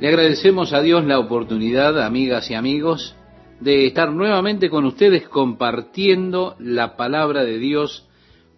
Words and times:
Le 0.00 0.08
agradecemos 0.08 0.74
a 0.74 0.82
Dios 0.82 1.06
la 1.06 1.18
oportunidad, 1.18 2.04
amigas 2.04 2.50
y 2.50 2.54
amigos, 2.54 3.16
de 3.60 3.86
estar 3.86 4.12
nuevamente 4.12 4.68
con 4.68 4.84
ustedes 4.84 5.26
compartiendo 5.26 6.54
la 6.58 6.96
palabra 6.96 7.44
de 7.44 7.56
Dios 7.56 8.06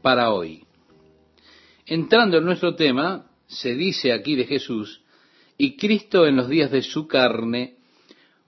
para 0.02 0.32
hoy. 0.32 0.64
Entrando 1.86 2.38
en 2.38 2.44
nuestro 2.44 2.74
tema, 2.74 3.30
se 3.46 3.76
dice 3.76 4.12
aquí 4.12 4.34
de 4.34 4.46
Jesús, 4.46 5.02
y 5.56 5.76
Cristo 5.76 6.26
en 6.26 6.34
los 6.34 6.48
días 6.48 6.72
de 6.72 6.82
su 6.82 7.06
carne, 7.06 7.76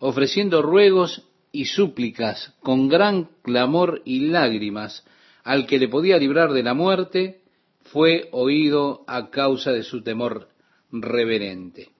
ofreciendo 0.00 0.61
ruegos 0.61 1.29
y 1.52 1.66
súplicas 1.66 2.57
con 2.61 2.88
gran 2.88 3.29
clamor 3.43 4.02
y 4.04 4.27
lágrimas 4.30 5.07
al 5.45 5.68
que 5.68 5.79
le 5.79 5.86
podía 5.86 6.18
librar 6.18 6.52
de 6.52 6.64
la 6.64 6.75
muerte, 6.75 7.43
fue 7.84 8.29
oído 8.32 9.04
a 9.07 9.30
causa 9.30 9.70
de 9.70 9.84
su 9.84 10.02
temor 10.02 10.48
reverente. 10.91 12.00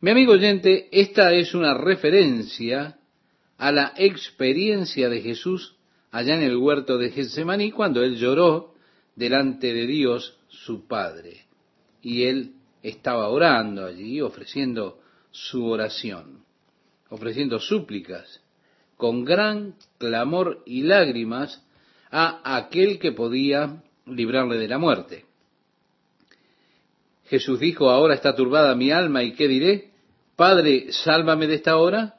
Mi 0.00 0.12
amigo 0.12 0.34
oyente, 0.34 0.88
esta 0.92 1.32
es 1.32 1.54
una 1.54 1.74
referencia 1.74 2.98
a 3.56 3.72
la 3.72 3.94
experiencia 3.96 5.08
de 5.08 5.20
Jesús 5.20 5.74
allá 6.12 6.36
en 6.36 6.42
el 6.42 6.56
huerto 6.56 6.98
de 6.98 7.10
Getsemaní 7.10 7.72
cuando 7.72 8.04
él 8.04 8.14
lloró 8.14 8.74
delante 9.16 9.74
de 9.74 9.88
Dios 9.88 10.38
su 10.46 10.86
Padre. 10.86 11.46
Y 12.00 12.22
él 12.26 12.52
estaba 12.80 13.28
orando 13.28 13.86
allí, 13.86 14.20
ofreciendo 14.20 15.00
su 15.32 15.66
oración, 15.66 16.44
ofreciendo 17.08 17.58
súplicas 17.58 18.40
con 18.96 19.24
gran 19.24 19.74
clamor 19.98 20.62
y 20.64 20.82
lágrimas 20.82 21.60
a 22.12 22.56
aquel 22.56 23.00
que 23.00 23.10
podía 23.10 23.82
librarle 24.06 24.58
de 24.58 24.68
la 24.68 24.78
muerte. 24.78 25.24
Jesús 27.26 27.60
dijo, 27.60 27.90
ahora 27.90 28.14
está 28.14 28.34
turbada 28.34 28.74
mi 28.74 28.90
alma 28.90 29.22
y 29.22 29.32
qué 29.32 29.48
diré, 29.48 29.88
Padre, 30.38 30.92
sálvame 30.92 31.48
de 31.48 31.56
esta 31.56 31.78
hora, 31.78 32.14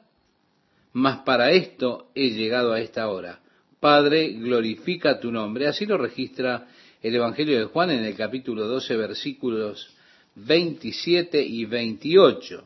mas 0.92 1.20
para 1.22 1.52
esto 1.52 2.10
he 2.14 2.28
llegado 2.28 2.74
a 2.74 2.78
esta 2.78 3.08
hora. 3.08 3.40
Padre, 3.80 4.34
glorifica 4.34 5.18
tu 5.18 5.32
nombre. 5.32 5.66
Así 5.66 5.86
lo 5.86 5.96
registra 5.96 6.68
el 7.00 7.14
Evangelio 7.14 7.58
de 7.58 7.64
Juan 7.64 7.90
en 7.90 8.04
el 8.04 8.14
capítulo 8.14 8.66
12, 8.66 8.94
versículos 8.98 9.96
27 10.34 11.42
y 11.42 11.64
28. 11.64 12.62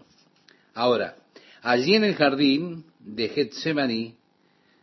Ahora, 0.74 1.18
allí 1.62 1.94
en 1.94 2.02
el 2.02 2.16
jardín 2.16 2.86
de 2.98 3.28
Getsemaní, 3.28 4.16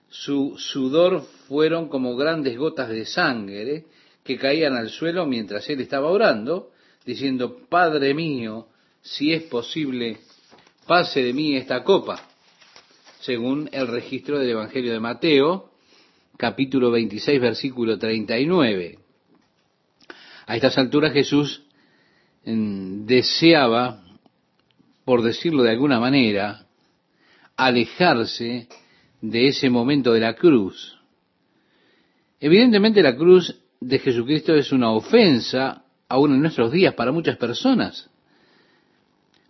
su 0.07 0.55
sudor 0.57 1.25
fueron 1.49 1.89
como 1.89 2.15
grandes 2.15 2.57
gotas 2.57 2.87
de 2.87 3.03
sangre 3.03 3.87
que 4.23 4.37
caían 4.37 4.77
al 4.77 4.89
suelo 4.89 5.25
mientras 5.25 5.69
él 5.69 5.81
estaba 5.81 6.07
orando, 6.07 6.71
diciendo, 7.05 7.57
Padre 7.67 8.13
mío, 8.13 8.67
si 9.01 9.33
es 9.33 9.43
posible, 9.43 10.19
pase 10.91 11.23
de 11.23 11.31
mí 11.31 11.55
esta 11.55 11.85
copa, 11.85 12.21
según 13.21 13.69
el 13.71 13.87
registro 13.87 14.37
del 14.37 14.49
Evangelio 14.49 14.91
de 14.91 14.99
Mateo, 14.99 15.71
capítulo 16.35 16.91
26, 16.91 17.39
versículo 17.39 17.97
39. 17.97 18.99
A 20.47 20.53
estas 20.53 20.77
alturas 20.77 21.13
Jesús 21.13 21.63
mm, 22.43 23.05
deseaba, 23.05 24.03
por 25.05 25.23
decirlo 25.23 25.63
de 25.63 25.71
alguna 25.71 25.97
manera, 25.97 26.65
alejarse 27.55 28.67
de 29.21 29.47
ese 29.47 29.69
momento 29.69 30.11
de 30.11 30.19
la 30.19 30.35
cruz. 30.35 30.99
Evidentemente 32.37 33.01
la 33.01 33.15
cruz 33.15 33.61
de 33.79 33.97
Jesucristo 33.97 34.55
es 34.55 34.73
una 34.73 34.91
ofensa 34.91 35.85
aún 36.09 36.33
en 36.33 36.41
nuestros 36.41 36.69
días 36.69 36.93
para 36.95 37.13
muchas 37.13 37.37
personas. 37.37 38.10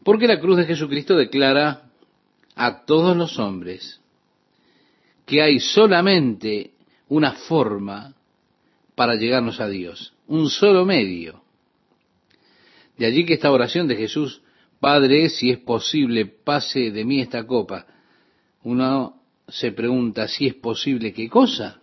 Porque 0.03 0.27
la 0.27 0.39
cruz 0.39 0.57
de 0.57 0.65
Jesucristo 0.65 1.15
declara 1.15 1.89
a 2.55 2.85
todos 2.85 3.15
los 3.15 3.37
hombres 3.39 3.99
que 5.25 5.41
hay 5.41 5.59
solamente 5.59 6.71
una 7.07 7.33
forma 7.33 8.13
para 8.95 9.15
llegarnos 9.15 9.59
a 9.59 9.67
Dios, 9.67 10.13
un 10.27 10.49
solo 10.49 10.85
medio. 10.85 11.43
De 12.97 13.05
allí 13.05 13.25
que 13.25 13.35
esta 13.35 13.51
oración 13.51 13.87
de 13.87 13.95
Jesús, 13.95 14.41
Padre, 14.79 15.29
si 15.29 15.51
es 15.51 15.59
posible, 15.59 16.25
pase 16.25 16.91
de 16.91 17.05
mí 17.05 17.21
esta 17.21 17.45
copa. 17.45 17.85
Uno 18.63 19.21
se 19.47 19.71
pregunta 19.71 20.27
si 20.27 20.47
es 20.47 20.55
posible 20.55 21.13
qué 21.13 21.29
cosa 21.29 21.81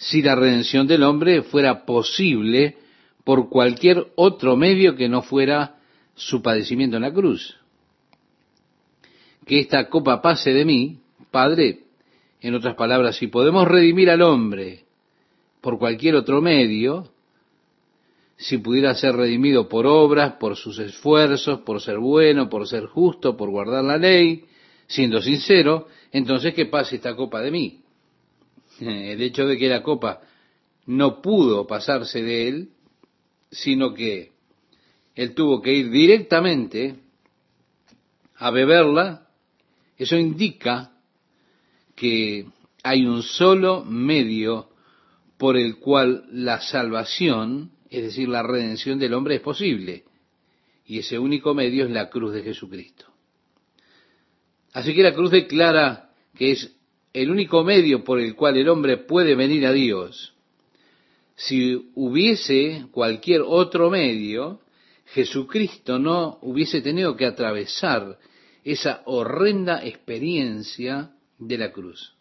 si 0.00 0.22
la 0.22 0.34
redención 0.34 0.86
del 0.86 1.02
hombre 1.02 1.42
fuera 1.42 1.84
posible 1.84 2.78
por 3.22 3.50
cualquier 3.50 4.06
otro 4.16 4.56
medio 4.56 4.96
que 4.96 5.10
no 5.10 5.20
fuera 5.20 5.76
su 6.14 6.42
padecimiento 6.42 6.96
en 6.96 7.02
la 7.02 7.12
cruz. 7.12 7.56
Que 9.46 9.60
esta 9.60 9.88
copa 9.88 10.20
pase 10.20 10.52
de 10.52 10.64
mí, 10.64 11.00
Padre, 11.30 11.80
en 12.40 12.54
otras 12.54 12.74
palabras, 12.74 13.16
si 13.16 13.26
podemos 13.26 13.66
redimir 13.66 14.10
al 14.10 14.22
hombre 14.22 14.84
por 15.60 15.78
cualquier 15.78 16.16
otro 16.16 16.40
medio, 16.40 17.10
si 18.36 18.58
pudiera 18.58 18.94
ser 18.94 19.14
redimido 19.14 19.68
por 19.68 19.86
obras, 19.86 20.34
por 20.34 20.56
sus 20.56 20.78
esfuerzos, 20.78 21.60
por 21.60 21.80
ser 21.82 21.98
bueno, 21.98 22.48
por 22.48 22.66
ser 22.66 22.86
justo, 22.86 23.36
por 23.36 23.50
guardar 23.50 23.84
la 23.84 23.98
ley, 23.98 24.44
siendo 24.86 25.20
sincero, 25.20 25.88
entonces 26.10 26.54
que 26.54 26.66
pase 26.66 26.96
esta 26.96 27.14
copa 27.14 27.40
de 27.42 27.50
mí. 27.50 27.80
el 28.80 29.20
hecho 29.20 29.46
de 29.46 29.58
que 29.58 29.68
la 29.68 29.82
copa 29.82 30.20
no 30.86 31.20
pudo 31.20 31.66
pasarse 31.66 32.22
de 32.22 32.48
él, 32.48 32.68
sino 33.50 33.92
que 33.92 34.32
él 35.14 35.34
tuvo 35.34 35.60
que 35.60 35.72
ir 35.72 35.90
directamente 35.90 36.96
a 38.36 38.50
beberla, 38.50 39.28
eso 39.98 40.16
indica 40.16 40.92
que 41.94 42.46
hay 42.82 43.04
un 43.04 43.22
solo 43.22 43.84
medio 43.84 44.70
por 45.36 45.56
el 45.56 45.76
cual 45.76 46.24
la 46.32 46.60
salvación, 46.60 47.72
es 47.90 48.02
decir, 48.04 48.28
la 48.28 48.42
redención 48.42 48.98
del 48.98 49.14
hombre 49.14 49.36
es 49.36 49.40
posible. 49.40 50.04
Y 50.86 50.98
ese 50.98 51.18
único 51.18 51.54
medio 51.54 51.84
es 51.84 51.90
la 51.90 52.08
cruz 52.08 52.32
de 52.32 52.42
Jesucristo. 52.42 53.06
Así 54.72 54.94
que 54.94 55.02
la 55.02 55.14
cruz 55.14 55.30
declara 55.30 56.10
que 56.36 56.52
es 56.52 56.74
el 57.12 57.30
único 57.30 57.64
medio 57.64 58.04
por 58.04 58.20
el 58.20 58.34
cual 58.34 58.56
el 58.56 58.68
hombre 58.68 58.96
puede 58.96 59.34
venir 59.34 59.66
a 59.66 59.72
Dios. 59.72 60.34
Si 61.36 61.90
hubiese 61.94 62.86
cualquier 62.90 63.42
otro 63.42 63.90
medio, 63.90 64.60
Jesucristo 65.12 65.98
no 65.98 66.38
hubiese 66.42 66.80
tenido 66.82 67.16
que 67.16 67.26
atravesar 67.26 68.18
esa 68.62 69.02
horrenda 69.06 69.84
experiencia 69.84 71.12
de 71.38 71.58
la 71.58 71.72
cruz. 71.72 72.14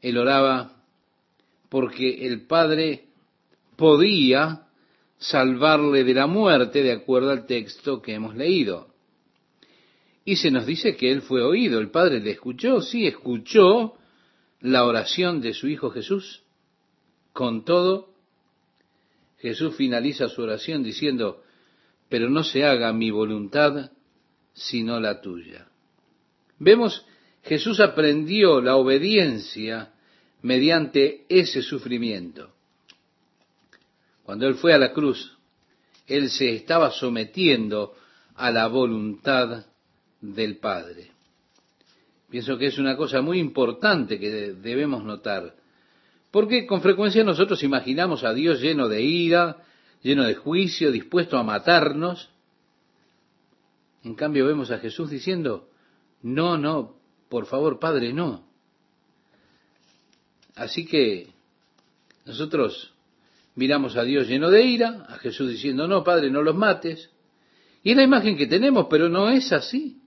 Él 0.00 0.18
oraba 0.18 0.82
porque 1.68 2.26
el 2.26 2.46
Padre 2.46 3.06
podía 3.76 4.68
salvarle 5.18 6.04
de 6.04 6.14
la 6.14 6.26
muerte 6.26 6.82
de 6.82 6.92
acuerdo 6.92 7.30
al 7.30 7.46
texto 7.46 8.00
que 8.00 8.14
hemos 8.14 8.36
leído. 8.36 8.94
Y 10.24 10.36
se 10.36 10.50
nos 10.50 10.66
dice 10.66 10.94
que 10.94 11.10
él 11.10 11.22
fue 11.22 11.42
oído, 11.42 11.80
el 11.80 11.90
Padre 11.90 12.20
le 12.20 12.30
escuchó, 12.30 12.80
sí, 12.80 13.06
escuchó 13.06 13.94
la 14.60 14.84
oración 14.84 15.40
de 15.40 15.52
su 15.52 15.66
Hijo 15.68 15.90
Jesús. 15.90 16.42
Con 17.32 17.64
todo, 17.64 18.13
Jesús 19.44 19.76
finaliza 19.76 20.30
su 20.30 20.40
oración 20.40 20.82
diciendo, 20.82 21.42
pero 22.08 22.30
no 22.30 22.42
se 22.42 22.64
haga 22.64 22.94
mi 22.94 23.10
voluntad 23.10 23.90
sino 24.54 24.98
la 24.98 25.20
tuya. 25.20 25.68
Vemos, 26.58 27.04
Jesús 27.42 27.78
aprendió 27.80 28.62
la 28.62 28.76
obediencia 28.76 29.92
mediante 30.40 31.26
ese 31.28 31.60
sufrimiento. 31.60 32.54
Cuando 34.22 34.46
Él 34.46 34.54
fue 34.54 34.72
a 34.72 34.78
la 34.78 34.94
cruz, 34.94 35.36
Él 36.06 36.30
se 36.30 36.54
estaba 36.54 36.90
sometiendo 36.90 37.94
a 38.36 38.50
la 38.50 38.66
voluntad 38.68 39.66
del 40.22 40.56
Padre. 40.56 41.10
Pienso 42.30 42.56
que 42.56 42.68
es 42.68 42.78
una 42.78 42.96
cosa 42.96 43.20
muy 43.20 43.40
importante 43.40 44.18
que 44.18 44.54
debemos 44.54 45.04
notar, 45.04 45.54
porque 46.34 46.66
con 46.66 46.82
frecuencia 46.82 47.22
nosotros 47.22 47.62
imaginamos 47.62 48.24
a 48.24 48.34
Dios 48.34 48.60
lleno 48.60 48.88
de 48.88 49.00
ira, 49.02 49.58
lleno 50.02 50.24
de 50.24 50.34
juicio, 50.34 50.90
dispuesto 50.90 51.38
a 51.38 51.44
matarnos. 51.44 52.28
En 54.02 54.16
cambio 54.16 54.44
vemos 54.44 54.72
a 54.72 54.78
Jesús 54.78 55.10
diciendo, 55.10 55.68
no, 56.22 56.58
no, 56.58 56.96
por 57.28 57.46
favor, 57.46 57.78
Padre, 57.78 58.12
no. 58.12 58.48
Así 60.56 60.84
que 60.84 61.28
nosotros 62.26 62.92
miramos 63.54 63.96
a 63.96 64.02
Dios 64.02 64.26
lleno 64.26 64.50
de 64.50 64.64
ira, 64.64 65.06
a 65.08 65.18
Jesús 65.18 65.48
diciendo, 65.50 65.86
no, 65.86 66.02
Padre, 66.02 66.32
no 66.32 66.42
los 66.42 66.56
mates. 66.56 67.10
Y 67.84 67.92
es 67.92 67.96
la 67.96 68.02
imagen 68.02 68.36
que 68.36 68.48
tenemos, 68.48 68.88
pero 68.90 69.08
no 69.08 69.30
es 69.30 69.52
así 69.52 70.00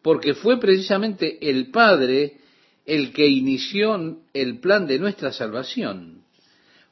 porque 0.00 0.32
fue 0.32 0.58
precisamente 0.58 1.50
el 1.50 1.70
Padre 1.70 2.38
el 2.88 3.12
que 3.12 3.28
inició 3.28 4.18
el 4.32 4.60
plan 4.60 4.86
de 4.86 4.98
nuestra 4.98 5.30
salvación. 5.30 6.24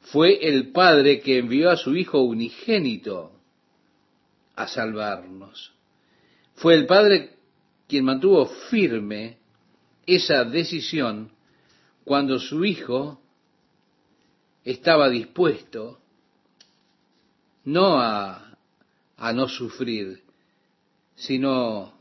Fue 0.01 0.47
el 0.47 0.71
Padre 0.71 1.21
que 1.21 1.39
envió 1.39 1.71
a 1.71 1.75
su 1.75 1.95
Hijo 1.95 2.21
unigénito 2.21 3.31
a 4.55 4.67
salvarnos. 4.67 5.73
Fue 6.53 6.75
el 6.75 6.85
Padre 6.85 7.37
quien 7.87 8.05
mantuvo 8.05 8.45
firme 8.69 9.39
esa 10.05 10.43
decisión 10.43 11.31
cuando 12.03 12.37
su 12.37 12.63
Hijo 12.63 13.19
estaba 14.63 15.09
dispuesto 15.09 15.99
no 17.63 17.99
a, 17.99 18.55
a 19.17 19.33
no 19.33 19.49
sufrir, 19.49 20.21
sino 21.15 21.96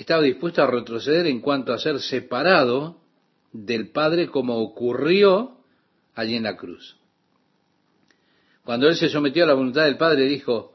estaba 0.00 0.22
dispuesto 0.22 0.62
a 0.62 0.66
retroceder 0.66 1.26
en 1.26 1.40
cuanto 1.40 1.72
a 1.72 1.78
ser 1.78 2.00
separado 2.00 3.00
del 3.52 3.90
Padre 3.90 4.28
como 4.28 4.58
ocurrió 4.58 5.58
allí 6.14 6.36
en 6.36 6.44
la 6.44 6.56
cruz. 6.56 6.96
Cuando 8.64 8.88
Él 8.88 8.96
se 8.96 9.08
sometió 9.08 9.44
a 9.44 9.48
la 9.48 9.54
voluntad 9.54 9.84
del 9.84 9.98
Padre, 9.98 10.24
dijo, 10.24 10.74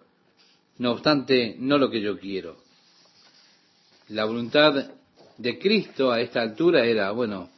no 0.78 0.92
obstante, 0.92 1.56
no 1.58 1.78
lo 1.78 1.90
que 1.90 2.02
yo 2.02 2.20
quiero. 2.20 2.58
La 4.10 4.26
voluntad 4.26 4.92
de 5.38 5.60
Cristo 5.60 6.12
a 6.12 6.22
esta 6.22 6.42
altura 6.42 6.86
era, 6.86 7.10
bueno, 7.12 7.50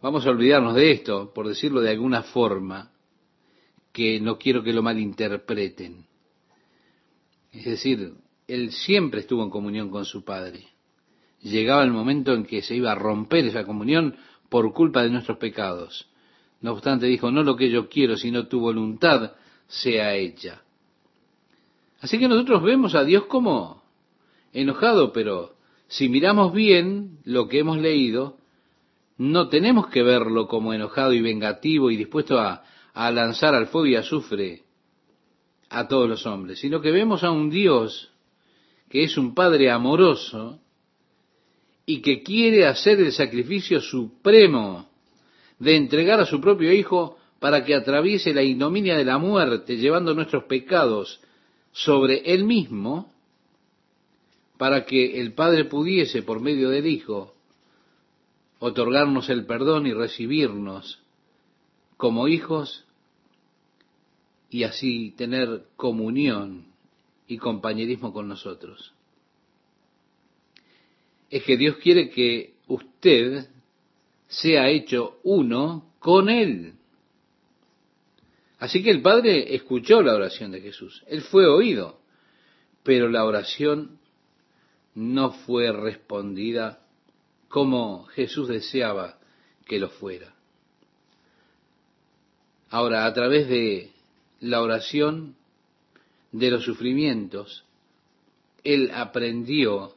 vamos 0.00 0.24
a 0.24 0.30
olvidarnos 0.30 0.74
de 0.74 0.92
esto, 0.92 1.32
por 1.34 1.46
decirlo 1.46 1.80
de 1.82 1.90
alguna 1.90 2.22
forma, 2.22 2.90
que 3.92 4.18
no 4.20 4.38
quiero 4.38 4.62
que 4.62 4.72
lo 4.72 4.82
malinterpreten. 4.82 6.06
Es 7.52 7.64
decir, 7.64 8.14
Él 8.46 8.70
siempre 8.70 9.20
estuvo 9.20 9.42
en 9.42 9.50
comunión 9.50 9.90
con 9.90 10.04
su 10.04 10.24
Padre. 10.24 10.66
Llegaba 11.42 11.82
el 11.82 11.90
momento 11.90 12.32
en 12.32 12.44
que 12.44 12.62
se 12.62 12.76
iba 12.76 12.92
a 12.92 12.96
romper 12.96 13.46
esa 13.46 13.64
comunión 13.64 14.16
por 14.48 14.72
culpa 14.72 15.02
de 15.02 15.10
nuestros 15.10 15.38
pecados. 15.38 16.08
No 16.60 16.72
obstante, 16.72 17.06
dijo, 17.06 17.30
no 17.30 17.42
lo 17.42 17.56
que 17.56 17.70
yo 17.70 17.88
quiero, 17.88 18.16
sino 18.16 18.46
tu 18.46 18.60
voluntad 18.60 19.32
sea 19.66 20.14
hecha. 20.14 20.62
Así 22.00 22.18
que 22.18 22.28
nosotros 22.28 22.62
vemos 22.62 22.94
a 22.94 23.04
Dios 23.04 23.24
como 23.26 23.82
enojado, 24.52 25.12
pero 25.12 25.56
si 25.88 26.08
miramos 26.08 26.52
bien 26.52 27.18
lo 27.24 27.48
que 27.48 27.58
hemos 27.58 27.78
leído, 27.78 28.38
no 29.18 29.48
tenemos 29.48 29.88
que 29.88 30.02
verlo 30.02 30.46
como 30.46 30.72
enojado 30.72 31.12
y 31.12 31.20
vengativo 31.20 31.90
y 31.90 31.96
dispuesto 31.96 32.38
a, 32.38 32.64
a 32.94 33.10
lanzar 33.10 33.54
al 33.54 33.66
fuego 33.66 33.86
y 33.86 33.96
azufre 33.96 34.62
a 35.68 35.88
todos 35.88 36.08
los 36.08 36.26
hombres, 36.26 36.60
sino 36.60 36.80
que 36.80 36.92
vemos 36.92 37.24
a 37.24 37.30
un 37.30 37.50
Dios 37.50 38.12
que 38.88 39.04
es 39.04 39.16
un 39.16 39.34
Padre 39.34 39.70
amoroso 39.70 40.60
y 41.84 42.00
que 42.00 42.22
quiere 42.22 42.66
hacer 42.66 43.00
el 43.00 43.12
sacrificio 43.12 43.80
supremo 43.80 44.88
de 45.58 45.76
entregar 45.76 46.20
a 46.20 46.26
su 46.26 46.40
propio 46.40 46.72
Hijo 46.72 47.16
para 47.38 47.64
que 47.64 47.74
atraviese 47.74 48.32
la 48.34 48.42
ignominia 48.42 48.96
de 48.96 49.04
la 49.04 49.18
muerte, 49.18 49.76
llevando 49.76 50.14
nuestros 50.14 50.44
pecados 50.44 51.20
sobre 51.72 52.22
Él 52.32 52.44
mismo, 52.44 53.12
para 54.56 54.84
que 54.86 55.20
el 55.20 55.34
Padre 55.34 55.64
pudiese, 55.64 56.22
por 56.22 56.40
medio 56.40 56.70
del 56.70 56.86
Hijo, 56.86 57.34
otorgarnos 58.58 59.28
el 59.28 59.44
perdón 59.46 59.86
y 59.86 59.92
recibirnos 59.92 61.00
como 61.96 62.28
hijos 62.28 62.84
y 64.50 64.64
así 64.64 65.14
tener 65.16 65.64
comunión 65.76 66.66
y 67.26 67.38
compañerismo 67.38 68.12
con 68.12 68.28
nosotros. 68.28 68.92
Es 71.30 71.42
que 71.42 71.56
Dios 71.56 71.76
quiere 71.76 72.10
que 72.10 72.54
usted 72.68 73.48
sea 74.28 74.68
hecho 74.68 75.18
uno 75.24 75.92
con 75.98 76.28
Él. 76.28 76.74
Así 78.58 78.82
que 78.82 78.90
el 78.90 79.02
Padre 79.02 79.54
escuchó 79.54 80.02
la 80.02 80.14
oración 80.14 80.50
de 80.50 80.60
Jesús, 80.60 81.02
Él 81.06 81.22
fue 81.22 81.46
oído, 81.46 82.00
pero 82.82 83.08
la 83.08 83.24
oración 83.24 83.98
no 84.94 85.32
fue 85.32 85.72
respondida 85.72 86.80
como 87.48 88.04
Jesús 88.06 88.48
deseaba 88.48 89.18
que 89.66 89.78
lo 89.78 89.90
fuera. 89.90 90.34
Ahora, 92.70 93.06
a 93.06 93.12
través 93.12 93.48
de 93.48 93.90
la 94.40 94.62
oración 94.62 95.36
de 96.32 96.50
los 96.50 96.64
sufrimientos, 96.64 97.64
Él 98.64 98.90
aprendió 98.92 99.94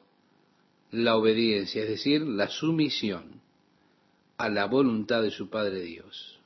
la 0.92 1.16
obediencia, 1.16 1.84
es 1.84 1.90
decir, 1.90 2.22
la 2.22 2.48
sumisión 2.48 3.42
a 4.38 4.50
la 4.50 4.66
voluntad 4.66 5.22
de 5.22 5.32
su 5.32 5.50
Padre 5.50 5.82
Dios. 5.82 6.40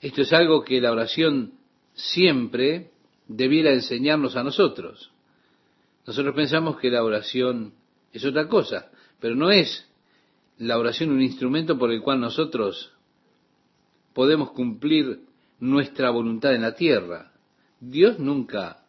Esto 0.00 0.22
es 0.22 0.32
algo 0.32 0.62
que 0.62 0.80
la 0.80 0.92
oración 0.92 1.54
siempre 1.94 2.90
debiera 3.26 3.72
enseñarnos 3.72 4.36
a 4.36 4.44
nosotros. 4.44 5.10
Nosotros 6.06 6.34
pensamos 6.34 6.78
que 6.78 6.90
la 6.90 7.02
oración 7.02 7.74
es 8.12 8.24
otra 8.24 8.48
cosa, 8.48 8.90
pero 9.20 9.34
no 9.34 9.50
es 9.50 9.86
la 10.58 10.78
oración 10.78 11.10
un 11.10 11.22
instrumento 11.22 11.78
por 11.78 11.90
el 11.90 12.02
cual 12.02 12.20
nosotros 12.20 12.92
podemos 14.12 14.50
cumplir 14.52 15.20
nuestra 15.60 16.10
voluntad 16.10 16.54
en 16.54 16.62
la 16.62 16.74
tierra. 16.74 17.32
Dios 17.80 18.18
nunca 18.18 18.84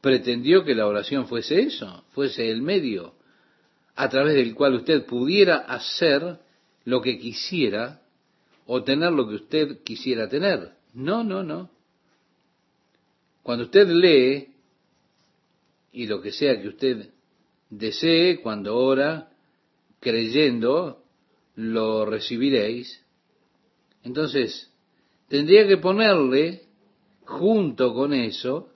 pretendió 0.00 0.64
que 0.64 0.74
la 0.74 0.86
oración 0.86 1.26
fuese 1.26 1.60
eso, 1.60 2.04
fuese 2.10 2.50
el 2.50 2.62
medio 2.62 3.14
a 3.96 4.08
través 4.08 4.34
del 4.34 4.54
cual 4.54 4.74
usted 4.74 5.04
pudiera 5.06 5.56
hacer 5.56 6.38
lo 6.84 7.02
que 7.02 7.18
quisiera 7.18 8.00
o 8.66 8.84
tener 8.84 9.12
lo 9.12 9.28
que 9.28 9.34
usted 9.34 9.82
quisiera 9.82 10.28
tener. 10.28 10.72
No, 10.94 11.24
no, 11.24 11.42
no. 11.42 11.70
Cuando 13.42 13.64
usted 13.64 13.88
lee, 13.88 14.54
y 15.92 16.06
lo 16.06 16.20
que 16.20 16.32
sea 16.32 16.60
que 16.60 16.68
usted 16.68 17.10
desee, 17.70 18.40
cuando 18.40 18.76
ora, 18.76 19.30
creyendo, 20.00 21.02
lo 21.56 22.04
recibiréis, 22.04 23.04
entonces 24.04 24.70
tendría 25.28 25.66
que 25.66 25.78
ponerle 25.78 26.67
junto 27.28 27.92
con 27.92 28.14
eso, 28.14 28.70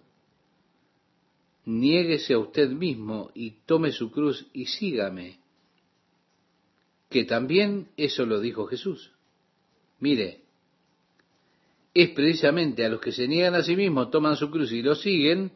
niéguese 1.64 2.34
a 2.34 2.38
usted 2.38 2.68
mismo 2.68 3.30
y 3.34 3.52
tome 3.64 3.92
su 3.92 4.10
cruz 4.10 4.46
y 4.52 4.66
sígame 4.66 5.38
que 7.08 7.24
también 7.24 7.88
eso 7.96 8.26
lo 8.26 8.40
dijo 8.40 8.66
Jesús. 8.66 9.12
Mire, 10.00 10.40
es 11.94 12.10
precisamente 12.10 12.84
a 12.84 12.90
los 12.90 13.00
que 13.00 13.12
se 13.12 13.26
niegan 13.26 13.54
a 13.54 13.62
sí 13.62 13.74
mismos, 13.74 14.10
toman 14.10 14.36
su 14.36 14.50
cruz 14.50 14.70
y 14.72 14.82
lo 14.82 14.94
siguen, 14.96 15.52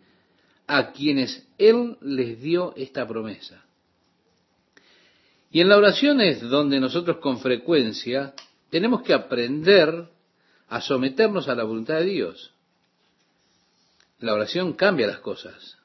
a 0.67 0.93
quienes 0.93 1.47
Él 1.59 1.99
les 2.01 2.41
dio 2.41 2.75
esta 2.77 3.07
promesa. 3.07 3.63
Y 5.51 5.61
en 5.61 5.69
la 5.69 5.77
oración 5.77 6.23
es 6.23 6.41
donde 6.41 6.81
nosotros 6.81 7.19
con 7.19 7.41
frecuencia 7.41 8.35
tenemos 8.71 9.03
que 9.03 9.13
aprender 9.13 10.09
a 10.69 10.81
someternos 10.81 11.49
a 11.49 11.55
la 11.55 11.65
voluntad 11.65 11.99
de 11.99 12.07
Dios. 12.07 12.56
La 14.19 14.33
oración 14.33 14.73
cambia 14.73 15.07
las 15.07 15.21
cosas, 15.21 15.79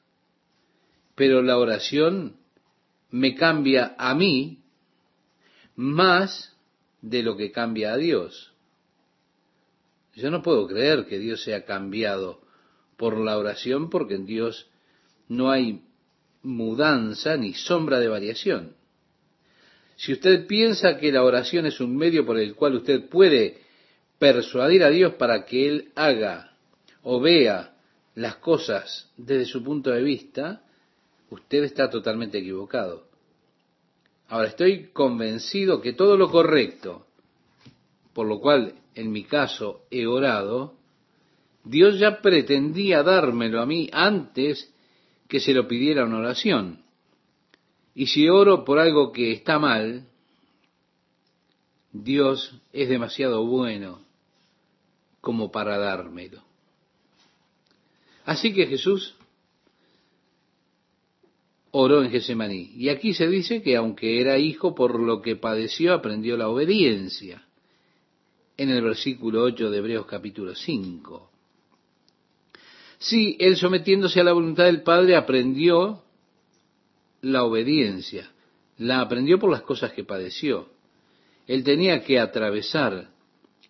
pero 1.14 1.42
la 1.42 1.58
oración 1.58 2.36
me 3.10 3.34
cambia 3.34 3.94
a 3.98 4.14
mí 4.14 4.62
más 5.76 6.56
de 7.02 7.22
lo 7.22 7.36
que 7.36 7.52
cambia 7.52 7.92
a 7.92 7.96
Dios. 7.96 8.52
Yo 10.14 10.30
no 10.30 10.42
puedo 10.42 10.66
creer 10.66 11.06
que 11.06 11.18
Dios 11.18 11.42
sea 11.42 11.64
cambiado 11.64 12.40
por 12.96 13.18
la 13.18 13.36
oración 13.38 13.90
porque 13.90 14.14
en 14.14 14.26
Dios 14.26 14.68
no 15.28 15.50
hay 15.50 15.82
mudanza 16.42 17.36
ni 17.36 17.54
sombra 17.54 17.98
de 17.98 18.08
variación. 18.08 18.76
Si 19.96 20.12
usted 20.12 20.46
piensa 20.46 20.98
que 20.98 21.12
la 21.12 21.22
oración 21.22 21.66
es 21.66 21.80
un 21.80 21.96
medio 21.96 22.26
por 22.26 22.38
el 22.38 22.54
cual 22.54 22.76
usted 22.76 23.08
puede 23.08 23.58
persuadir 24.18 24.84
a 24.84 24.90
Dios 24.90 25.14
para 25.14 25.44
que 25.44 25.68
Él 25.68 25.92
haga 25.94 26.56
o 27.02 27.20
vea 27.20 27.71
las 28.14 28.36
cosas 28.36 29.10
desde 29.16 29.46
su 29.46 29.62
punto 29.62 29.90
de 29.90 30.02
vista, 30.02 30.62
usted 31.30 31.64
está 31.64 31.88
totalmente 31.88 32.38
equivocado. 32.38 33.06
Ahora 34.28 34.48
estoy 34.48 34.88
convencido 34.92 35.80
que 35.80 35.92
todo 35.92 36.16
lo 36.16 36.30
correcto, 36.30 37.06
por 38.12 38.26
lo 38.26 38.40
cual 38.40 38.74
en 38.94 39.10
mi 39.10 39.24
caso 39.24 39.82
he 39.90 40.06
orado, 40.06 40.74
Dios 41.64 41.98
ya 41.98 42.20
pretendía 42.20 43.02
dármelo 43.02 43.60
a 43.60 43.66
mí 43.66 43.88
antes 43.92 44.72
que 45.28 45.40
se 45.40 45.54
lo 45.54 45.68
pidiera 45.68 46.04
una 46.04 46.18
oración. 46.18 46.82
Y 47.94 48.06
si 48.06 48.28
oro 48.28 48.64
por 48.64 48.78
algo 48.78 49.12
que 49.12 49.32
está 49.32 49.58
mal, 49.58 50.06
Dios 51.92 52.60
es 52.72 52.88
demasiado 52.88 53.44
bueno 53.44 54.00
como 55.20 55.52
para 55.52 55.78
dármelo. 55.78 56.42
Así 58.24 58.52
que 58.52 58.66
Jesús 58.66 59.14
oró 61.72 62.02
en 62.02 62.10
Gesemaní. 62.10 62.72
Y 62.76 62.88
aquí 62.88 63.14
se 63.14 63.26
dice 63.26 63.62
que 63.62 63.76
aunque 63.76 64.20
era 64.20 64.38
hijo, 64.38 64.74
por 64.74 65.00
lo 65.00 65.20
que 65.20 65.36
padeció, 65.36 65.94
aprendió 65.94 66.36
la 66.36 66.48
obediencia. 66.48 67.44
En 68.56 68.70
el 68.70 68.82
versículo 68.82 69.42
8 69.42 69.70
de 69.70 69.78
Hebreos 69.78 70.06
capítulo 70.06 70.54
5. 70.54 71.30
Sí, 72.98 73.36
él 73.40 73.56
sometiéndose 73.56 74.20
a 74.20 74.24
la 74.24 74.32
voluntad 74.32 74.64
del 74.64 74.82
Padre 74.82 75.16
aprendió 75.16 76.02
la 77.22 77.44
obediencia, 77.44 78.30
la 78.78 79.00
aprendió 79.00 79.38
por 79.38 79.50
las 79.50 79.62
cosas 79.62 79.92
que 79.92 80.04
padeció. 80.04 80.68
Él 81.46 81.64
tenía 81.64 82.04
que 82.04 82.20
atravesar 82.20 83.10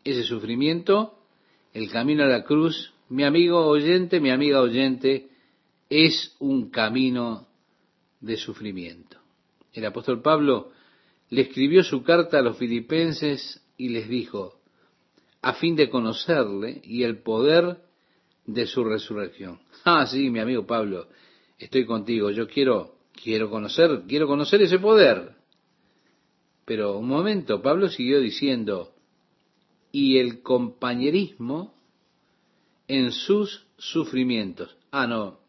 ese 0.04 0.24
sufrimiento, 0.24 1.14
el 1.72 1.90
camino 1.90 2.24
a 2.24 2.26
la 2.26 2.44
cruz. 2.44 2.91
Mi 3.12 3.24
amigo 3.24 3.66
oyente, 3.66 4.20
mi 4.20 4.30
amiga 4.30 4.62
oyente, 4.62 5.28
es 5.90 6.34
un 6.38 6.70
camino 6.70 7.46
de 8.22 8.38
sufrimiento. 8.38 9.18
El 9.74 9.84
apóstol 9.84 10.22
Pablo 10.22 10.70
le 11.28 11.42
escribió 11.42 11.82
su 11.82 12.02
carta 12.02 12.38
a 12.38 12.42
los 12.42 12.56
filipenses 12.56 13.62
y 13.76 13.90
les 13.90 14.08
dijo, 14.08 14.62
a 15.42 15.52
fin 15.52 15.76
de 15.76 15.90
conocerle 15.90 16.80
y 16.84 17.02
el 17.02 17.18
poder 17.18 17.82
de 18.46 18.64
su 18.64 18.82
resurrección. 18.82 19.60
Ah, 19.84 20.06
sí, 20.06 20.30
mi 20.30 20.38
amigo 20.38 20.66
Pablo, 20.66 21.08
estoy 21.58 21.84
contigo. 21.84 22.30
Yo 22.30 22.48
quiero, 22.48 22.94
quiero 23.22 23.50
conocer, 23.50 24.04
quiero 24.08 24.26
conocer 24.26 24.62
ese 24.62 24.78
poder. 24.78 25.34
Pero 26.64 26.96
un 26.96 27.08
momento, 27.08 27.60
Pablo 27.60 27.90
siguió 27.90 28.20
diciendo, 28.20 28.94
y 29.90 30.16
el 30.16 30.40
compañerismo 30.40 31.74
en 32.88 33.12
sus 33.12 33.66
sufrimientos. 33.76 34.76
Ah, 34.90 35.06
no, 35.06 35.40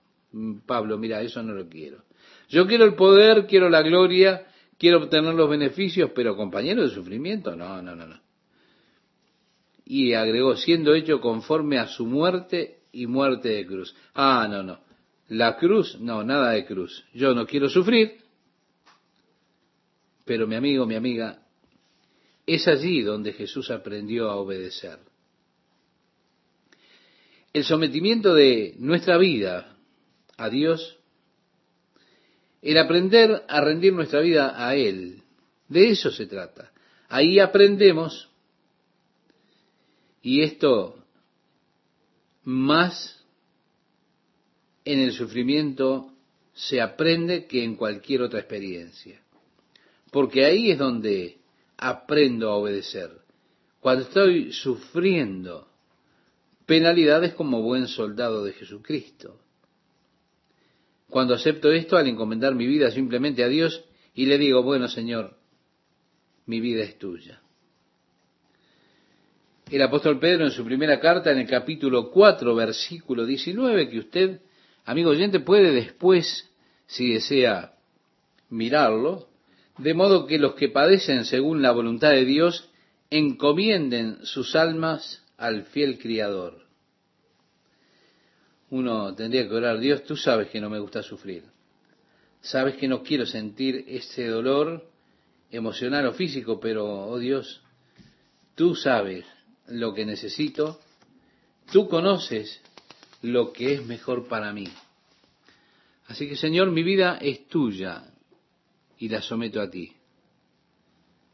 Pablo, 0.65 0.97
mira, 0.97 1.21
eso 1.21 1.41
no 1.43 1.53
lo 1.53 1.67
quiero. 1.67 2.03
Yo 2.49 2.67
quiero 2.67 2.85
el 2.85 2.95
poder, 2.95 3.45
quiero 3.47 3.69
la 3.69 3.81
gloria, 3.81 4.47
quiero 4.77 5.03
obtener 5.03 5.33
los 5.33 5.49
beneficios, 5.49 6.11
pero 6.15 6.35
compañero 6.35 6.83
de 6.83 6.89
sufrimiento, 6.89 7.55
no, 7.55 7.81
no, 7.81 7.95
no, 7.95 8.07
no. 8.07 8.19
Y 9.85 10.13
agregó, 10.13 10.55
siendo 10.55 10.93
hecho 10.93 11.19
conforme 11.19 11.77
a 11.77 11.87
su 11.87 12.05
muerte 12.05 12.83
y 12.91 13.05
muerte 13.07 13.49
de 13.49 13.65
cruz. 13.65 13.95
Ah, 14.13 14.47
no, 14.49 14.63
no. 14.63 14.79
La 15.29 15.57
cruz, 15.57 15.99
no, 15.99 16.23
nada 16.23 16.51
de 16.51 16.65
cruz. 16.65 17.05
Yo 17.13 17.33
no 17.33 17.45
quiero 17.45 17.69
sufrir, 17.69 18.17
pero 20.25 20.47
mi 20.47 20.55
amigo, 20.55 20.85
mi 20.85 20.95
amiga, 20.95 21.39
es 22.45 22.67
allí 22.67 23.01
donde 23.01 23.33
Jesús 23.33 23.71
aprendió 23.71 24.29
a 24.29 24.35
obedecer. 24.35 24.99
El 27.53 27.63
sometimiento 27.63 28.33
de 28.33 28.75
nuestra 28.79 29.17
vida 29.17 29.77
a 30.38 30.50
Dios, 30.50 30.98
el 32.62 32.77
aprender 32.77 33.43
a 33.48 33.62
rendir 33.62 33.93
nuestra 33.93 34.22
vida 34.22 34.67
a 34.67 34.75
Él, 34.75 35.22
de 35.67 35.89
eso 35.89 36.12
se 36.12 36.25
trata. 36.25 36.72
Ahí 37.10 37.39
aprendemos, 37.39 38.29
y 40.22 40.41
esto 40.41 41.03
más 42.43 43.24
en 44.86 45.00
el 45.00 45.13
sufrimiento 45.13 46.12
se 46.53 46.81
aprende 46.81 47.45
que 47.45 47.63
en 47.63 47.75
cualquier 47.75 48.22
otra 48.22 48.39
experiencia. 48.39 49.22
Porque 50.12 50.45
ahí 50.45 50.72
es 50.72 50.77
donde 50.77 51.38
aprendo 51.77 52.50
a 52.50 52.55
obedecer. 52.55 53.12
Cuando 53.79 54.03
estoy 54.03 54.53
sufriendo 54.53 55.72
penalidades 56.65 57.34
como 57.34 57.62
buen 57.62 57.88
soldado 57.88 58.43
de 58.43 58.53
Jesucristo. 58.53 59.39
Cuando 61.10 61.36
acepto 61.36 61.72
esto 61.72 61.98
al 61.98 62.08
encomendar 62.08 62.55
mi 62.55 62.65
vida 62.65 62.89
simplemente 62.91 63.43
a 63.43 63.48
Dios 63.48 63.84
y 64.13 64.25
le 64.25 64.38
digo, 64.38 64.63
bueno 64.63 64.88
Señor, 64.88 65.38
mi 66.46 66.60
vida 66.60 66.84
es 66.84 66.98
tuya. 66.98 67.41
El 69.70 69.82
apóstol 69.82 70.20
Pedro 70.20 70.46
en 70.46 70.51
su 70.51 70.63
primera 70.65 71.00
carta, 71.00 71.32
en 71.32 71.39
el 71.39 71.48
capítulo 71.48 72.12
4, 72.12 72.53
versículo 72.53 73.25
19, 73.25 73.89
que 73.89 74.00
usted, 74.00 74.41
amigo 74.86 75.12
oyente, 75.12 75.39
puede 75.39 75.72
después, 75.72 76.51
si 76.86 77.13
desea 77.13 77.74
mirarlo, 78.50 79.29
de 79.77 79.93
modo 79.93 80.27
que 80.27 80.38
los 80.38 80.53
que 80.55 80.70
padecen 80.70 81.25
según 81.25 81.62
la 81.62 81.72
voluntad 81.72 82.12
de 82.12 82.25
Dios 82.25 82.70
encomienden 83.10 84.17
sus 84.24 84.55
almas 84.55 85.22
al 85.37 85.63
fiel 85.65 85.97
Criador. 85.97 86.63
Uno 88.69 89.13
tendría 89.13 89.47
que 89.47 89.53
orar, 89.53 89.79
Dios, 89.79 90.03
tú 90.03 90.15
sabes 90.15 90.49
que 90.49 90.59
no 90.59 90.69
me 90.69 90.79
gusta 90.79 91.03
sufrir. 91.03 91.43
Sabes 92.41 92.75
que 92.75 92.87
no 92.87 93.03
quiero 93.03 93.25
sentir 93.25 93.85
ese 93.87 94.27
dolor 94.27 94.89
emocional 95.51 96.07
o 96.07 96.13
físico, 96.13 96.59
pero, 96.59 96.85
oh 96.85 97.19
Dios, 97.19 97.61
tú 98.55 98.75
sabes 98.75 99.25
lo 99.67 99.93
que 99.93 100.05
necesito, 100.05 100.79
tú 101.71 101.87
conoces 101.87 102.59
lo 103.21 103.53
que 103.53 103.73
es 103.73 103.85
mejor 103.85 104.27
para 104.27 104.51
mí. 104.51 104.67
Así 106.07 106.27
que 106.27 106.35
Señor, 106.35 106.71
mi 106.71 106.83
vida 106.83 107.17
es 107.21 107.47
tuya 107.47 108.03
y 108.97 109.09
la 109.09 109.21
someto 109.21 109.61
a 109.61 109.69
ti. 109.69 109.93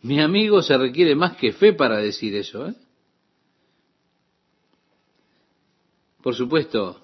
Mi 0.02 0.22
amigo 0.22 0.62
se 0.62 0.78
requiere 0.78 1.16
más 1.16 1.38
que 1.38 1.52
fe 1.52 1.74
para 1.74 1.98
decir 1.98 2.36
eso. 2.36 2.68
¿eh? 2.68 2.76
Por 6.22 6.36
supuesto, 6.36 7.00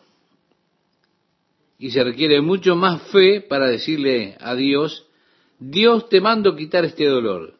y 1.78 1.92
se 1.92 2.04
requiere 2.04 2.42
mucho 2.42 2.76
más 2.76 3.02
fe 3.12 3.42
para 3.42 3.68
decirle 3.68 4.38
a 4.40 4.56
Dios, 4.56 5.08
Dios 5.60 6.10
te 6.10 6.22
mando 6.22 6.56
quitar 6.56 6.86
este 6.86 7.06
dolor, 7.06 7.58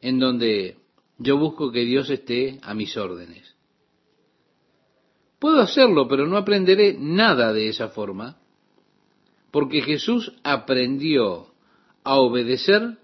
en 0.00 0.18
donde 0.18 0.76
yo 1.18 1.38
busco 1.38 1.70
que 1.70 1.84
Dios 1.84 2.10
esté 2.10 2.58
a 2.62 2.74
mis 2.74 2.96
órdenes. 2.96 3.54
Puedo 5.38 5.60
hacerlo, 5.60 6.08
pero 6.08 6.26
no 6.26 6.36
aprenderé 6.36 6.96
nada 6.98 7.52
de 7.52 7.68
esa 7.68 7.88
forma, 7.88 8.38
porque 9.50 9.80
Jesús 9.82 10.32
aprendió 10.42 11.48
a 12.02 12.16
obedecer 12.16 12.98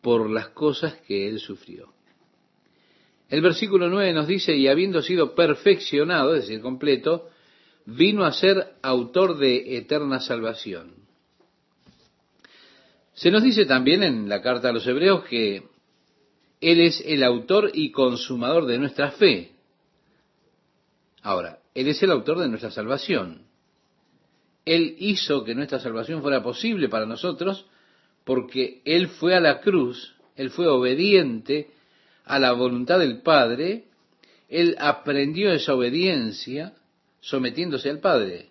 por 0.00 0.30
las 0.30 0.48
cosas 0.48 0.94
que 1.06 1.28
él 1.28 1.38
sufrió. 1.40 1.92
El 3.30 3.40
versículo 3.40 3.88
9 3.88 4.12
nos 4.12 4.26
dice, 4.26 4.54
y 4.54 4.68
habiendo 4.68 5.00
sido 5.02 5.34
perfeccionado, 5.34 6.34
es 6.34 6.42
decir, 6.42 6.60
completo, 6.60 7.28
vino 7.86 8.24
a 8.24 8.32
ser 8.32 8.74
autor 8.82 9.38
de 9.38 9.78
eterna 9.78 10.20
salvación. 10.20 10.94
Se 13.14 13.30
nos 13.30 13.42
dice 13.42 13.64
también 13.64 14.02
en 14.02 14.28
la 14.28 14.42
carta 14.42 14.68
a 14.68 14.72
los 14.72 14.86
hebreos 14.86 15.24
que 15.24 15.62
él 16.60 16.80
es 16.80 17.02
el 17.06 17.22
autor 17.22 17.70
y 17.72 17.90
consumador 17.90 18.66
de 18.66 18.78
nuestra 18.78 19.12
fe. 19.12 19.52
Ahora, 21.22 21.58
Él 21.74 21.88
es 21.88 22.02
el 22.02 22.10
autor 22.10 22.38
de 22.38 22.48
nuestra 22.48 22.70
salvación. 22.70 23.46
Él 24.66 24.94
hizo 24.98 25.42
que 25.42 25.54
nuestra 25.54 25.80
salvación 25.80 26.20
fuera 26.20 26.42
posible 26.42 26.88
para 26.88 27.06
nosotros 27.06 27.66
porque 28.24 28.82
Él 28.84 29.08
fue 29.08 29.34
a 29.34 29.40
la 29.40 29.60
cruz, 29.60 30.14
Él 30.36 30.50
fue 30.50 30.68
obediente 30.68 31.70
a 32.24 32.38
la 32.38 32.52
voluntad 32.52 32.98
del 32.98 33.22
Padre, 33.22 33.86
Él 34.48 34.76
aprendió 34.78 35.52
esa 35.52 35.74
obediencia 35.74 36.74
sometiéndose 37.20 37.90
al 37.90 38.00
Padre 38.00 38.50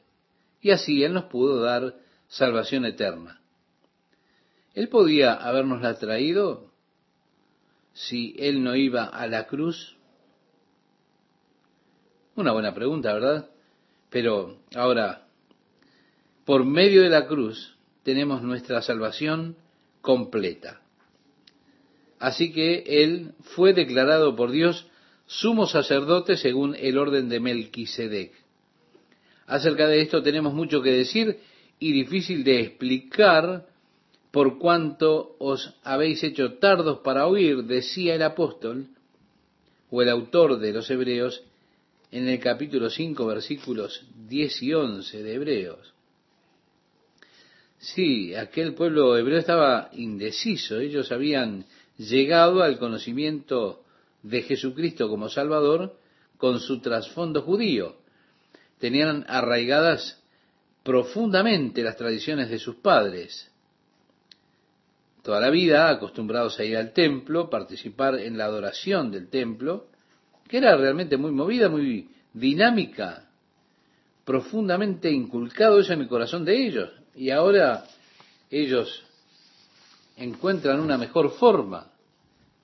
y 0.61 0.71
así 0.71 1.03
Él 1.03 1.13
nos 1.13 1.25
pudo 1.25 1.61
dar 1.61 1.95
salvación 2.27 2.85
eterna. 2.85 3.41
Él 4.73 4.87
podía 4.89 5.33
habernosla 5.33 5.97
traído 5.97 6.69
si 7.93 8.35
él 8.39 8.63
no 8.63 8.75
iba 8.75 9.03
a 9.05 9.27
la 9.27 9.45
cruz? 9.47 9.97
Una 12.35 12.53
buena 12.53 12.73
pregunta, 12.73 13.13
¿verdad? 13.13 13.49
Pero 14.09 14.59
ahora, 14.75 15.27
por 16.45 16.63
medio 16.63 17.01
de 17.03 17.09
la 17.09 17.27
cruz 17.27 17.77
tenemos 18.03 18.41
nuestra 18.41 18.81
salvación 18.81 19.57
completa. 20.01 20.81
Así 22.19 22.51
que 22.51 22.83
él 22.85 23.31
fue 23.55 23.73
declarado 23.73 24.35
por 24.35 24.51
Dios 24.51 24.85
sumo 25.25 25.67
sacerdote 25.67 26.37
según 26.37 26.75
el 26.75 26.97
orden 26.97 27.29
de 27.29 27.39
Melquisedec. 27.39 28.33
Acerca 29.47 29.87
de 29.87 30.01
esto 30.01 30.21
tenemos 30.21 30.53
mucho 30.53 30.81
que 30.81 30.91
decir 30.91 31.39
y 31.79 31.91
difícil 31.91 32.43
de 32.43 32.59
explicar 32.59 33.65
por 34.31 34.59
cuanto 34.59 35.35
os 35.39 35.73
habéis 35.83 36.23
hecho 36.23 36.53
tardos 36.55 36.99
para 36.99 37.25
oír, 37.25 37.63
decía 37.63 38.15
el 38.15 38.21
apóstol 38.21 38.87
o 39.89 40.01
el 40.01 40.09
autor 40.09 40.59
de 40.59 40.73
los 40.73 40.89
Hebreos 40.89 41.43
en 42.11 42.27
el 42.27 42.39
capítulo 42.39 42.89
5, 42.89 43.25
versículos 43.25 44.05
10 44.27 44.63
y 44.63 44.73
11 44.73 45.23
de 45.23 45.33
Hebreos. 45.33 45.93
Sí, 47.79 48.35
aquel 48.35 48.73
pueblo 48.73 49.17
hebreo 49.17 49.39
estaba 49.39 49.89
indeciso, 49.93 50.79
ellos 50.79 51.11
habían 51.11 51.65
llegado 51.99 52.63
al 52.63 52.79
conocimiento 52.79 53.83
de 54.23 54.41
Jesucristo 54.41 55.07
como 55.07 55.29
Salvador 55.29 55.95
con 56.37 56.59
su 56.59 56.81
trasfondo 56.81 57.43
judío. 57.43 57.97
Tenían 58.79 59.25
arraigadas 59.27 60.19
profundamente 60.83 61.83
las 61.83 61.97
tradiciones 61.97 62.49
de 62.49 62.57
sus 62.57 62.77
padres 62.77 63.51
toda 65.29 65.41
la 65.41 65.49
vida 65.49 65.89
acostumbrados 65.89 66.59
a 66.59 66.63
ir 66.63 66.77
al 66.77 66.91
templo, 66.91 67.51
participar 67.51 68.15
en 68.15 68.37
la 68.37 68.45
adoración 68.45 69.11
del 69.11 69.29
templo, 69.29 69.87
que 70.47 70.57
era 70.57 70.75
realmente 70.75 71.17
muy 71.17 71.31
movida, 71.31 71.69
muy 71.69 72.09
dinámica, 72.33 73.29
profundamente 74.25 75.11
inculcado 75.11 75.79
eso 75.79 75.93
en 75.93 76.01
el 76.01 76.07
corazón 76.07 76.45
de 76.45 76.65
ellos. 76.65 76.89
Y 77.15 77.29
ahora 77.29 77.85
ellos 78.49 79.03
encuentran 80.19 80.79
una 80.79 80.97
mejor 80.97 81.31
forma. 81.31 81.91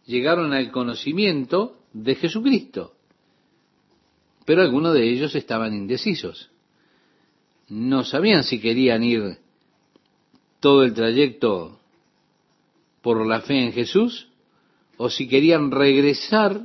Llegaron 0.05 0.53
al 0.53 0.71
conocimiento 0.71 1.79
de 1.93 2.15
Jesucristo. 2.15 2.93
Pero 4.45 4.61
algunos 4.61 4.93
de 4.93 5.09
ellos 5.09 5.33
estaban 5.33 5.73
indecisos. 5.73 6.51
No 7.67 8.03
sabían 8.03 8.43
si 8.43 8.59
querían 8.59 9.03
ir 9.03 9.39
todo 10.59 10.83
el 10.83 10.93
trayecto 10.93 11.79
por 13.01 13.25
la 13.25 13.41
fe 13.41 13.65
en 13.65 13.73
Jesús 13.73 14.27
o 14.97 15.09
si 15.09 15.27
querían 15.27 15.71
regresar 15.71 16.61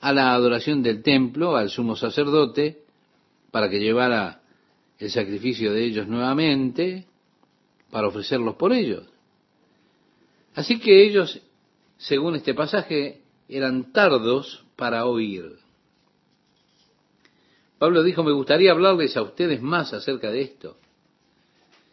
a 0.00 0.12
la 0.12 0.32
adoración 0.32 0.82
del 0.82 1.02
templo, 1.02 1.56
al 1.56 1.70
sumo 1.70 1.96
sacerdote, 1.96 2.84
para 3.50 3.68
que 3.68 3.80
llevara 3.80 4.40
el 4.98 5.10
sacrificio 5.10 5.72
de 5.72 5.84
ellos 5.84 6.06
nuevamente, 6.08 7.06
para 7.90 8.08
ofrecerlos 8.08 8.56
por 8.56 8.72
ellos. 8.72 9.04
Así 10.58 10.80
que 10.80 11.04
ellos, 11.04 11.40
según 11.98 12.34
este 12.34 12.52
pasaje, 12.52 13.22
eran 13.48 13.92
tardos 13.92 14.64
para 14.74 15.06
oír. 15.06 15.56
Pablo 17.78 18.02
dijo, 18.02 18.24
me 18.24 18.32
gustaría 18.32 18.72
hablarles 18.72 19.16
a 19.16 19.22
ustedes 19.22 19.62
más 19.62 19.92
acerca 19.92 20.32
de 20.32 20.40
esto. 20.40 20.76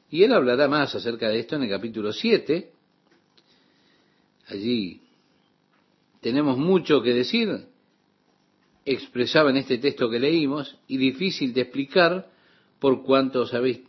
Y 0.10 0.24
él 0.24 0.34
hablará 0.34 0.68
más 0.68 0.96
acerca 0.96 1.30
de 1.30 1.42
esto 1.42 1.58
en 1.58 1.62
el 1.62 1.70
capítulo 1.70 2.12
7. 2.12 2.72
Allí 4.48 5.00
tenemos 6.22 6.58
mucho 6.58 7.04
que 7.04 7.14
decir, 7.14 7.68
expresaba 8.84 9.52
en 9.52 9.58
este 9.58 9.78
texto 9.78 10.10
que 10.10 10.18
leímos, 10.18 10.76
y 10.88 10.98
difícil 10.98 11.54
de 11.54 11.62
explicar 11.62 12.32
por 12.80 13.04
cuanto 13.04 13.42
os 13.42 13.54
habéis 13.54 13.82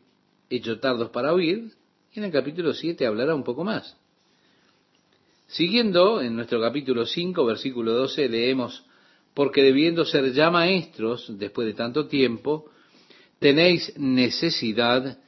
hecho 0.51 0.79
tardos 0.81 1.09
para 1.09 1.33
oír, 1.33 1.73
y 2.13 2.19
en 2.19 2.27
el 2.27 2.31
capítulo 2.31 2.75
7 2.75 3.07
hablará 3.07 3.35
un 3.35 3.43
poco 3.43 3.65
más. 3.65 3.97
Siguiendo 5.49 6.21
en 6.21 6.35
nuestro 6.35 6.61
capítulo 6.61 7.07
5, 7.07 7.45
versículo 7.45 7.93
12, 7.95 8.29
leemos, 8.29 8.85
porque 9.33 9.63
debiendo 9.63 10.05
ser 10.05 10.33
ya 10.33 10.51
maestros 10.51 11.33
después 11.39 11.67
de 11.69 11.75
tanto 11.75 12.09
tiempo, 12.09 12.71
tenéis 13.39 13.93
necesidad 13.97 15.19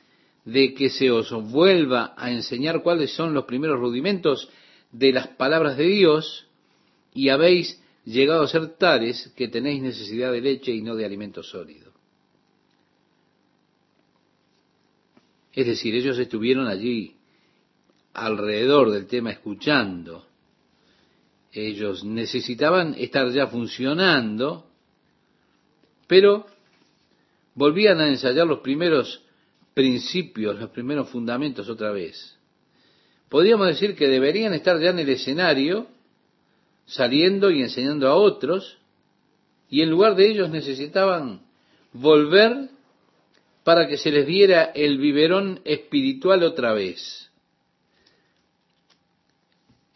de 0.44 0.74
que 0.74 0.88
se 0.88 1.10
os 1.10 1.30
vuelva 1.50 2.14
a 2.16 2.32
enseñar 2.32 2.82
cuáles 2.82 3.12
son 3.12 3.32
los 3.32 3.44
primeros 3.44 3.78
rudimentos 3.78 4.48
de 4.90 5.12
las 5.12 5.28
palabras 5.28 5.76
de 5.76 5.84
Dios, 5.84 6.46
y 7.14 7.28
habéis 7.28 7.80
llegado 8.04 8.42
a 8.42 8.48
ser 8.48 8.76
tales 8.76 9.32
que 9.36 9.48
tenéis 9.48 9.82
necesidad 9.82 10.32
de 10.32 10.40
leche 10.40 10.72
y 10.72 10.82
no 10.82 10.96
de 10.96 11.04
alimento 11.04 11.42
sólido. 11.42 11.92
Es 15.52 15.66
decir, 15.66 15.94
ellos 15.94 16.18
estuvieron 16.18 16.68
allí 16.68 17.17
alrededor 18.24 18.90
del 18.90 19.06
tema 19.06 19.30
escuchando. 19.30 20.26
Ellos 21.52 22.04
necesitaban 22.04 22.94
estar 22.98 23.30
ya 23.30 23.46
funcionando, 23.46 24.66
pero 26.06 26.46
volvían 27.54 28.00
a 28.00 28.08
ensayar 28.08 28.46
los 28.46 28.60
primeros 28.60 29.22
principios, 29.74 30.58
los 30.58 30.70
primeros 30.70 31.08
fundamentos 31.08 31.68
otra 31.68 31.90
vez. 31.92 32.36
Podríamos 33.28 33.66
decir 33.66 33.94
que 33.94 34.08
deberían 34.08 34.54
estar 34.54 34.80
ya 34.80 34.90
en 34.90 34.98
el 34.98 35.08
escenario, 35.08 35.86
saliendo 36.86 37.50
y 37.50 37.62
enseñando 37.62 38.08
a 38.08 38.14
otros, 38.14 38.78
y 39.70 39.82
en 39.82 39.90
lugar 39.90 40.14
de 40.16 40.30
ellos 40.30 40.50
necesitaban 40.50 41.42
volver 41.92 42.70
para 43.64 43.86
que 43.86 43.98
se 43.98 44.10
les 44.10 44.26
diera 44.26 44.64
el 44.64 44.98
biberón 44.98 45.60
espiritual 45.64 46.42
otra 46.42 46.72
vez. 46.72 47.27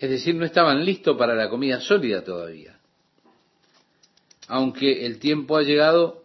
Es 0.03 0.11
decir, 0.11 0.35
no 0.35 0.45
estaban 0.45 0.85
listos 0.85 1.17
para 1.17 1.37
la 1.37 1.49
comida 1.49 1.81
sólida 1.81 2.25
todavía. 2.25 2.77
Aunque 4.49 5.07
el 5.07 5.21
tiempo 5.21 5.57
ha 5.57 5.63
llegado, 5.63 6.25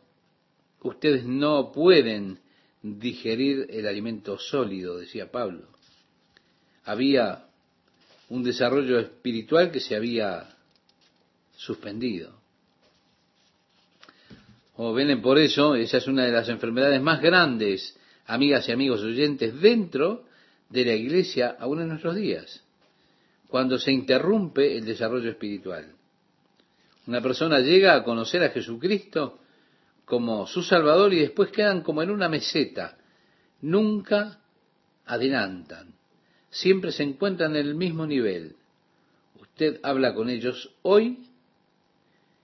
ustedes 0.81 1.25
no 1.25 1.71
pueden 1.71 2.39
digerir 2.81 3.67
el 3.69 3.85
alimento 3.85 4.39
sólido, 4.39 4.97
decía 4.97 5.29
Pablo. 5.29 5.67
Había 6.85 7.45
un 8.29 8.41
desarrollo 8.41 8.97
espiritual 8.97 9.69
que 9.69 9.79
se 9.79 9.95
había 9.95 10.49
suspendido. 11.55 12.33
O 14.75 14.91
ven 14.91 15.21
por 15.21 15.37
eso, 15.37 15.75
esa 15.75 15.97
es 15.97 16.07
una 16.07 16.25
de 16.25 16.31
las 16.31 16.49
enfermedades 16.49 16.99
más 16.99 17.21
grandes, 17.21 17.95
amigas 18.25 18.67
y 18.67 18.71
amigos 18.71 19.03
oyentes, 19.03 19.61
dentro 19.61 20.25
de 20.67 20.83
la 20.83 20.95
iglesia 20.95 21.55
aún 21.59 21.81
en 21.81 21.89
nuestros 21.89 22.15
días 22.15 22.63
cuando 23.47 23.79
se 23.79 23.91
interrumpe 23.91 24.77
el 24.77 24.86
desarrollo 24.86 25.29
espiritual. 25.29 25.93
Una 27.07 27.21
persona 27.21 27.60
llega 27.60 27.95
a 27.95 28.03
conocer 28.03 28.43
a 28.43 28.49
Jesucristo 28.49 29.39
como 30.05 30.45
su 30.47 30.62
Salvador 30.62 31.13
y 31.13 31.19
después 31.19 31.51
quedan 31.51 31.81
como 31.81 32.01
en 32.01 32.12
una 32.12 32.27
meseta. 32.27 32.97
Nunca 33.62 34.39
adelantan. 35.05 35.93
Siempre 36.49 36.91
se 36.91 37.03
encuentran 37.03 37.55
en 37.55 37.65
el 37.65 37.75
mismo 37.75 38.05
nivel. 38.05 38.55
Usted 39.39 39.79
habla 39.83 40.13
con 40.13 40.29
ellos 40.29 40.73
hoy 40.81 41.27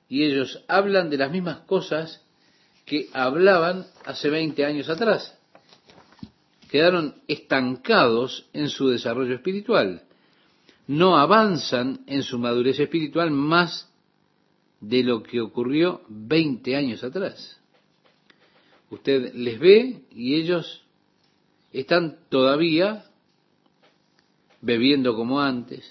y 0.08 0.24
ellos 0.24 0.64
hablan 0.68 1.10
de 1.10 1.18
las 1.18 1.32
mismas 1.32 1.60
cosas 1.60 2.22
que 2.86 3.10
hablaban 3.14 3.86
hace 4.06 4.30
20 4.30 4.66
años 4.66 4.90
atrás. 4.90 5.38
Quedaron 6.70 7.22
estancados 7.28 8.50
en 8.54 8.70
su 8.70 8.90
desarrollo 8.90 9.36
espiritual 9.36 10.04
no 10.98 11.18
avanzan 11.18 12.04
en 12.08 12.24
su 12.24 12.38
madurez 12.38 12.80
espiritual 12.80 13.32
más 13.32 13.90
de 14.80 15.04
lo 15.04 15.24
que 15.24 15.42
ocurrió 15.42 16.02
20 16.08 16.76
años 16.76 17.04
atrás. 17.04 17.60
Usted 18.90 19.34
les 19.34 19.60
ve 19.60 20.04
y 20.12 20.36
ellos 20.36 20.84
están 21.72 22.20
todavía 22.30 23.06
bebiendo 24.62 25.16
como 25.16 25.42
antes. 25.42 25.84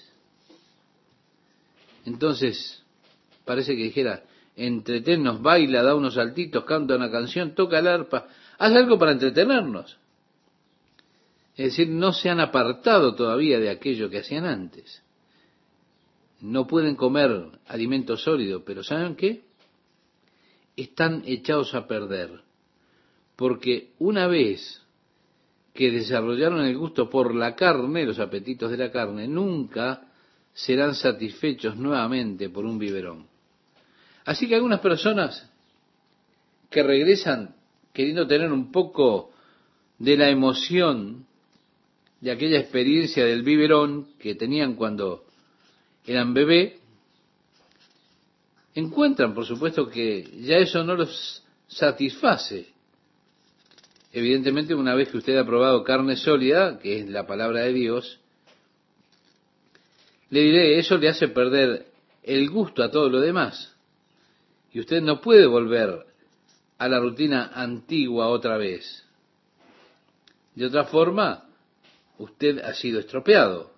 Entonces, 2.05 2.83
parece 3.43 3.75
que 3.75 3.83
dijera, 3.83 4.23
entretennos, 4.55 5.41
baila, 5.41 5.83
da 5.83 5.95
unos 5.95 6.13
saltitos, 6.13 6.63
canta 6.63 6.95
una 6.95 7.11
canción, 7.11 7.55
toca 7.55 7.79
el 7.79 7.87
arpa, 7.87 8.27
haz 8.57 8.73
algo 8.73 8.97
para 8.97 9.11
entretenernos. 9.11 9.97
Es 11.55 11.65
decir, 11.65 11.89
no 11.89 12.13
se 12.13 12.29
han 12.29 12.39
apartado 12.39 13.13
todavía 13.15 13.59
de 13.59 13.69
aquello 13.69 14.09
que 14.09 14.19
hacían 14.19 14.45
antes. 14.45 15.03
No 16.41 16.65
pueden 16.67 16.95
comer 16.95 17.59
alimento 17.67 18.17
sólido, 18.17 18.63
pero 18.65 18.83
¿saben 18.83 19.15
qué? 19.15 19.43
Están 20.75 21.23
echados 21.25 21.75
a 21.75 21.87
perder. 21.87 22.41
Porque 23.35 23.91
una 23.99 24.27
vez 24.27 24.81
que 25.73 25.91
desarrollaron 25.91 26.65
el 26.65 26.77
gusto 26.77 27.09
por 27.09 27.33
la 27.35 27.55
carne, 27.55 28.05
los 28.05 28.19
apetitos 28.19 28.71
de 28.71 28.77
la 28.77 28.91
carne, 28.91 29.27
nunca 29.27 30.07
serán 30.53 30.95
satisfechos 30.95 31.77
nuevamente 31.77 32.49
por 32.49 32.65
un 32.65 32.77
biberón. 32.77 33.27
Así 34.25 34.47
que 34.47 34.55
algunas 34.55 34.79
personas 34.79 35.49
que 36.69 36.83
regresan 36.83 37.55
queriendo 37.91 38.27
tener 38.27 38.51
un 38.51 38.71
poco 38.71 39.31
de 39.99 40.17
la 40.17 40.29
emoción 40.29 41.27
de 42.23 42.31
aquella 42.31 42.57
experiencia 42.57 43.25
del 43.25 43.43
biberón 43.43 44.07
que 44.17 44.33
tenían 44.33 44.75
cuando 44.75 45.25
eran 46.05 46.33
bebé, 46.33 46.79
encuentran, 48.75 49.33
por 49.33 49.45
supuesto, 49.45 49.89
que 49.89 50.23
ya 50.39 50.55
eso 50.55 50.85
no 50.85 50.95
los 50.95 51.43
satisface. 51.67 52.67
Evidentemente, 54.13 54.73
una 54.73 54.95
vez 54.95 55.09
que 55.09 55.17
usted 55.17 55.37
ha 55.37 55.45
probado 55.45 55.83
carne 55.83 56.15
sólida, 56.15 56.79
que 56.79 56.99
es 56.99 57.09
la 57.09 57.27
palabra 57.27 57.63
de 57.63 57.73
Dios, 57.73 58.21
le 60.29 60.43
diré, 60.43 60.79
eso 60.79 60.97
le 60.97 61.09
hace 61.09 61.27
perder 61.27 61.87
el 62.23 62.49
gusto 62.49 62.83
a 62.83 62.89
todo 62.89 63.09
lo 63.09 63.19
demás. 63.19 63.75
Y 64.71 64.79
usted 64.79 65.01
no 65.01 65.19
puede 65.19 65.45
volver 65.45 66.05
a 66.77 66.87
la 66.87 67.01
rutina 67.01 67.51
antigua 67.53 68.29
otra 68.29 68.55
vez. 68.55 69.03
De 70.55 70.67
otra 70.67 70.85
forma, 70.85 71.49
usted 72.17 72.59
ha 72.59 72.73
sido 72.73 72.99
estropeado. 72.99 73.71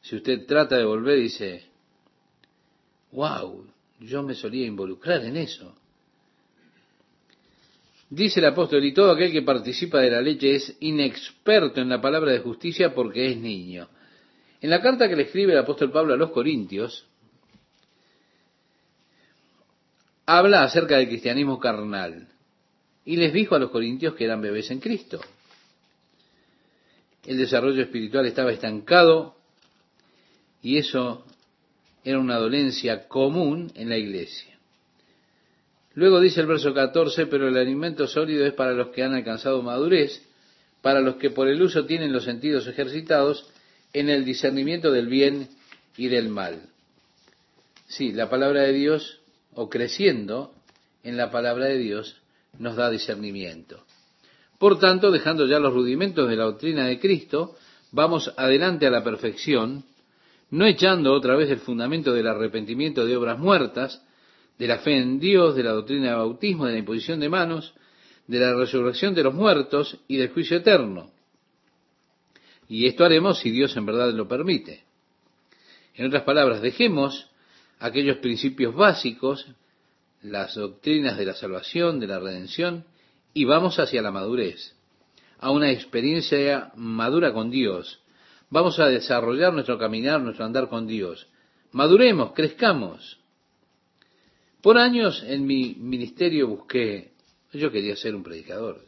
Si 0.00 0.16
usted 0.16 0.46
trata 0.46 0.76
de 0.76 0.84
volver 0.84 1.18
dice, 1.18 1.64
wow, 3.12 3.66
yo 4.00 4.22
me 4.22 4.34
solía 4.34 4.66
involucrar 4.66 5.24
en 5.24 5.36
eso. 5.36 5.74
Dice 8.10 8.40
el 8.40 8.46
apóstol, 8.46 8.84
y 8.84 8.92
todo 8.92 9.10
aquel 9.10 9.32
que 9.32 9.42
participa 9.42 10.00
de 10.00 10.10
la 10.10 10.20
leche 10.20 10.54
es 10.54 10.76
inexperto 10.80 11.80
en 11.80 11.88
la 11.88 12.00
palabra 12.00 12.32
de 12.32 12.40
justicia 12.40 12.94
porque 12.94 13.30
es 13.30 13.38
niño. 13.38 13.88
En 14.60 14.70
la 14.70 14.82
carta 14.82 15.08
que 15.08 15.16
le 15.16 15.22
escribe 15.22 15.52
el 15.52 15.58
apóstol 15.58 15.90
Pablo 15.90 16.12
a 16.12 16.16
los 16.18 16.30
Corintios, 16.30 17.06
habla 20.26 20.62
acerca 20.62 20.98
del 20.98 21.08
cristianismo 21.08 21.58
carnal. 21.58 22.28
y 23.04 23.16
les 23.16 23.32
dijo 23.32 23.56
a 23.56 23.58
los 23.58 23.70
corintios 23.70 24.14
que 24.14 24.24
eran 24.24 24.40
bebés 24.40 24.70
en 24.70 24.78
Cristo. 24.78 25.20
El 27.24 27.38
desarrollo 27.38 27.82
espiritual 27.82 28.26
estaba 28.26 28.52
estancado 28.52 29.36
y 30.60 30.78
eso 30.78 31.24
era 32.04 32.18
una 32.18 32.38
dolencia 32.38 33.06
común 33.08 33.70
en 33.74 33.88
la 33.88 33.96
iglesia. 33.96 34.58
Luego 35.94 36.20
dice 36.20 36.40
el 36.40 36.46
verso 36.46 36.72
14, 36.72 37.26
pero 37.26 37.48
el 37.48 37.56
alimento 37.56 38.06
sólido 38.06 38.46
es 38.46 38.54
para 38.54 38.72
los 38.72 38.88
que 38.88 39.02
han 39.02 39.14
alcanzado 39.14 39.62
madurez, 39.62 40.22
para 40.80 41.00
los 41.00 41.16
que 41.16 41.30
por 41.30 41.48
el 41.48 41.60
uso 41.62 41.84
tienen 41.84 42.12
los 42.12 42.24
sentidos 42.24 42.66
ejercitados 42.66 43.46
en 43.92 44.08
el 44.08 44.24
discernimiento 44.24 44.90
del 44.90 45.06
bien 45.06 45.48
y 45.96 46.08
del 46.08 46.28
mal. 46.28 46.62
Sí, 47.86 48.12
la 48.12 48.30
palabra 48.30 48.62
de 48.62 48.72
Dios, 48.72 49.20
o 49.54 49.68
creciendo 49.68 50.54
en 51.02 51.18
la 51.18 51.30
palabra 51.30 51.66
de 51.66 51.78
Dios, 51.78 52.16
nos 52.58 52.76
da 52.76 52.90
discernimiento. 52.90 53.84
Por 54.62 54.78
tanto, 54.78 55.10
dejando 55.10 55.44
ya 55.48 55.58
los 55.58 55.74
rudimentos 55.74 56.28
de 56.28 56.36
la 56.36 56.44
doctrina 56.44 56.86
de 56.86 57.00
Cristo, 57.00 57.56
vamos 57.90 58.32
adelante 58.36 58.86
a 58.86 58.90
la 58.90 59.02
perfección, 59.02 59.82
no 60.50 60.66
echando 60.66 61.12
otra 61.14 61.34
vez 61.34 61.50
el 61.50 61.58
fundamento 61.58 62.12
del 62.12 62.28
arrepentimiento 62.28 63.04
de 63.04 63.16
obras 63.16 63.40
muertas, 63.40 64.00
de 64.60 64.68
la 64.68 64.78
fe 64.78 64.98
en 64.98 65.18
Dios, 65.18 65.56
de 65.56 65.64
la 65.64 65.72
doctrina 65.72 66.10
de 66.10 66.14
bautismo, 66.14 66.66
de 66.66 66.74
la 66.74 66.78
imposición 66.78 67.18
de 67.18 67.28
manos, 67.28 67.74
de 68.28 68.38
la 68.38 68.54
resurrección 68.54 69.16
de 69.16 69.24
los 69.24 69.34
muertos 69.34 69.98
y 70.06 70.18
del 70.18 70.28
juicio 70.28 70.58
eterno. 70.58 71.10
Y 72.68 72.86
esto 72.86 73.04
haremos 73.04 73.40
si 73.40 73.50
Dios 73.50 73.76
en 73.76 73.84
verdad 73.84 74.12
lo 74.12 74.28
permite. 74.28 74.84
En 75.96 76.06
otras 76.06 76.22
palabras, 76.22 76.62
dejemos 76.62 77.28
aquellos 77.80 78.18
principios 78.18 78.76
básicos, 78.76 79.44
las 80.22 80.54
doctrinas 80.54 81.18
de 81.18 81.24
la 81.24 81.34
salvación, 81.34 81.98
de 81.98 82.06
la 82.06 82.20
redención, 82.20 82.84
y 83.34 83.44
vamos 83.44 83.78
hacia 83.78 84.02
la 84.02 84.10
madurez, 84.10 84.74
a 85.38 85.50
una 85.50 85.70
experiencia 85.70 86.72
madura 86.76 87.32
con 87.32 87.50
Dios. 87.50 88.02
Vamos 88.50 88.78
a 88.78 88.86
desarrollar 88.86 89.52
nuestro 89.52 89.78
caminar, 89.78 90.20
nuestro 90.20 90.44
andar 90.44 90.68
con 90.68 90.86
Dios. 90.86 91.26
Maduremos, 91.72 92.32
crezcamos. 92.32 93.18
Por 94.60 94.78
años 94.78 95.24
en 95.26 95.46
mi 95.46 95.74
ministerio 95.74 96.46
busqué, 96.46 97.12
yo 97.52 97.70
quería 97.70 97.96
ser 97.96 98.14
un 98.14 98.22
predicador. 98.22 98.84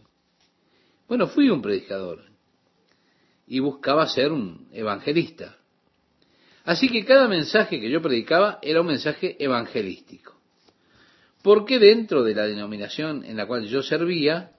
Bueno, 1.09 1.27
fui 1.27 1.51
un 1.51 1.61
predicador 1.61 2.23
y 3.47 3.61
buscaba 3.61 4.07
ser 4.07 4.33
un 4.33 4.69
evangelista. 4.73 5.57
Así 6.65 6.89
que 6.89 7.05
cada 7.05 7.29
mensaje 7.29 7.81
que 7.81 7.91
yo 7.91 8.01
predicaba 8.01 8.59
era 8.63 8.81
un 8.81 8.87
mensaje 8.87 9.37
evangelístico. 9.43 10.34
Porque 11.45 11.79
dentro 11.79 12.25
de 12.25 12.35
la 12.35 12.47
denominación 12.47 13.23
en 13.23 13.37
la 13.37 13.47
cual 13.47 13.67
yo 13.67 13.83
servía, 13.83 14.53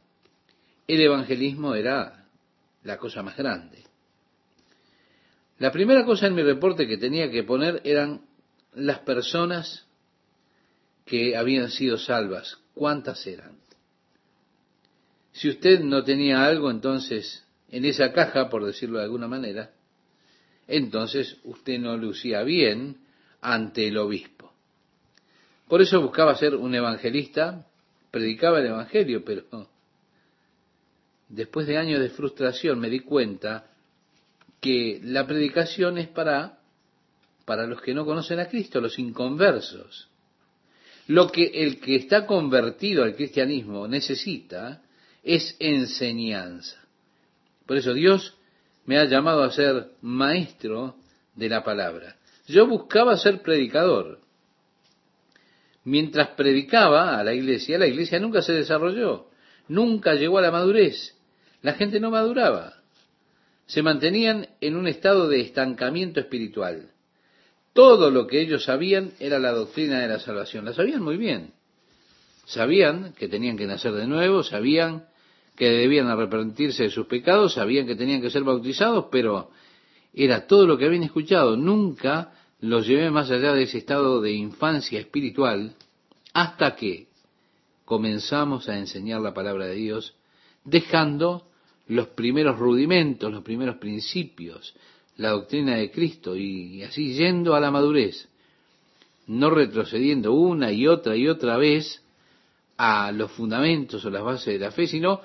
el 0.88 1.02
evangelismo 1.02 1.74
era 1.74 2.28
la 2.84 3.00
cosa 3.00 3.24
más 3.24 3.36
grande. 3.36 3.84
La 5.58 5.72
primera 5.72 6.06
cosa 6.06 6.28
en 6.28 6.36
mi 6.36 6.44
reporte 6.44 6.86
que 6.86 7.00
tenía 7.00 7.32
que 7.32 7.42
poner 7.42 7.82
eran 7.86 8.22
las 8.76 9.00
personas 9.00 9.88
que 11.06 11.36
habían 11.36 11.72
sido 11.72 11.98
salvas. 11.98 12.60
¿Cuántas 12.76 13.26
eran? 13.26 13.58
Si 15.32 15.50
usted 15.50 15.80
no 15.80 16.04
tenía 16.04 16.46
algo, 16.46 16.70
entonces 16.70 17.44
en 17.72 17.84
esa 17.86 18.14
caja, 18.14 18.48
por 18.48 18.64
decirlo 18.64 19.00
de 19.00 19.06
alguna 19.06 19.28
manera, 19.28 19.72
entonces 20.68 21.38
usted 21.46 21.80
no 21.80 21.98
lucía 21.98 22.44
bien 22.44 22.98
ante 23.42 23.88
el 23.88 23.98
obispo. 23.98 24.35
Por 25.68 25.82
eso 25.82 26.02
buscaba 26.02 26.36
ser 26.36 26.56
un 26.56 26.76
evangelista, 26.76 27.66
predicaba 28.12 28.60
el 28.60 28.68
evangelio, 28.68 29.24
pero 29.26 29.44
después 31.30 31.68
de 31.68 31.78
años 31.78 32.00
de 32.00 32.10
frustración 32.10 32.80
me 32.80 32.90
di 32.90 33.00
cuenta 33.00 33.68
que 34.62 35.00
la 35.04 35.26
predicación 35.26 35.98
es 35.98 36.08
para 36.08 36.60
para 37.46 37.68
los 37.68 37.82
que 37.82 37.94
no 37.94 38.06
conocen 38.06 38.40
a 38.40 38.48
Cristo, 38.48 38.82
los 38.82 39.00
inconversos. 39.00 40.10
Lo 41.08 41.32
que 41.32 41.46
el 41.46 41.80
que 41.80 41.96
está 41.96 42.26
convertido 42.26 43.04
al 43.04 43.16
cristianismo 43.16 43.88
necesita 43.88 44.82
es 45.24 45.56
enseñanza. 45.60 46.78
Por 47.68 47.78
eso 47.78 47.94
Dios 47.94 48.36
me 48.86 48.98
ha 48.98 49.06
llamado 49.06 49.44
a 49.44 49.52
ser 49.52 49.92
maestro 50.02 50.96
de 51.36 51.50
la 51.50 51.64
palabra. 51.64 52.16
Yo 52.48 52.68
buscaba 52.68 53.18
ser 53.18 53.42
predicador. 53.42 54.20
Mientras 55.86 56.30
predicaba 56.30 57.20
a 57.20 57.24
la 57.24 57.34
iglesia, 57.34 57.78
la 57.78 57.86
iglesia 57.88 58.20
nunca 58.20 58.42
se 58.42 58.54
desarrolló, 58.54 59.28
nunca 59.68 60.16
llegó 60.16 60.40
a 60.40 60.42
la 60.42 60.52
madurez. 60.52 61.16
La 61.62 61.74
gente 61.74 62.00
no 62.00 62.10
maduraba. 62.10 62.82
Se 63.68 63.84
mantenían 63.84 64.48
en 64.62 64.76
un 64.76 64.88
estado 64.88 65.28
de 65.30 65.42
estancamiento 65.42 66.20
espiritual. 66.20 66.92
Todo 67.74 68.10
lo 68.10 68.26
que 68.26 68.42
ellos 68.42 68.64
sabían 68.64 69.12
era 69.20 69.38
la 69.38 69.52
doctrina 69.52 70.00
de 70.00 70.08
la 70.08 70.20
salvación. 70.20 70.66
La 70.66 70.74
sabían 70.74 71.04
muy 71.04 71.18
bien. 71.18 71.54
Sabían 72.46 73.14
que 73.14 73.28
tenían 73.28 73.58
que 73.58 73.68
nacer 73.68 73.94
de 73.94 74.08
nuevo, 74.08 74.44
sabían 74.44 75.06
que 75.56 75.70
debían 75.70 76.08
arrepentirse 76.08 76.84
de 76.84 76.90
sus 76.90 77.08
pecados, 77.08 77.54
sabían 77.54 77.86
que 77.86 77.96
tenían 77.96 78.22
que 78.22 78.30
ser 78.30 78.44
bautizados, 78.44 79.06
pero 79.12 79.52
era 80.14 80.48
todo 80.48 80.66
lo 80.66 80.78
que 80.78 80.86
habían 80.86 81.04
escuchado. 81.04 81.58
Nunca 81.58 82.32
los 82.60 82.88
llevé 82.88 83.12
más 83.12 83.30
allá 83.32 83.54
de 83.54 83.64
ese 83.64 83.80
estado 83.80 84.22
de 84.22 84.32
infancia 84.32 85.00
espiritual 85.00 85.76
hasta 86.34 86.76
que 86.76 87.08
comenzamos 87.86 88.68
a 88.68 88.78
enseñar 88.78 89.22
la 89.22 89.34
palabra 89.34 89.68
de 89.68 89.76
Dios, 89.76 90.16
dejando 90.64 91.48
los 91.88 92.08
primeros 92.08 92.58
rudimentos, 92.58 93.32
los 93.32 93.44
primeros 93.44 93.78
principios, 93.78 94.76
la 95.18 95.30
doctrina 95.30 95.76
de 95.76 95.92
Cristo 95.92 96.36
y 96.36 96.82
así 96.84 97.14
yendo 97.14 97.56
a 97.56 97.60
la 97.60 97.72
madurez, 97.72 98.28
no 99.28 99.50
retrocediendo 99.50 100.34
una 100.34 100.72
y 100.72 100.88
otra 100.88 101.16
y 101.16 101.28
otra 101.28 101.58
vez 101.58 102.04
a 102.78 103.12
los 103.12 103.32
fundamentos 103.32 104.04
o 104.04 104.10
las 104.10 104.24
bases 104.24 104.54
de 104.54 104.66
la 104.66 104.72
fe, 104.72 104.88
sino 104.88 105.22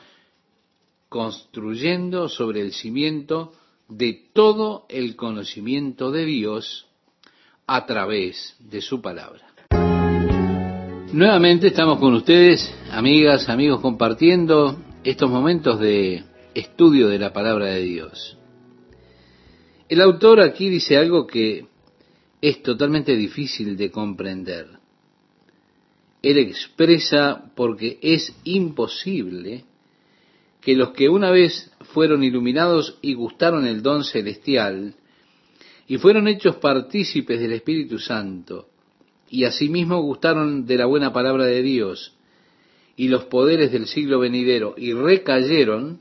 construyendo 1.09 2.29
sobre 2.29 2.61
el 2.61 2.73
cimiento 2.73 3.53
de 3.89 4.29
todo 4.33 4.87
el 4.89 5.17
conocimiento 5.17 6.13
de 6.13 6.25
Dios 6.25 6.87
a 7.73 7.87
través 7.87 8.57
de 8.59 8.81
su 8.81 9.01
palabra. 9.01 9.47
Nuevamente 11.13 11.69
estamos 11.69 12.01
con 12.01 12.15
ustedes, 12.15 12.69
amigas, 12.91 13.49
amigos, 13.49 13.81
compartiendo 13.81 14.83
estos 15.05 15.31
momentos 15.31 15.79
de 15.79 16.25
estudio 16.53 17.07
de 17.07 17.21
la 17.21 17.33
palabra 17.33 17.67
de 17.67 17.83
Dios. 17.83 18.37
El 19.89 20.01
autor 20.01 20.41
aquí 20.41 20.69
dice 20.69 20.97
algo 20.97 21.29
que 21.29 21.67
es 22.43 22.61
totalmente 22.65 23.15
difícil 23.15 23.77
de 23.77 23.93
comprender. 23.93 24.67
Él 26.23 26.39
expresa 26.39 27.53
porque 27.55 28.01
es 28.03 28.35
imposible 28.43 29.65
que 30.61 30.75
los 30.75 30.91
que 30.91 31.09
una 31.09 31.31
vez 31.31 31.71
fueron 31.95 32.25
iluminados 32.25 32.99
y 33.01 33.15
gustaron 33.15 33.65
el 33.65 33.81
don 33.81 34.03
celestial, 34.03 34.97
y 35.91 35.99
fueron 35.99 36.29
hechos 36.29 36.55
partícipes 36.59 37.41
del 37.41 37.53
Espíritu 37.53 37.99
Santo, 37.99 38.69
y 39.29 39.43
asimismo 39.43 40.01
gustaron 40.01 40.65
de 40.65 40.77
la 40.77 40.87
buena 40.87 41.13
palabra 41.13 41.47
de 41.47 41.63
Dios 41.63 42.15
y 42.95 43.09
los 43.09 43.25
poderes 43.25 43.73
del 43.73 43.89
siglo 43.89 44.21
venidero, 44.21 44.77
y 44.77 44.93
recayeron, 44.93 45.99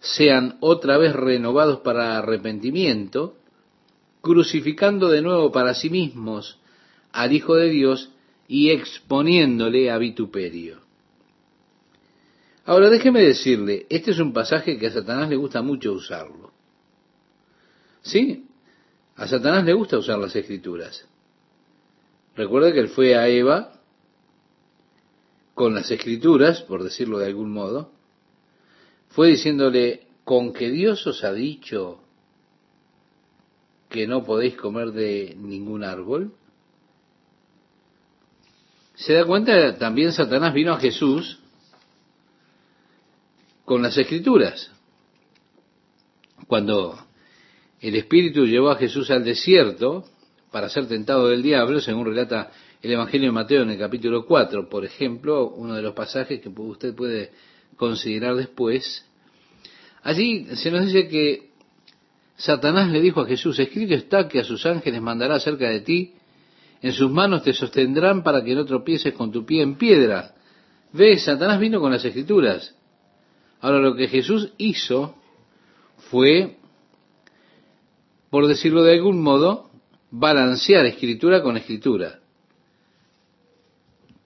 sean 0.00 0.56
otra 0.58 0.98
vez 0.98 1.14
renovados 1.14 1.82
para 1.82 2.18
arrepentimiento, 2.18 3.36
crucificando 4.22 5.08
de 5.08 5.22
nuevo 5.22 5.52
para 5.52 5.74
sí 5.74 5.88
mismos 5.88 6.58
al 7.12 7.32
Hijo 7.32 7.54
de 7.54 7.70
Dios 7.70 8.10
y 8.48 8.70
exponiéndole 8.70 9.88
a 9.92 9.98
vituperio. 9.98 10.80
Ahora 12.64 12.90
déjeme 12.90 13.22
decirle, 13.22 13.86
este 13.88 14.10
es 14.10 14.18
un 14.18 14.32
pasaje 14.32 14.76
que 14.78 14.88
a 14.88 14.92
Satanás 14.92 15.28
le 15.28 15.36
gusta 15.36 15.62
mucho 15.62 15.92
usarlo. 15.92 16.50
¿Sí? 18.02 18.45
A 19.16 19.26
Satanás 19.26 19.64
le 19.64 19.72
gusta 19.72 19.98
usar 19.98 20.18
las 20.18 20.36
escrituras. 20.36 21.06
Recuerda 22.34 22.72
que 22.72 22.80
él 22.80 22.88
fue 22.88 23.16
a 23.16 23.28
Eva 23.28 23.72
con 25.54 25.74
las 25.74 25.90
escrituras, 25.90 26.60
por 26.62 26.82
decirlo 26.84 27.18
de 27.18 27.26
algún 27.26 27.50
modo, 27.50 27.90
fue 29.08 29.28
diciéndole, 29.28 30.06
con 30.24 30.52
que 30.52 30.70
Dios 30.70 31.06
os 31.06 31.24
ha 31.24 31.32
dicho 31.32 32.00
que 33.88 34.06
no 34.06 34.24
podéis 34.24 34.56
comer 34.56 34.92
de 34.92 35.34
ningún 35.38 35.82
árbol. 35.84 36.34
Se 38.96 39.14
da 39.14 39.24
cuenta, 39.24 39.78
también 39.78 40.12
Satanás 40.12 40.52
vino 40.52 40.74
a 40.74 40.80
Jesús 40.80 41.38
con 43.64 43.82
las 43.82 43.96
escrituras. 43.96 44.70
Cuando 46.46 47.05
el 47.88 47.96
Espíritu 47.96 48.46
llevó 48.46 48.70
a 48.70 48.76
Jesús 48.76 49.10
al 49.10 49.24
desierto 49.24 50.04
para 50.50 50.68
ser 50.68 50.86
tentado 50.86 51.28
del 51.28 51.42
diablo, 51.42 51.80
según 51.80 52.06
relata 52.06 52.50
el 52.82 52.92
Evangelio 52.92 53.28
de 53.28 53.32
Mateo 53.32 53.62
en 53.62 53.70
el 53.70 53.78
capítulo 53.78 54.26
4, 54.26 54.68
por 54.68 54.84
ejemplo, 54.84 55.48
uno 55.50 55.74
de 55.74 55.82
los 55.82 55.94
pasajes 55.94 56.40
que 56.40 56.48
usted 56.48 56.94
puede 56.94 57.30
considerar 57.76 58.34
después. 58.36 59.04
Allí 60.02 60.46
se 60.56 60.70
nos 60.70 60.86
dice 60.86 61.08
que 61.08 61.50
Satanás 62.36 62.90
le 62.90 63.00
dijo 63.00 63.20
a 63.20 63.26
Jesús, 63.26 63.58
escrito 63.58 63.94
está 63.94 64.28
que 64.28 64.40
a 64.40 64.44
sus 64.44 64.66
ángeles 64.66 65.00
mandará 65.00 65.40
cerca 65.40 65.68
de 65.68 65.80
ti, 65.80 66.12
en 66.82 66.92
sus 66.92 67.10
manos 67.10 67.42
te 67.42 67.52
sostendrán 67.52 68.22
para 68.22 68.44
que 68.44 68.54
no 68.54 68.64
tropieces 68.64 69.14
con 69.14 69.32
tu 69.32 69.44
pie 69.44 69.62
en 69.62 69.76
piedra. 69.76 70.34
Ve, 70.92 71.18
Satanás 71.18 71.58
vino 71.58 71.80
con 71.80 71.90
las 71.90 72.04
escrituras. 72.04 72.74
Ahora 73.60 73.78
lo 73.78 73.96
que 73.96 74.08
Jesús 74.08 74.52
hizo 74.58 75.16
fue, 76.10 76.56
por 78.36 78.48
decirlo 78.48 78.82
de 78.82 78.92
algún 78.92 79.22
modo, 79.22 79.70
balancear 80.10 80.84
escritura 80.84 81.42
con 81.42 81.56
escritura. 81.56 82.20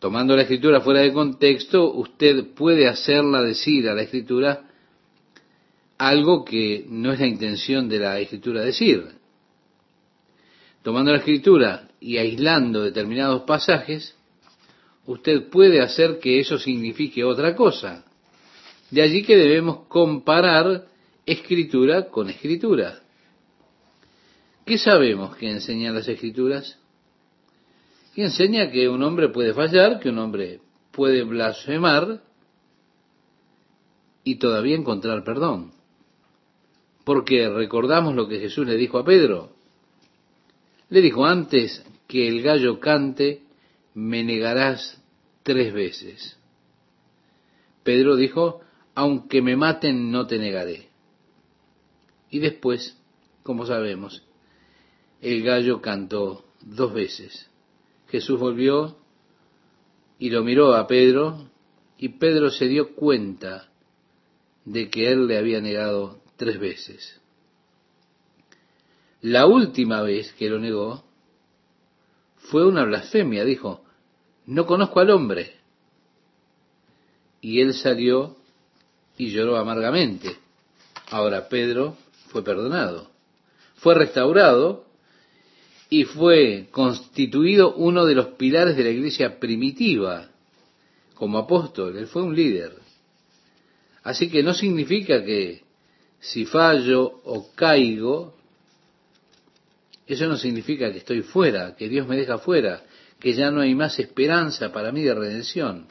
Tomando 0.00 0.34
la 0.34 0.42
escritura 0.42 0.80
fuera 0.80 0.98
de 0.98 1.12
contexto, 1.12 1.92
usted 1.92 2.46
puede 2.56 2.88
hacerla 2.88 3.40
decir 3.40 3.88
a 3.88 3.94
la 3.94 4.02
escritura 4.02 4.68
algo 5.96 6.44
que 6.44 6.86
no 6.88 7.12
es 7.12 7.20
la 7.20 7.28
intención 7.28 7.88
de 7.88 8.00
la 8.00 8.18
escritura 8.18 8.62
decir. 8.62 9.12
Tomando 10.82 11.12
la 11.12 11.18
escritura 11.18 11.86
y 12.00 12.16
aislando 12.16 12.82
determinados 12.82 13.42
pasajes, 13.42 14.16
usted 15.06 15.48
puede 15.50 15.80
hacer 15.80 16.18
que 16.18 16.40
eso 16.40 16.58
signifique 16.58 17.22
otra 17.22 17.54
cosa. 17.54 18.04
De 18.90 19.02
allí 19.02 19.22
que 19.22 19.36
debemos 19.36 19.86
comparar 19.86 20.88
escritura 21.24 22.08
con 22.08 22.28
escritura. 22.28 22.99
¿Qué 24.64 24.78
sabemos 24.78 25.36
que 25.36 25.50
enseñan 25.50 25.94
las 25.94 26.08
escrituras? 26.08 26.78
Que 28.14 28.24
enseña 28.24 28.70
que 28.70 28.88
un 28.88 29.02
hombre 29.02 29.28
puede 29.28 29.54
fallar, 29.54 30.00
que 30.00 30.08
un 30.08 30.18
hombre 30.18 30.60
puede 30.90 31.22
blasfemar 31.22 32.22
y 34.24 34.36
todavía 34.36 34.76
encontrar 34.76 35.24
perdón. 35.24 35.72
Porque 37.04 37.48
recordamos 37.48 38.14
lo 38.14 38.28
que 38.28 38.38
Jesús 38.38 38.66
le 38.66 38.76
dijo 38.76 38.98
a 38.98 39.04
Pedro. 39.04 39.52
Le 40.88 41.00
dijo 41.00 41.24
antes 41.24 41.84
que 42.06 42.28
el 42.28 42.42
gallo 42.42 42.80
cante, 42.80 43.42
me 43.94 44.22
negarás 44.24 45.02
tres 45.42 45.72
veces. 45.72 46.36
Pedro 47.82 48.16
dijo, 48.16 48.60
aunque 48.94 49.40
me 49.40 49.56
maten, 49.56 50.10
no 50.10 50.26
te 50.26 50.38
negaré. 50.38 50.88
Y 52.30 52.38
después, 52.40 52.98
como 53.42 53.66
sabemos, 53.66 54.22
el 55.20 55.42
gallo 55.42 55.80
cantó 55.80 56.44
dos 56.62 56.92
veces. 56.92 57.48
Jesús 58.08 58.38
volvió 58.38 58.96
y 60.18 60.30
lo 60.30 60.42
miró 60.42 60.74
a 60.74 60.86
Pedro 60.86 61.48
y 61.98 62.10
Pedro 62.10 62.50
se 62.50 62.66
dio 62.66 62.94
cuenta 62.94 63.68
de 64.64 64.90
que 64.90 65.10
él 65.10 65.26
le 65.26 65.38
había 65.38 65.60
negado 65.60 66.20
tres 66.36 66.58
veces. 66.58 67.20
La 69.20 69.46
última 69.46 70.02
vez 70.02 70.32
que 70.32 70.48
lo 70.48 70.58
negó 70.58 71.04
fue 72.36 72.66
una 72.66 72.84
blasfemia, 72.84 73.44
dijo, 73.44 73.84
no 74.46 74.66
conozco 74.66 75.00
al 75.00 75.10
hombre. 75.10 75.56
Y 77.42 77.60
él 77.60 77.74
salió 77.74 78.36
y 79.16 79.30
lloró 79.30 79.56
amargamente. 79.56 80.36
Ahora 81.10 81.48
Pedro 81.48 81.96
fue 82.28 82.42
perdonado, 82.42 83.10
fue 83.76 83.94
restaurado 83.94 84.89
y 85.90 86.04
fue 86.04 86.68
constituido 86.70 87.74
uno 87.74 88.06
de 88.06 88.14
los 88.14 88.28
pilares 88.28 88.76
de 88.76 88.84
la 88.84 88.90
iglesia 88.90 89.40
primitiva 89.40 90.30
como 91.14 91.38
apóstol. 91.38 91.96
Él 91.96 92.06
fue 92.06 92.22
un 92.22 92.34
líder. 92.34 92.76
Así 94.04 94.30
que 94.30 94.44
no 94.44 94.54
significa 94.54 95.24
que 95.24 95.64
si 96.20 96.46
fallo 96.46 97.02
o 97.24 97.50
caigo, 97.54 98.36
eso 100.06 100.26
no 100.26 100.36
significa 100.36 100.92
que 100.92 100.98
estoy 100.98 101.22
fuera, 101.22 101.74
que 101.74 101.88
Dios 101.88 102.06
me 102.06 102.16
deja 102.16 102.38
fuera, 102.38 102.84
que 103.18 103.34
ya 103.34 103.50
no 103.50 103.60
hay 103.60 103.74
más 103.74 103.98
esperanza 103.98 104.72
para 104.72 104.92
mí 104.92 105.02
de 105.02 105.14
redención, 105.14 105.86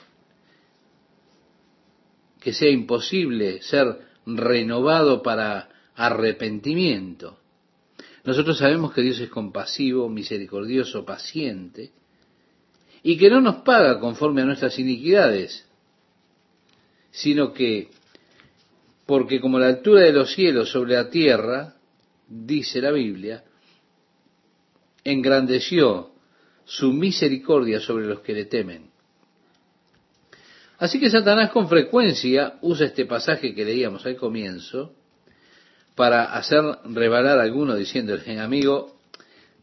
que 2.40 2.54
sea 2.54 2.70
imposible 2.70 3.62
ser 3.62 4.00
renovado 4.26 5.22
para 5.22 5.70
arrepentimiento. 5.96 7.39
Nosotros 8.24 8.58
sabemos 8.58 8.94
que 8.94 9.02
Dios 9.02 9.20
es 9.20 9.30
compasivo, 9.30 10.10
misericordioso, 10.10 11.06
paciente, 11.06 11.92
y 13.04 13.18
que 13.18 13.30
no 13.30 13.40
nos 13.42 13.58
paga 13.58 14.00
conforme 14.00 14.42
a 14.42 14.46
nuestras 14.46 14.78
iniquidades, 14.78 15.66
sino 17.12 17.54
que 17.54 17.90
porque 19.06 19.40
como 19.40 19.58
la 19.58 19.68
altura 19.68 20.02
de 20.02 20.14
los 20.14 20.34
cielos 20.34 20.70
sobre 20.70 20.94
la 20.94 21.10
tierra, 21.10 21.76
dice 22.28 22.82
la 22.82 22.92
Biblia, 22.92 23.44
engrandeció 25.04 26.12
su 26.66 26.94
misericordia 26.94 27.80
sobre 27.80 28.06
los 28.06 28.20
que 28.20 28.34
le 28.34 28.46
temen. 28.46 28.92
Así 30.78 31.00
que 31.00 31.10
Satanás 31.10 31.50
con 31.50 31.68
frecuencia 31.68 32.60
usa 32.62 32.86
este 32.86 33.06
pasaje 33.06 33.56
que 33.56 33.66
leíamos 33.66 34.06
al 34.06 34.16
comienzo 34.16 34.94
para 36.00 36.34
hacer 36.34 36.64
rebalar 36.86 37.40
a 37.40 37.44
alguno 37.44 37.76
diciéndole, 37.76 38.40
amigo, 38.40 39.02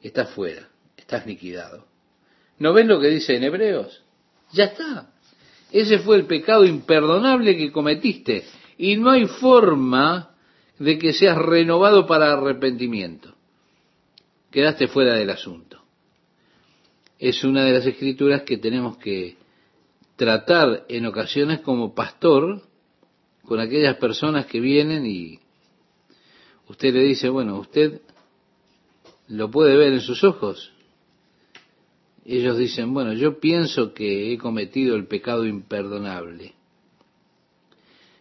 estás 0.02 0.28
fuera, 0.32 0.68
estás 0.94 1.26
liquidado. 1.26 1.86
¿No 2.58 2.74
ven 2.74 2.88
lo 2.88 3.00
que 3.00 3.08
dice 3.08 3.36
en 3.36 3.44
Hebreos? 3.44 4.04
Ya 4.52 4.64
está. 4.64 5.14
Ese 5.72 5.98
fue 6.00 6.16
el 6.16 6.26
pecado 6.26 6.66
imperdonable 6.66 7.56
que 7.56 7.72
cometiste 7.72 8.44
y 8.76 8.96
no 8.96 9.12
hay 9.12 9.24
forma 9.24 10.34
de 10.78 10.98
que 10.98 11.14
seas 11.14 11.38
renovado 11.38 12.06
para 12.06 12.34
arrepentimiento. 12.34 13.34
Quedaste 14.50 14.88
fuera 14.88 15.14
del 15.14 15.30
asunto. 15.30 15.84
Es 17.18 17.44
una 17.44 17.64
de 17.64 17.72
las 17.72 17.86
escrituras 17.86 18.42
que 18.42 18.58
tenemos 18.58 18.98
que 18.98 19.38
tratar 20.16 20.84
en 20.90 21.06
ocasiones 21.06 21.60
como 21.60 21.94
pastor 21.94 22.60
con 23.42 23.58
aquellas 23.58 23.96
personas 23.96 24.44
que 24.44 24.60
vienen 24.60 25.06
y 25.06 25.40
usted 26.68 26.92
le 26.94 27.02
dice, 27.02 27.28
bueno, 27.28 27.58
usted 27.58 28.00
lo 29.28 29.50
puede 29.50 29.76
ver 29.76 29.92
en 29.92 30.00
sus 30.00 30.22
ojos. 30.24 30.72
Ellos 32.24 32.58
dicen, 32.58 32.92
bueno, 32.92 33.12
yo 33.12 33.38
pienso 33.38 33.94
que 33.94 34.32
he 34.32 34.38
cometido 34.38 34.96
el 34.96 35.06
pecado 35.06 35.46
imperdonable. 35.46 36.54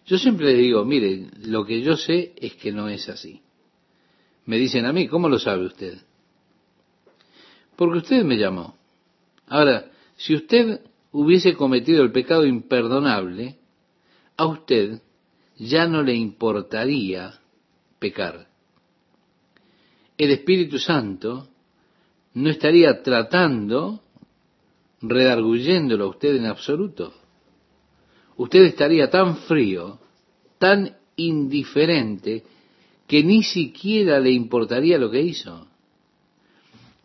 Yo 0.06 0.18
siempre 0.20 0.48
les 0.48 0.60
digo, 0.60 0.86
mire, 0.86 1.30
lo 1.42 1.66
que 1.66 1.82
yo 1.82 1.98
sé 1.98 2.34
es 2.38 2.56
que 2.56 2.72
no 2.72 2.88
es 2.88 3.10
así. 3.10 3.42
Me 4.46 4.60
dicen 4.60 4.86
a 4.86 4.94
mí, 4.94 5.08
¿cómo 5.08 5.28
lo 5.28 5.40
sabe 5.40 5.66
usted? 5.66 5.98
Porque 7.76 7.98
usted 7.98 8.24
me 8.24 8.38
llamó. 8.38 8.76
Ahora, 9.48 9.92
si 10.18 10.36
usted 10.36 10.82
hubiese 11.12 11.56
cometido 11.56 12.04
el 12.04 12.12
pecado 12.12 12.46
imperdonable, 12.46 13.58
a 14.38 14.46
usted 14.46 15.02
ya 15.58 15.88
no 15.88 16.04
le 16.04 16.14
importaría 16.14 17.40
El 20.18 20.32
Espíritu 20.32 20.80
Santo 20.80 21.48
no 22.34 22.50
estaría 22.50 23.02
tratando, 23.04 24.02
redarguyéndolo 25.02 26.06
a 26.06 26.10
usted 26.10 26.36
en 26.36 26.46
absoluto 26.46 27.14
usted 28.38 28.64
estaría 28.64 29.10
tan 29.10 29.38
frío, 29.38 30.00
tan 30.58 30.96
indiferente, 31.16 32.44
que 33.08 33.24
ni 33.24 33.44
siquiera 33.44 34.20
le 34.20 34.32
importaría 34.32 34.98
lo 34.98 35.12
que 35.12 35.22
hizo. 35.22 35.68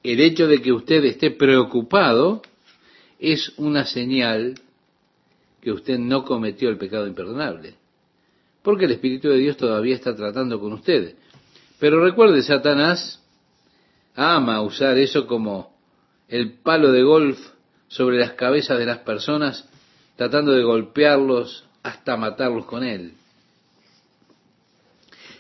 El 0.03 0.21
hecho 0.21 0.49
de 0.49 0.63
que 0.63 0.73
usted 0.73 1.05
esté 1.05 1.31
preocupado 1.31 2.43
es 3.19 3.53
una 3.59 3.85
señal 3.85 4.55
que 5.61 5.73
usted 5.73 5.99
no 5.99 6.25
cometió 6.25 6.71
el 6.71 6.79
pecado 6.79 7.07
imperdonable. 7.07 7.75
Porque 8.62 8.85
el 8.85 8.92
Espíritu 8.92 9.29
de 9.29 9.38
Dios 9.38 9.57
todavía 9.57 9.94
está 9.94 10.14
tratando 10.14 10.61
con 10.61 10.73
usted. 10.73 11.16
Pero 11.79 12.03
recuerde, 12.05 12.42
Satanás 12.42 13.23
ama 14.14 14.61
usar 14.61 14.99
eso 14.99 15.27
como 15.27 15.75
el 16.29 16.53
palo 16.53 16.92
de 16.92 17.03
golf 17.03 17.38
sobre 17.88 18.18
las 18.18 18.33
cabezas 18.33 18.79
de 18.79 18.87
las 18.87 18.99
personas 18.99 19.68
tratando 20.16 20.53
de 20.53 20.62
golpearlos 20.62 21.64
hasta 21.83 22.16
matarlos 22.16 22.66
con 22.66 22.85
él. 22.85 23.14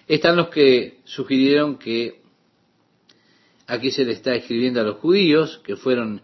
Están 0.08 0.36
los 0.36 0.48
que 0.48 1.00
sugirieron 1.04 1.76
que 1.76 2.22
aquí 3.66 3.90
se 3.90 4.04
le 4.04 4.12
está 4.12 4.34
escribiendo 4.34 4.80
a 4.80 4.84
los 4.84 4.96
judíos 4.96 5.60
que 5.64 5.76
fueron 5.76 6.22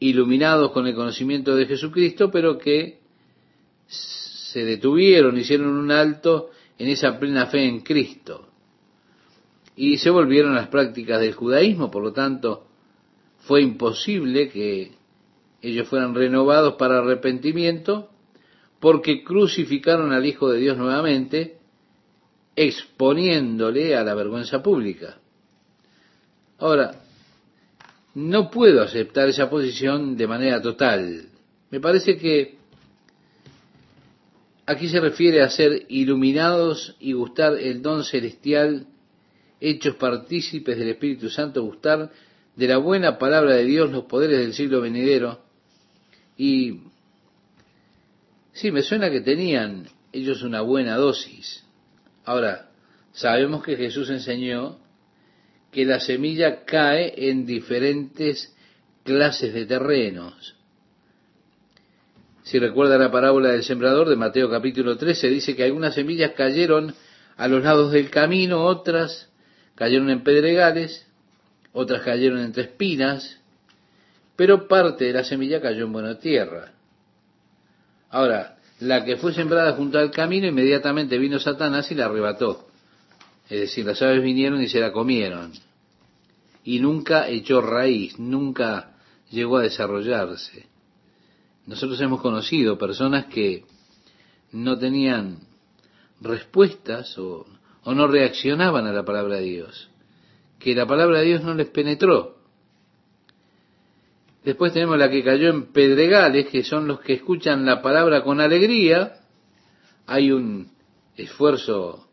iluminados 0.00 0.72
con 0.72 0.86
el 0.86 0.94
conocimiento 0.94 1.54
de 1.54 1.66
Jesucristo, 1.66 2.30
pero 2.30 2.58
que 2.58 2.98
se 4.52 4.64
detuvieron, 4.64 5.36
hicieron 5.36 5.68
un 5.68 5.90
alto 5.90 6.50
en 6.78 6.88
esa 6.88 7.18
plena 7.18 7.46
fe 7.46 7.64
en 7.64 7.80
Cristo. 7.80 8.48
Y 9.76 9.98
se 9.98 10.10
volvieron 10.10 10.52
a 10.52 10.60
las 10.62 10.68
prácticas 10.68 11.20
del 11.20 11.34
judaísmo, 11.34 11.90
por 11.90 12.02
lo 12.02 12.12
tanto, 12.12 12.66
fue 13.40 13.62
imposible 13.62 14.48
que 14.48 14.92
ellos 15.60 15.86
fueran 15.88 16.14
renovados 16.14 16.74
para 16.74 16.98
arrepentimiento, 16.98 18.08
porque 18.80 19.22
crucificaron 19.22 20.12
al 20.12 20.24
Hijo 20.24 20.48
de 20.50 20.60
Dios 20.60 20.78
nuevamente, 20.78 21.58
exponiéndole 22.56 23.96
a 23.96 24.02
la 24.02 24.14
vergüenza 24.14 24.62
pública. 24.62 25.18
Ahora, 26.58 27.02
no 28.14 28.50
puedo 28.50 28.82
aceptar 28.82 29.28
esa 29.28 29.50
posición 29.50 30.16
de 30.16 30.26
manera 30.26 30.60
total. 30.62 31.28
Me 31.70 31.80
parece 31.80 32.16
que 32.16 32.57
aquí 34.68 34.86
se 34.88 35.00
refiere 35.00 35.40
a 35.40 35.48
ser 35.48 35.86
iluminados 35.88 36.94
y 37.00 37.14
gustar 37.14 37.54
el 37.54 37.80
don 37.80 38.04
celestial, 38.04 38.86
hechos 39.60 39.96
partícipes 39.96 40.76
del 40.76 40.90
Espíritu 40.90 41.30
Santo, 41.30 41.62
gustar 41.64 42.10
de 42.54 42.68
la 42.68 42.76
buena 42.76 43.16
palabra 43.16 43.54
de 43.54 43.64
Dios, 43.64 43.90
los 43.90 44.04
poderes 44.04 44.40
del 44.40 44.52
siglo 44.52 44.82
venidero. 44.82 45.40
Y 46.36 46.82
sí, 48.52 48.70
me 48.70 48.82
suena 48.82 49.10
que 49.10 49.22
tenían 49.22 49.88
ellos 50.12 50.42
una 50.42 50.60
buena 50.60 50.96
dosis. 50.96 51.64
Ahora, 52.26 52.68
sabemos 53.12 53.64
que 53.64 53.74
Jesús 53.74 54.10
enseñó 54.10 54.78
que 55.72 55.86
la 55.86 55.98
semilla 55.98 56.66
cae 56.66 57.30
en 57.30 57.46
diferentes 57.46 58.54
clases 59.02 59.54
de 59.54 59.64
terrenos. 59.64 60.57
Si 62.48 62.58
recuerda 62.58 62.96
la 62.96 63.10
parábola 63.10 63.50
del 63.50 63.62
sembrador 63.62 64.08
de 64.08 64.16
Mateo 64.16 64.48
capítulo 64.48 64.96
13, 64.96 65.28
dice 65.28 65.54
que 65.54 65.64
algunas 65.64 65.94
semillas 65.94 66.32
cayeron 66.32 66.94
a 67.36 67.46
los 67.46 67.62
lados 67.62 67.92
del 67.92 68.08
camino, 68.08 68.64
otras 68.64 69.28
cayeron 69.74 70.08
en 70.08 70.24
pedregales, 70.24 71.06
otras 71.74 72.00
cayeron 72.00 72.38
entre 72.38 72.62
espinas, 72.62 73.38
pero 74.34 74.66
parte 74.66 75.04
de 75.04 75.12
la 75.12 75.24
semilla 75.24 75.60
cayó 75.60 75.84
en 75.84 75.92
buena 75.92 76.18
tierra. 76.20 76.72
Ahora, 78.08 78.56
la 78.80 79.04
que 79.04 79.18
fue 79.18 79.34
sembrada 79.34 79.74
junto 79.74 79.98
al 79.98 80.10
camino, 80.10 80.46
inmediatamente 80.46 81.18
vino 81.18 81.38
Satanás 81.38 81.92
y 81.92 81.96
la 81.96 82.06
arrebató. 82.06 82.66
Es 83.50 83.60
decir, 83.60 83.84
las 83.84 84.00
aves 84.00 84.22
vinieron 84.22 84.62
y 84.62 84.70
se 84.70 84.80
la 84.80 84.90
comieron. 84.90 85.52
Y 86.64 86.80
nunca 86.80 87.28
echó 87.28 87.60
raíz, 87.60 88.18
nunca 88.18 88.92
llegó 89.30 89.58
a 89.58 89.64
desarrollarse. 89.64 90.77
Nosotros 91.68 92.00
hemos 92.00 92.22
conocido 92.22 92.78
personas 92.78 93.26
que 93.26 93.66
no 94.52 94.78
tenían 94.78 95.40
respuestas 96.18 97.18
o, 97.18 97.44
no 97.84 98.06
reaccionaban 98.06 98.86
a 98.86 98.92
la 98.92 99.04
palabra 99.04 99.36
de 99.36 99.42
Dios, 99.42 99.90
que 100.58 100.74
la 100.74 100.86
palabra 100.86 101.20
de 101.20 101.26
Dios 101.26 101.42
no 101.42 101.52
les 101.52 101.68
penetró. 101.68 102.38
Después 104.44 104.72
tenemos 104.72 104.96
la 104.96 105.10
que 105.10 105.22
cayó 105.22 105.50
en 105.50 105.66
pedregales, 105.72 106.48
que 106.48 106.64
son 106.64 106.88
los 106.88 107.00
que 107.00 107.12
escuchan 107.12 107.66
la 107.66 107.82
palabra 107.82 108.24
con 108.24 108.40
alegría. 108.40 109.20
Hay 110.06 110.32
un 110.32 110.70
esfuerzo 111.16 112.08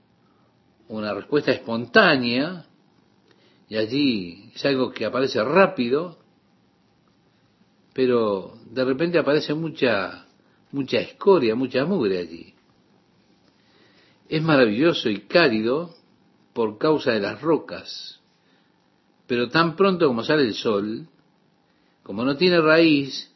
una 0.90 1.14
respuesta 1.14 1.54
espontánea, 1.54 2.66
y 3.70 3.78
allí 3.78 4.52
es 4.54 4.66
algo 4.66 4.92
que 4.92 5.06
aparece 5.06 5.42
rápido, 5.44 6.20
pero 7.96 8.58
de 8.70 8.84
repente 8.84 9.18
aparece 9.18 9.54
mucha, 9.54 10.26
mucha 10.74 11.00
escoria, 11.00 11.56
mucha 11.56 11.86
mugre 11.86 12.20
allí. 12.20 12.54
Es 14.28 14.44
maravilloso 14.44 15.10
y 15.10 15.22
cálido 15.22 15.96
por 16.52 16.78
causa 16.78 17.14
de 17.14 17.22
las 17.22 17.42
rocas, 17.42 18.20
pero 19.28 19.48
tan 19.48 19.78
pronto 19.78 20.08
como 20.08 20.26
sale 20.26 20.44
el 20.44 20.56
sol, 20.56 21.08
como 22.04 22.26
no 22.26 22.36
tiene 22.36 22.60
raíz, 22.60 23.34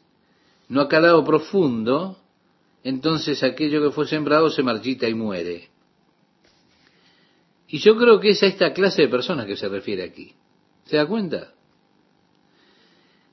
no 0.68 0.82
ha 0.82 0.88
calado 0.88 1.24
profundo, 1.24 2.18
entonces 2.84 3.42
aquello 3.42 3.82
que 3.82 3.94
fue 3.94 4.06
sembrado 4.06 4.50
se 4.50 4.62
marchita 4.62 5.08
y 5.08 5.14
muere. 5.14 5.70
Y 7.66 7.78
yo 7.78 7.96
creo 7.96 8.20
que 8.20 8.30
es 8.30 8.42
a 8.42 8.46
esta 8.46 8.74
clase 8.74 9.02
de 9.02 9.08
personas 9.08 9.46
que 9.46 9.56
se 9.56 9.70
refiere 9.70 10.02
aquí. 10.02 10.34
¿Se 10.84 10.98
da 10.98 11.06
cuenta? 11.06 11.54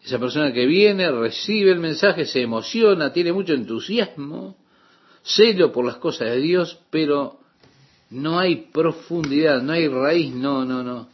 Esa 0.08 0.20
persona 0.20 0.54
que 0.54 0.66
viene, 0.66 1.12
recibe 1.12 1.70
el 1.70 1.80
mensaje, 1.80 2.26
se 2.26 2.42
emociona, 2.42 3.12
tiene 3.12 3.34
mucho 3.34 3.52
entusiasmo, 3.52 4.56
celo 5.22 5.74
por 5.74 5.86
las 5.86 5.98
cosas 5.98 6.30
de 6.30 6.38
Dios, 6.38 6.80
pero 6.90 7.42
no 8.12 8.40
hay 8.40 8.68
profundidad, 8.72 9.62
no 9.62 9.74
hay 9.74 9.90
raíz, 9.90 10.34
no, 10.34 10.64
no, 10.64 10.82
no. 10.82 11.10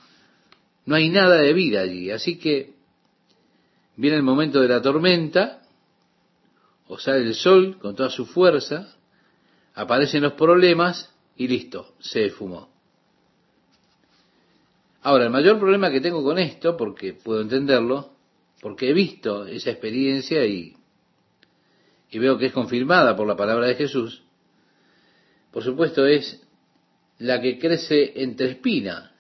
No 0.86 0.94
hay 0.96 1.10
nada 1.10 1.38
de 1.38 1.54
vida 1.54 1.82
allí. 1.82 2.12
Así 2.12 2.38
que 2.38 2.76
viene 3.96 4.18
el 4.18 4.22
momento 4.22 4.62
de 4.62 4.68
la 4.68 4.80
tormenta, 4.80 5.64
o 6.88 7.00
sale 7.00 7.22
el 7.22 7.34
sol 7.34 7.80
con 7.80 7.96
toda 7.96 8.12
su 8.12 8.28
fuerza, 8.28 8.96
aparecen 9.74 10.22
los 10.22 10.34
problemas 10.34 11.12
y 11.36 11.48
listo, 11.48 11.96
se 12.00 12.30
fumó. 12.30 12.70
Ahora, 15.02 15.24
el 15.24 15.32
mayor 15.32 15.58
problema 15.58 15.90
que 15.90 16.00
tengo 16.00 16.24
con 16.24 16.38
esto, 16.38 16.78
porque 16.78 17.14
puedo 17.14 17.42
entenderlo, 17.42 18.13
porque 18.64 18.90
he 18.90 18.94
visto 18.94 19.46
esa 19.46 19.72
experiencia 19.72 20.46
y, 20.46 20.74
y 22.10 22.18
veo 22.18 22.38
que 22.38 22.46
es 22.46 22.54
confirmada 22.54 23.14
por 23.14 23.28
la 23.28 23.36
palabra 23.36 23.68
de 23.68 23.76
Jesús, 23.76 24.24
por 25.52 25.64
supuesto 25.64 26.06
es 26.06 26.42
la 27.20 27.42
que 27.42 27.60
crece 27.60 28.14
entre 28.24 28.52
espina, 28.52 29.12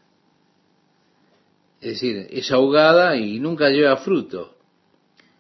es 1.82 1.90
decir, 1.90 2.26
es 2.30 2.50
ahogada 2.54 3.18
y 3.18 3.42
nunca 3.42 3.70
lleva 3.70 3.98
fruto. 3.98 4.58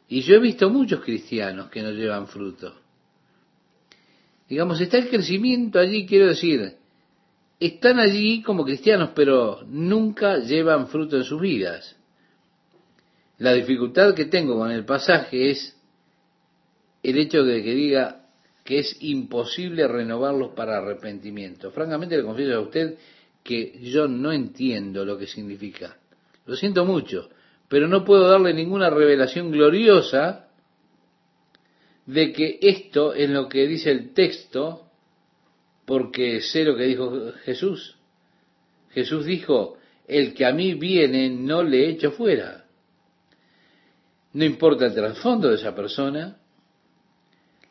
Y 0.09 0.19
yo 0.19 0.35
he 0.35 0.39
visto 0.39 0.69
muchos 0.69 0.99
cristianos 0.99 1.69
que 1.69 1.81
no 1.81 1.91
llevan 1.91 2.27
fruto. 2.27 2.75
Digamos, 4.49 4.81
está 4.81 4.97
el 4.97 5.07
crecimiento 5.07 5.79
allí, 5.79 6.05
quiero 6.05 6.27
decir, 6.27 6.75
están 7.57 7.99
allí 7.99 8.41
como 8.41 8.65
cristianos, 8.65 9.11
pero 9.15 9.63
nunca 9.65 10.39
llevan 10.39 10.87
fruto 10.89 11.15
en 11.15 11.23
sus 11.23 11.39
vidas. 11.39 11.95
La 13.39 13.53
dificultad 13.53 14.13
que 14.13 14.25
tengo 14.25 14.57
con 14.57 14.71
el 14.71 14.85
pasaje 14.85 15.51
es 15.51 15.75
el 17.01 17.17
hecho 17.17 17.43
de 17.43 17.63
que 17.63 17.73
diga 17.73 18.25
que 18.63 18.79
es 18.79 18.95
imposible 19.01 19.87
renovarlos 19.87 20.53
para 20.53 20.77
arrepentimiento. 20.77 21.71
Francamente 21.71 22.17
le 22.17 22.23
confieso 22.23 22.55
a 22.55 22.61
usted 22.61 22.95
que 23.43 23.77
yo 23.81 24.07
no 24.07 24.31
entiendo 24.31 25.03
lo 25.03 25.17
que 25.17 25.27
significa. 25.27 25.97
Lo 26.45 26.55
siento 26.55 26.85
mucho, 26.85 27.29
pero 27.67 27.87
no 27.87 28.05
puedo 28.05 28.29
darle 28.29 28.53
ninguna 28.53 28.89
revelación 28.89 29.51
gloriosa 29.51 30.47
de 32.05 32.31
que 32.31 32.59
esto 32.61 33.13
es 33.13 33.29
lo 33.29 33.49
que 33.49 33.67
dice 33.67 33.91
el 33.91 34.13
texto 34.13 34.87
porque 35.85 36.41
sé 36.41 36.63
lo 36.63 36.77
que 36.77 36.83
dijo 36.83 37.33
Jesús. 37.43 37.97
Jesús 38.91 39.25
dijo, 39.25 39.77
el 40.07 40.33
que 40.33 40.45
a 40.45 40.53
mí 40.53 40.73
viene 40.75 41.29
no 41.29 41.63
le 41.63 41.89
echo 41.89 42.11
fuera. 42.11 42.62
No 44.33 44.43
importa 44.43 44.87
el 44.87 44.93
trasfondo 44.93 45.49
de 45.49 45.55
esa 45.55 45.75
persona, 45.75 46.37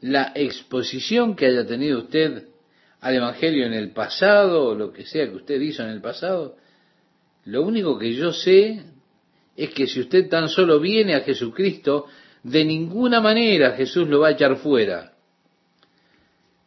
la 0.00 0.32
exposición 0.34 1.34
que 1.34 1.46
haya 1.46 1.66
tenido 1.66 1.98
usted 1.98 2.48
al 3.00 3.14
Evangelio 3.14 3.66
en 3.66 3.74
el 3.74 3.90
pasado, 3.90 4.68
o 4.68 4.74
lo 4.74 4.92
que 4.92 5.04
sea 5.04 5.28
que 5.28 5.36
usted 5.36 5.60
hizo 5.60 5.82
en 5.82 5.90
el 5.90 6.00
pasado, 6.00 6.56
lo 7.44 7.62
único 7.62 7.98
que 7.98 8.14
yo 8.14 8.32
sé 8.32 8.82
es 9.56 9.70
que 9.70 9.86
si 9.86 10.00
usted 10.00 10.28
tan 10.28 10.48
solo 10.48 10.78
viene 10.78 11.14
a 11.14 11.20
Jesucristo, 11.20 12.06
de 12.42 12.64
ninguna 12.64 13.20
manera 13.20 13.72
Jesús 13.72 14.08
lo 14.08 14.20
va 14.20 14.28
a 14.28 14.32
echar 14.32 14.56
fuera. 14.56 15.12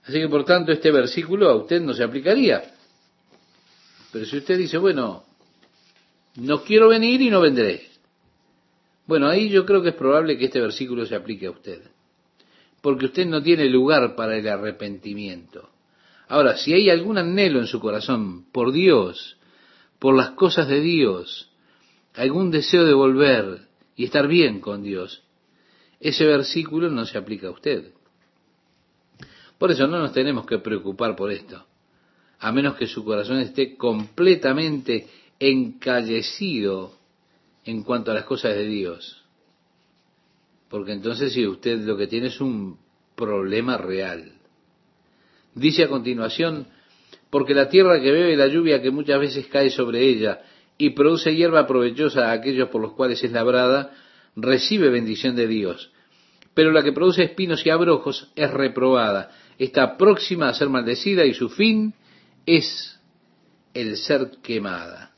Así 0.04 0.20
que 0.20 0.30
por 0.30 0.46
tanto 0.46 0.72
este 0.72 0.92
versículo 0.92 1.50
a 1.50 1.56
usted 1.56 1.82
no 1.82 1.94
se 1.94 2.04
aplicaría. 2.04 2.64
Pero 4.12 4.26
si 4.26 4.38
usted 4.38 4.58
dice, 4.58 4.78
bueno, 4.78 5.24
no 6.36 6.64
quiero 6.64 6.90
venir 6.90 7.22
y 7.22 7.30
no 7.30 7.42
vendré. 7.42 7.95
Bueno, 9.08 9.28
ahí 9.28 9.50
yo 9.50 9.66
creo 9.66 9.82
que 9.82 9.90
es 9.90 9.96
probable 9.96 10.38
que 10.38 10.46
este 10.46 10.60
versículo 10.60 11.06
se 11.06 11.16
aplique 11.16 11.48
a 11.48 11.52
usted. 11.52 11.82
Porque 12.82 13.06
usted 13.06 13.26
no 13.26 13.42
tiene 13.42 13.66
lugar 13.66 14.16
para 14.16 14.38
el 14.38 14.48
arrepentimiento. 14.48 15.70
Ahora, 16.28 16.58
si 16.58 16.74
hay 16.74 16.90
algún 16.90 17.18
anhelo 17.18 17.60
en 17.60 17.68
su 17.68 17.80
corazón 17.80 18.46
por 18.52 18.72
Dios, 18.72 19.38
por 20.00 20.16
las 20.16 20.32
cosas 20.32 20.68
de 20.68 20.82
Dios, 20.82 21.52
algún 22.16 22.50
deseo 22.50 22.84
de 22.86 22.94
volver 22.94 23.68
y 23.96 24.06
estar 24.06 24.28
bien 24.28 24.60
con 24.60 24.84
Dios, 24.84 25.24
ese 26.00 26.26
versículo 26.26 26.90
no 26.90 27.06
se 27.06 27.18
aplica 27.18 27.48
a 27.48 27.52
usted. 27.52 27.94
Por 29.58 29.72
eso 29.72 29.88
no 29.88 30.00
nos 30.00 30.14
tenemos 30.14 30.46
que 30.46 30.60
preocupar 30.60 31.16
por 31.16 31.32
esto, 31.32 31.66
a 32.40 32.52
menos 32.52 32.76
que 32.76 32.88
su 32.88 33.06
corazón 33.06 33.40
esté 33.40 33.78
completamente 33.78 35.08
encallecido 35.40 36.94
en 37.66 37.84
cuanto 37.84 38.12
a 38.12 38.14
las 38.14 38.26
cosas 38.26 38.56
de 38.56 38.66
Dios. 38.68 39.24
Porque 40.70 40.94
entonces 40.94 41.34
si 41.34 41.46
usted 41.46 41.80
lo 41.80 41.98
que 41.98 42.08
tiene 42.08 42.28
es 42.28 42.40
un 42.40 42.78
problema 43.16 43.78
real. 43.78 44.34
Dice 45.54 45.84
a 45.84 45.88
continuación, 45.88 46.68
porque 47.30 47.54
la 47.54 47.70
tierra 47.70 48.02
que 48.02 48.12
bebe 48.12 48.36
la 48.36 48.48
lluvia 48.48 48.82
que 48.82 48.92
muchas 48.92 49.20
veces 49.20 49.48
cae 49.48 49.70
sobre 49.70 50.02
ella 50.02 50.42
y 50.78 50.92
produce 50.92 51.36
hierba 51.36 51.66
provechosa 51.66 52.30
a 52.30 52.34
aquellos 52.34 52.70
por 52.70 52.82
los 52.82 52.94
cuales 52.94 53.24
es 53.24 53.32
labrada, 53.32 53.94
recibe 54.36 54.90
bendición 54.90 55.36
de 55.36 55.48
Dios. 55.48 55.92
pero 56.54 56.72
la 56.72 56.84
que 56.84 56.94
produce 56.94 57.24
espinos 57.24 57.66
y 57.66 57.70
abrojos 57.70 58.32
es 58.36 58.50
reprobada. 58.50 59.30
Está 59.60 59.98
próxima 59.98 60.48
a 60.48 60.54
ser 60.54 60.70
maldecida 60.70 61.26
y 61.26 61.34
su 61.34 61.50
fin 61.50 61.94
es 62.46 62.98
el 63.74 63.98
ser 63.98 64.38
quemada. 64.42 65.15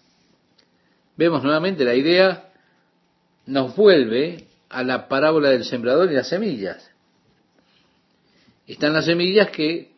Vemos 1.18 1.44
nuevamente 1.44 1.84
la 1.84 1.96
idea, 1.96 2.52
nos 3.48 3.76
vuelve 3.76 4.46
a 4.70 4.84
la 4.84 5.08
parábola 5.08 5.50
del 5.50 5.66
sembrador 5.66 6.12
y 6.12 6.16
las 6.16 6.30
semillas. 6.30 6.92
Están 8.68 8.94
las 8.94 9.06
semillas 9.06 9.50
que 9.50 9.94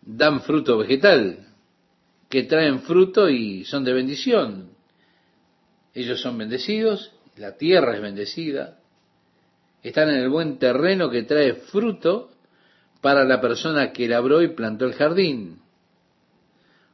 dan 0.00 0.40
fruto 0.40 0.78
vegetal, 0.78 1.46
que 2.30 2.44
traen 2.44 2.80
fruto 2.80 3.28
y 3.28 3.66
son 3.66 3.84
de 3.84 3.92
bendición. 3.92 4.70
Ellos 5.92 6.22
son 6.22 6.38
bendecidos, 6.38 7.12
la 7.36 7.58
tierra 7.58 7.94
es 7.94 8.00
bendecida, 8.00 8.78
están 9.82 10.08
en 10.08 10.16
el 10.16 10.30
buen 10.30 10.58
terreno 10.58 11.10
que 11.10 11.24
trae 11.24 11.52
fruto 11.54 12.30
para 13.02 13.24
la 13.24 13.42
persona 13.42 13.92
que 13.92 14.08
labró 14.08 14.40
y 14.40 14.48
plantó 14.48 14.86
el 14.86 14.94
jardín. 14.94 15.60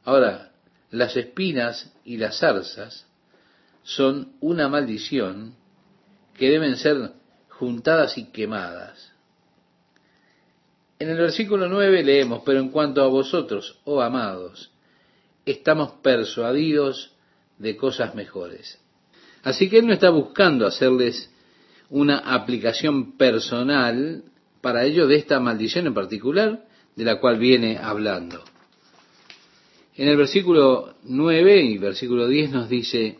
Ahora, 0.03 0.51
las 0.89 1.15
espinas 1.15 1.93
y 2.03 2.17
las 2.17 2.39
zarzas 2.39 3.07
son 3.83 4.33
una 4.39 4.67
maldición 4.67 5.55
que 6.37 6.49
deben 6.49 6.77
ser 6.77 7.11
juntadas 7.49 8.17
y 8.17 8.25
quemadas. 8.31 9.13
En 10.99 11.09
el 11.09 11.17
versículo 11.17 11.67
9 11.67 12.03
leemos, 12.03 12.43
pero 12.45 12.59
en 12.59 12.69
cuanto 12.69 13.01
a 13.01 13.07
vosotros, 13.07 13.79
oh 13.85 14.01
amados, 14.01 14.71
estamos 15.45 15.93
persuadidos 16.03 17.13
de 17.57 17.75
cosas 17.75 18.13
mejores. 18.15 18.79
Así 19.43 19.69
que 19.69 19.79
Él 19.79 19.87
no 19.87 19.93
está 19.93 20.09
buscando 20.09 20.67
hacerles 20.67 21.31
una 21.89 22.19
aplicación 22.19 23.17
personal 23.17 24.23
para 24.61 24.85
ello 24.85 25.07
de 25.07 25.15
esta 25.15 25.39
maldición 25.39 25.87
en 25.87 25.93
particular 25.93 26.65
de 26.95 27.03
la 27.03 27.19
cual 27.19 27.39
viene 27.39 27.77
hablando. 27.77 28.43
En 29.95 30.07
el 30.07 30.17
versículo 30.17 30.95
9 31.03 31.63
y 31.63 31.77
versículo 31.77 32.27
10 32.27 32.51
nos 32.51 32.69
dice, 32.69 33.19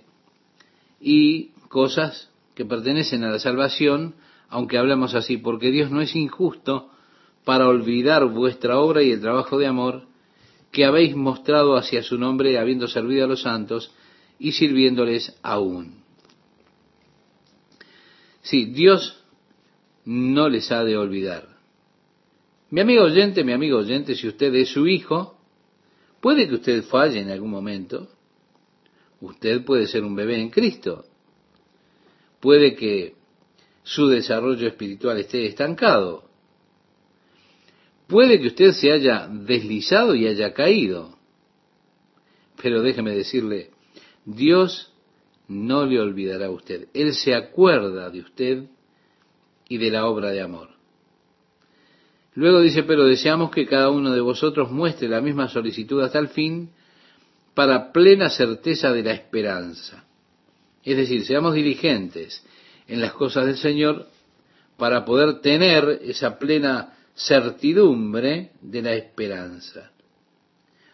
y 1.01 1.49
cosas 1.67 2.29
que 2.53 2.65
pertenecen 2.65 3.23
a 3.23 3.31
la 3.31 3.39
salvación, 3.39 4.15
aunque 4.49 4.77
hablamos 4.77 5.15
así, 5.15 5.37
porque 5.37 5.71
Dios 5.71 5.89
no 5.89 6.01
es 6.01 6.15
injusto 6.15 6.89
para 7.43 7.67
olvidar 7.67 8.25
vuestra 8.25 8.79
obra 8.79 9.01
y 9.01 9.11
el 9.11 9.21
trabajo 9.21 9.57
de 9.57 9.67
amor 9.67 10.03
que 10.71 10.85
habéis 10.85 11.15
mostrado 11.15 11.75
hacia 11.75 12.03
su 12.03 12.17
nombre, 12.17 12.57
habiendo 12.57 12.87
servido 12.87 13.25
a 13.25 13.27
los 13.27 13.41
santos 13.41 13.91
y 14.39 14.53
sirviéndoles 14.53 15.37
aún. 15.41 16.01
Sí, 18.41 18.65
Dios 18.65 19.23
no 20.05 20.49
les 20.49 20.71
ha 20.71 20.83
de 20.83 20.97
olvidar. 20.97 21.47
Mi 22.69 22.81
amigo 22.81 23.03
oyente, 23.03 23.43
mi 23.43 23.51
amigo 23.51 23.79
oyente, 23.79 24.15
si 24.15 24.27
usted 24.27 24.53
es 24.55 24.69
su 24.69 24.87
hijo, 24.87 25.37
puede 26.21 26.47
que 26.47 26.55
usted 26.55 26.83
falle 26.83 27.19
en 27.19 27.29
algún 27.29 27.51
momento. 27.51 28.09
Usted 29.21 29.63
puede 29.63 29.87
ser 29.87 30.03
un 30.03 30.15
bebé 30.15 30.41
en 30.41 30.49
Cristo. 30.49 31.05
Puede 32.39 32.75
que 32.75 33.15
su 33.83 34.07
desarrollo 34.07 34.67
espiritual 34.67 35.19
esté 35.19 35.45
estancado. 35.45 36.23
Puede 38.07 38.41
que 38.41 38.47
usted 38.47 38.71
se 38.71 38.91
haya 38.91 39.27
deslizado 39.27 40.15
y 40.15 40.27
haya 40.27 40.53
caído. 40.53 41.17
Pero 42.61 42.81
déjeme 42.81 43.15
decirle, 43.15 43.69
Dios 44.25 44.91
no 45.47 45.85
le 45.85 45.99
olvidará 45.99 46.47
a 46.47 46.51
usted. 46.51 46.87
Él 46.93 47.13
se 47.13 47.35
acuerda 47.35 48.09
de 48.09 48.19
usted 48.19 48.65
y 49.69 49.77
de 49.77 49.91
la 49.91 50.07
obra 50.07 50.31
de 50.31 50.41
amor. 50.41 50.69
Luego 52.33 52.61
dice, 52.61 52.83
pero 52.83 53.05
deseamos 53.05 53.51
que 53.51 53.65
cada 53.65 53.89
uno 53.89 54.11
de 54.11 54.21
vosotros 54.21 54.71
muestre 54.71 55.07
la 55.09 55.21
misma 55.21 55.47
solicitud 55.47 56.01
hasta 56.01 56.19
el 56.19 56.29
fin 56.29 56.71
para 57.53 57.91
plena 57.91 58.29
certeza 58.29 58.91
de 58.91 59.03
la 59.03 59.11
esperanza. 59.13 60.05
Es 60.83 60.97
decir, 60.97 61.25
seamos 61.25 61.53
diligentes 61.53 62.43
en 62.87 63.01
las 63.01 63.13
cosas 63.13 63.45
del 63.45 63.57
Señor 63.57 64.07
para 64.77 65.05
poder 65.05 65.41
tener 65.41 65.99
esa 66.03 66.39
plena 66.39 66.97
certidumbre 67.15 68.51
de 68.61 68.81
la 68.81 68.93
esperanza. 68.93 69.91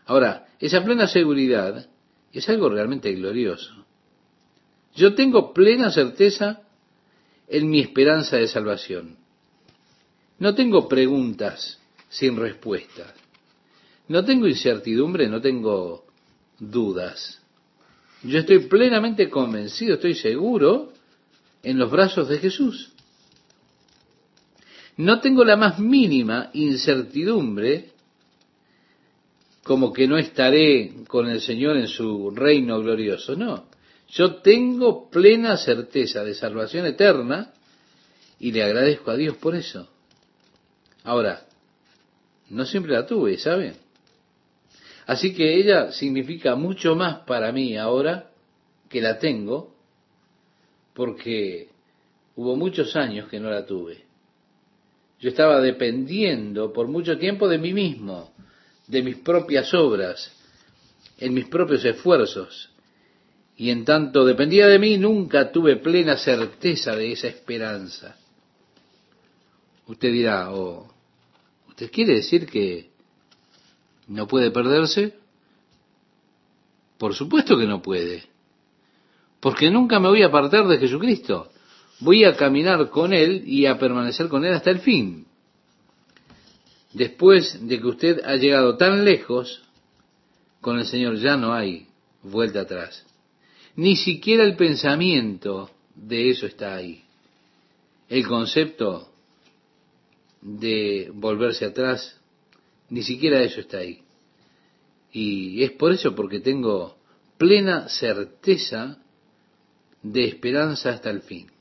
Ahora, 0.05 0.47
esa 0.59 0.83
plena 0.83 1.07
seguridad 1.07 1.87
es 2.33 2.49
algo 2.49 2.69
realmente 2.69 3.11
glorioso. 3.13 3.85
Yo 4.95 5.13
tengo 5.13 5.53
plena 5.53 5.91
certeza 5.91 6.63
en 7.47 7.69
mi 7.69 7.79
esperanza 7.79 8.37
de 8.37 8.47
salvación. 8.47 9.17
No 10.39 10.53
tengo 10.55 10.87
preguntas 10.87 11.79
sin 12.09 12.35
respuestas. 12.35 13.13
No 14.07 14.23
tengo 14.23 14.47
incertidumbre, 14.47 15.27
no 15.27 15.41
tengo 15.41 16.06
dudas. 16.59 17.41
Yo 18.23 18.39
estoy 18.39 18.59
plenamente 18.59 19.29
convencido, 19.29 19.95
estoy 19.95 20.15
seguro 20.15 20.93
en 21.63 21.77
los 21.77 21.91
brazos 21.91 22.27
de 22.29 22.39
Jesús. 22.39 22.91
No 24.97 25.19
tengo 25.19 25.45
la 25.45 25.55
más 25.55 25.79
mínima 25.79 26.49
incertidumbre 26.53 27.91
como 29.63 29.91
que 29.91 30.07
no 30.07 30.17
estaré 30.17 31.03
con 31.07 31.29
el 31.29 31.41
Señor 31.41 31.77
en 31.77 31.87
su 31.87 32.31
reino 32.31 32.79
glorioso. 32.79 33.35
No, 33.35 33.65
yo 34.09 34.35
tengo 34.37 35.09
plena 35.09 35.57
certeza 35.57 36.23
de 36.23 36.33
salvación 36.33 36.85
eterna 36.85 37.51
y 38.39 38.51
le 38.51 38.63
agradezco 38.63 39.11
a 39.11 39.17
Dios 39.17 39.35
por 39.37 39.55
eso. 39.55 39.87
Ahora, 41.03 41.45
no 42.49 42.65
siempre 42.65 42.93
la 42.93 43.05
tuve, 43.05 43.37
¿sabe? 43.37 43.75
Así 45.07 45.33
que 45.33 45.55
ella 45.55 45.93
significa 45.93 46.55
mucho 46.55 46.93
más 46.93 47.19
para 47.19 47.53
mí 47.53 47.77
ahora 47.77 48.29
que 48.89 49.01
la 49.01 49.17
tengo, 49.17 49.73
porque 50.93 51.69
hubo 52.35 52.57
muchos 52.57 52.93
años 52.97 53.29
que 53.29 53.39
no 53.39 53.49
la 53.49 53.65
tuve. 53.65 54.03
Yo 55.21 55.29
estaba 55.29 55.61
dependiendo 55.61 56.73
por 56.73 56.89
mucho 56.89 57.17
tiempo 57.17 57.47
de 57.47 57.57
mí 57.57 57.73
mismo, 57.73 58.33
de 58.87 59.01
mis 59.01 59.15
propias 59.15 59.73
obras, 59.73 60.29
en 61.19 61.33
mis 61.33 61.45
propios 61.45 61.85
esfuerzos. 61.85 62.69
Y 63.55 63.69
en 63.69 63.85
tanto 63.85 64.25
dependía 64.25 64.67
de 64.67 64.77
mí, 64.77 64.97
nunca 64.97 65.53
tuve 65.53 65.77
plena 65.77 66.17
certeza 66.17 66.97
de 66.97 67.13
esa 67.13 67.29
esperanza. 67.29 68.17
Usted 69.87 70.11
dirá, 70.11 70.53
oh, 70.53 70.93
¿usted 71.69 71.89
quiere 71.89 72.15
decir 72.15 72.45
que 72.45 72.96
no 74.07 74.27
puede 74.27 74.51
perderse? 74.51 75.15
Por 76.97 77.13
supuesto 77.13 77.57
que 77.57 77.65
no 77.65 77.81
puede. 77.81 78.23
Porque 79.39 79.69
nunca 79.69 79.99
me 79.99 80.09
voy 80.09 80.23
a 80.23 80.27
apartar 80.27 80.67
de 80.67 80.79
Jesucristo 80.79 81.51
voy 81.99 82.23
a 82.23 82.35
caminar 82.35 82.89
con 82.89 83.13
Él 83.13 83.43
y 83.45 83.65
a 83.65 83.77
permanecer 83.77 84.27
con 84.27 84.45
Él 84.45 84.53
hasta 84.53 84.71
el 84.71 84.79
fin. 84.79 85.25
Después 86.93 87.67
de 87.67 87.79
que 87.79 87.87
usted 87.87 88.25
ha 88.25 88.35
llegado 88.35 88.77
tan 88.77 89.03
lejos, 89.03 89.63
con 90.61 90.79
el 90.79 90.85
Señor 90.85 91.17
ya 91.17 91.37
no 91.37 91.53
hay 91.53 91.87
vuelta 92.23 92.61
atrás. 92.61 93.05
Ni 93.75 93.95
siquiera 93.95 94.43
el 94.43 94.55
pensamiento 94.55 95.69
de 95.95 96.31
eso 96.31 96.47
está 96.47 96.75
ahí. 96.75 97.03
El 98.09 98.25
concepto 98.27 99.09
de 100.41 101.11
volverse 101.13 101.65
atrás, 101.65 102.16
ni 102.89 103.03
siquiera 103.03 103.41
eso 103.41 103.61
está 103.61 103.79
ahí. 103.79 104.03
Y 105.11 105.63
es 105.63 105.71
por 105.71 105.91
eso 105.91 106.15
porque 106.15 106.39
tengo 106.39 106.97
plena 107.37 107.89
certeza 107.89 108.97
de 110.01 110.25
esperanza 110.25 110.91
hasta 110.91 111.09
el 111.09 111.21
fin. 111.21 111.51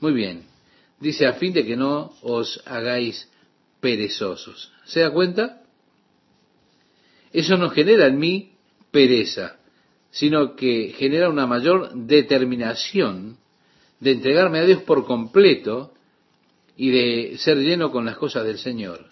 Muy 0.00 0.12
bien. 0.12 0.44
Dice 1.00 1.26
a 1.26 1.34
fin 1.34 1.52
de 1.52 1.64
que 1.64 1.76
no 1.76 2.14
os 2.22 2.62
hagáis 2.66 3.28
perezosos. 3.80 4.72
¿Se 4.84 5.00
da 5.00 5.10
cuenta? 5.10 5.62
Eso 7.32 7.56
no 7.56 7.70
genera 7.70 8.06
en 8.06 8.18
mí 8.18 8.52
pereza, 8.90 9.56
sino 10.10 10.54
que 10.54 10.94
genera 10.96 11.28
una 11.28 11.46
mayor 11.46 11.92
determinación 11.94 13.38
de 14.00 14.12
entregarme 14.12 14.60
a 14.60 14.64
Dios 14.64 14.82
por 14.82 15.04
completo 15.04 15.92
y 16.76 16.90
de 16.90 17.38
ser 17.38 17.58
lleno 17.58 17.90
con 17.90 18.04
las 18.04 18.16
cosas 18.16 18.44
del 18.44 18.58
Señor. 18.58 19.06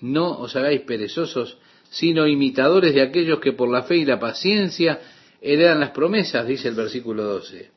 No 0.00 0.38
os 0.40 0.56
hagáis 0.56 0.82
perezosos, 0.82 1.58
sino 1.90 2.26
imitadores 2.26 2.94
de 2.94 3.02
aquellos 3.02 3.40
que 3.40 3.52
por 3.52 3.70
la 3.70 3.82
fe 3.82 3.96
y 3.96 4.04
la 4.04 4.18
paciencia 4.18 5.00
heredan 5.40 5.80
las 5.80 5.90
promesas, 5.90 6.46
dice 6.46 6.68
el 6.68 6.74
versículo 6.74 7.24
12. 7.24 7.70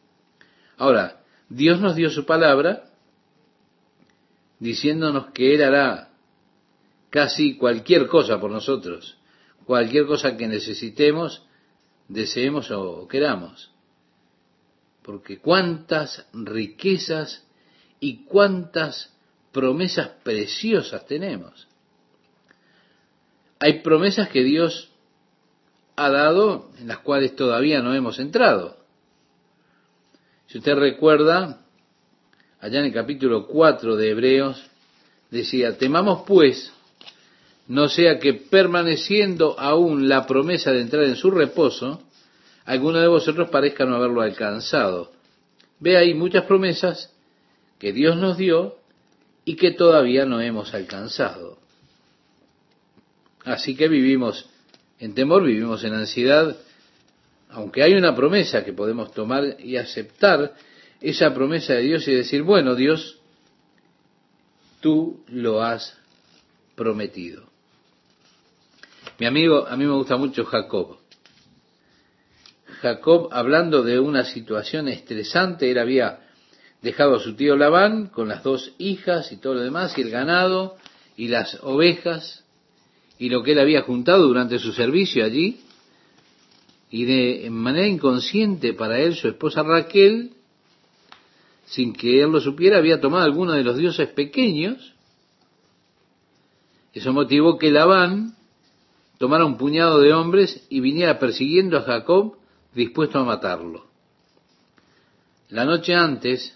Ahora, 0.77 1.23
Dios 1.49 1.79
nos 1.79 1.95
dio 1.95 2.09
su 2.09 2.25
palabra 2.25 2.85
diciéndonos 4.59 5.31
que 5.31 5.55
Él 5.55 5.63
hará 5.63 6.09
casi 7.09 7.57
cualquier 7.57 8.07
cosa 8.07 8.39
por 8.39 8.49
nosotros, 8.49 9.17
cualquier 9.65 10.05
cosa 10.05 10.37
que 10.37 10.47
necesitemos, 10.47 11.45
deseemos 12.07 12.71
o 12.71 13.07
queramos. 13.07 13.71
Porque 15.03 15.39
cuántas 15.39 16.25
riquezas 16.33 17.45
y 17.99 18.23
cuántas 18.25 19.13
promesas 19.51 20.09
preciosas 20.23 21.05
tenemos. 21.05 21.67
Hay 23.59 23.81
promesas 23.81 24.29
que 24.29 24.43
Dios 24.43 24.91
ha 25.95 26.09
dado 26.09 26.69
en 26.79 26.87
las 26.87 26.99
cuales 26.99 27.35
todavía 27.35 27.81
no 27.81 27.93
hemos 27.93 28.19
entrado. 28.19 28.77
Si 30.47 30.57
usted 30.57 30.75
recuerda, 30.75 31.61
allá 32.59 32.79
en 32.79 32.85
el 32.85 32.93
capítulo 32.93 33.47
4 33.47 33.95
de 33.95 34.09
Hebreos, 34.09 34.63
decía, 35.31 35.77
temamos 35.77 36.23
pues, 36.27 36.71
no 37.67 37.89
sea 37.89 38.19
que 38.19 38.33
permaneciendo 38.33 39.59
aún 39.59 40.09
la 40.09 40.25
promesa 40.27 40.71
de 40.71 40.81
entrar 40.81 41.03
en 41.03 41.15
su 41.15 41.31
reposo, 41.31 42.01
alguno 42.65 42.99
de 42.99 43.07
vosotros 43.07 43.49
parezca 43.49 43.85
no 43.85 43.95
haberlo 43.95 44.21
alcanzado. 44.21 45.11
Ve 45.79 45.97
ahí 45.97 46.13
muchas 46.13 46.45
promesas 46.45 47.13
que 47.79 47.91
Dios 47.91 48.15
nos 48.17 48.37
dio 48.37 48.77
y 49.45 49.55
que 49.55 49.71
todavía 49.71 50.25
no 50.25 50.39
hemos 50.39 50.73
alcanzado. 50.73 51.57
Así 53.45 53.75
que 53.75 53.87
vivimos 53.87 54.49
en 54.99 55.13
temor, 55.13 55.43
vivimos 55.43 55.83
en 55.83 55.93
ansiedad, 55.93 56.55
aunque 57.49 57.83
hay 57.83 57.93
una 57.93 58.15
promesa 58.15 58.63
que 58.63 58.73
podemos 58.73 59.11
tomar 59.11 59.57
y 59.59 59.77
aceptar 59.77 60.53
esa 61.01 61.33
promesa 61.33 61.73
de 61.73 61.81
Dios 61.81 62.07
y 62.07 62.13
decir, 62.13 62.43
bueno, 62.43 62.75
Dios, 62.75 63.19
tú 64.79 65.23
lo 65.27 65.61
has 65.61 65.97
prometido. 66.75 67.43
Mi 69.19 69.27
amigo, 69.27 69.67
a 69.67 69.75
mí 69.75 69.85
me 69.85 69.93
gusta 69.93 70.17
mucho 70.17 70.45
Jacob. 70.45 70.97
Jacob, 72.81 73.29
hablando 73.31 73.83
de 73.83 73.99
una 73.99 74.25
situación 74.25 74.87
estresante, 74.87 75.69
él 75.69 75.77
había 75.77 76.19
dejado 76.81 77.15
a 77.15 77.19
su 77.19 77.35
tío 77.35 77.55
Labán 77.55 78.07
con 78.07 78.27
las 78.27 78.43
dos 78.43 78.73
hijas 78.77 79.31
y 79.31 79.37
todo 79.37 79.53
lo 79.55 79.61
demás, 79.61 79.97
y 79.97 80.01
el 80.01 80.09
ganado 80.09 80.75
y 81.15 81.27
las 81.27 81.59
ovejas, 81.63 82.42
y 83.23 83.29
lo 83.29 83.41
que 83.41 83.53
él 83.53 83.59
había 83.59 83.83
juntado 83.83 84.27
durante 84.27 84.59
su 84.59 84.73
servicio 84.73 85.23
allí, 85.23 85.61
y 86.91 87.05
de 87.05 87.49
manera 87.49 87.87
inconsciente 87.87 88.73
para 88.73 88.99
él, 88.99 89.15
su 89.15 89.29
esposa 89.29 89.63
Raquel, 89.63 90.31
sin 91.63 91.93
que 91.93 92.21
él 92.21 92.31
lo 92.31 92.41
supiera, 92.41 92.79
había 92.79 92.99
tomado 92.99 93.23
alguno 93.23 93.53
de 93.53 93.63
los 93.63 93.77
dioses 93.77 94.09
pequeños. 94.09 94.93
Eso 96.91 97.13
motivó 97.13 97.57
que 97.57 97.71
Labán 97.71 98.35
tomara 99.19 99.45
un 99.45 99.55
puñado 99.55 100.01
de 100.01 100.11
hombres 100.11 100.67
y 100.69 100.81
viniera 100.81 101.17
persiguiendo 101.17 101.77
a 101.77 101.83
Jacob 101.83 102.35
dispuesto 102.75 103.19
a 103.19 103.23
matarlo. 103.23 103.85
La 105.47 105.63
noche 105.63 105.95
antes, 105.95 106.53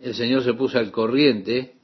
el 0.00 0.14
Señor 0.14 0.42
se 0.42 0.54
puso 0.54 0.78
al 0.78 0.90
corriente 0.90 1.74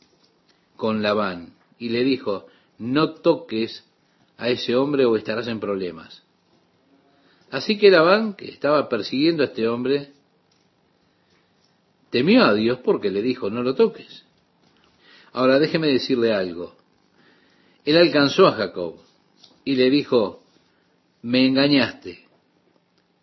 con 0.74 1.02
Labán 1.02 1.52
y 1.78 1.90
le 1.90 2.02
dijo, 2.02 2.46
no 2.78 3.14
toques 3.14 3.84
a 4.36 4.48
ese 4.48 4.76
hombre 4.76 5.04
o 5.04 5.16
estarás 5.16 5.48
en 5.48 5.60
problemas. 5.60 6.22
Así 7.50 7.78
que 7.78 7.90
Labán, 7.90 8.34
que 8.34 8.48
estaba 8.48 8.88
persiguiendo 8.88 9.42
a 9.42 9.46
este 9.46 9.66
hombre, 9.68 10.12
temió 12.10 12.44
a 12.44 12.54
Dios 12.54 12.78
porque 12.84 13.10
le 13.10 13.22
dijo, 13.22 13.50
no 13.50 13.62
lo 13.62 13.74
toques. 13.74 14.24
Ahora 15.32 15.58
déjeme 15.58 15.88
decirle 15.88 16.32
algo. 16.32 16.74
Él 17.84 17.96
alcanzó 17.96 18.46
a 18.46 18.52
Jacob 18.52 18.96
y 19.64 19.76
le 19.76 19.90
dijo, 19.90 20.42
me 21.22 21.46
engañaste. 21.46 22.26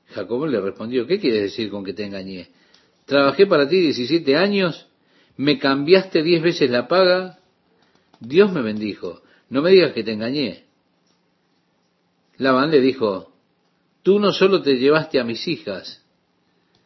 Jacob 0.08 0.48
le 0.48 0.60
respondió, 0.60 1.06
¿qué 1.08 1.20
quieres 1.20 1.44
decir 1.44 1.70
con 1.70 1.84
que 1.84 1.94
te 1.94 2.06
engañé? 2.06 2.50
Trabajé 3.06 3.46
para 3.46 3.68
ti 3.68 3.80
17 3.80 4.36
años, 4.36 4.88
me 5.38 5.60
cambiaste 5.60 6.24
diez 6.24 6.42
veces 6.42 6.70
la 6.70 6.88
paga, 6.88 7.40
Dios 8.20 8.52
me 8.52 8.62
bendijo, 8.62 9.22
no 9.50 9.62
me 9.62 9.72
digas 9.72 9.94
que 9.94 10.04
te 10.04 10.14
engañé. 10.14 10.66
Labán 12.38 12.72
le 12.72 12.82
dijo, 12.82 13.36
Tú 14.06 14.20
no 14.20 14.32
solo 14.32 14.62
te 14.62 14.78
llevaste 14.78 15.20
a 15.20 15.24
mis 15.24 15.48
hijas, 15.48 16.06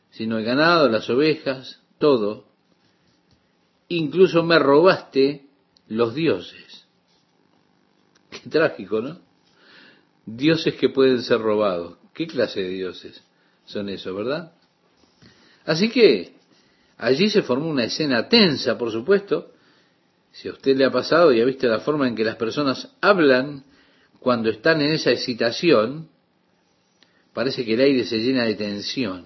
sino 0.10 0.38
el 0.38 0.46
ganado, 0.46 0.88
las 0.88 1.10
ovejas, 1.10 1.82
todo. 1.98 2.46
Incluso 3.90 4.42
me 4.42 4.58
robaste 4.58 5.46
los 5.90 6.16
dioses. 6.16 6.88
Qué 8.30 8.50
trágico, 8.50 9.02
¿no? 9.02 9.20
Dioses 10.26 10.76
que 10.76 10.88
pueden 10.88 11.22
ser 11.22 11.42
robados. 11.42 11.98
¿Qué 12.14 12.26
clase 12.26 12.62
de 12.62 12.70
dioses 12.70 13.22
son 13.66 13.90
esos, 13.90 14.16
verdad? 14.16 14.54
Así 15.66 15.90
que 15.90 16.36
allí 16.98 17.30
se 17.30 17.42
formó 17.42 17.68
una 17.68 17.84
escena 17.84 18.30
tensa, 18.30 18.78
por 18.78 18.94
supuesto. 18.94 19.52
Si 20.40 20.48
a 20.48 20.54
usted 20.54 20.78
le 20.78 20.86
ha 20.86 20.92
pasado 20.92 21.34
y 21.34 21.42
ha 21.42 21.46
visto 21.46 21.68
la 21.68 21.82
forma 21.82 22.08
en 22.08 22.16
que 22.16 22.24
las 22.24 22.38
personas 22.38 22.88
hablan 23.02 23.66
cuando 24.22 24.50
están 24.50 24.80
en 24.80 24.92
esa 24.92 25.12
excitación, 25.12 26.08
parece 27.34 27.66
que 27.66 27.74
el 27.74 27.82
aire 27.82 28.06
se 28.06 28.20
llena 28.20 28.46
de 28.46 28.56
tensión. 28.56 29.26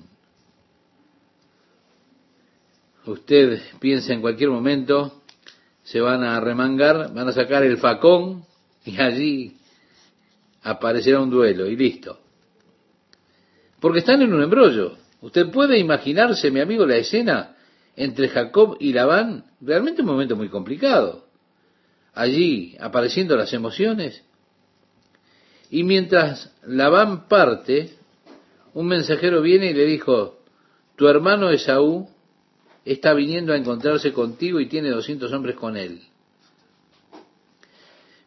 Usted 3.06 3.62
piensa 3.80 4.12
en 4.12 4.22
cualquier 4.22 4.50
momento, 4.50 5.22
se 5.84 6.02
van 6.02 6.24
a 6.24 6.40
remangar, 6.40 7.14
van 7.14 7.28
a 7.28 7.32
sacar 7.32 7.62
el 7.62 7.78
facón 7.78 8.44
y 8.84 9.00
allí 9.00 9.58
aparecerá 10.64 11.20
un 11.20 11.30
duelo 11.30 11.68
y 11.68 11.76
listo. 11.76 12.20
Porque 13.80 14.00
están 14.00 14.24
en 14.24 14.34
un 14.34 14.42
embrollo. 14.42 14.98
Usted 15.22 15.52
puede 15.52 15.78
imaginarse, 15.78 16.50
mi 16.50 16.60
amigo, 16.60 16.88
la 16.88 16.98
escena 16.98 17.53
entre 17.96 18.30
Jacob 18.30 18.78
y 18.80 18.94
Labán, 18.94 19.46
realmente 19.62 20.02
un 20.02 20.08
momento 20.08 20.36
muy 20.36 20.50
complicado. 20.50 21.26
Allí 22.14 22.76
apareciendo 22.80 23.36
las 23.36 23.54
emociones 23.54 24.24
y 25.74 25.84
mientras 25.84 26.54
Labán 26.68 27.28
parte, 27.28 27.94
un 28.76 28.86
mensajero 28.86 29.42
viene 29.42 29.72
y 29.72 29.74
le 29.74 29.86
dijo, 29.86 30.38
tu 30.96 31.08
hermano 31.08 31.50
Esaú 31.50 32.08
está 32.86 33.16
viniendo 33.16 33.54
a 33.54 33.58
encontrarse 33.58 34.14
contigo 34.14 34.60
y 34.60 34.68
tiene 34.68 34.92
doscientos 34.92 35.34
hombres 35.34 35.56
con 35.56 35.76
él. 35.76 36.00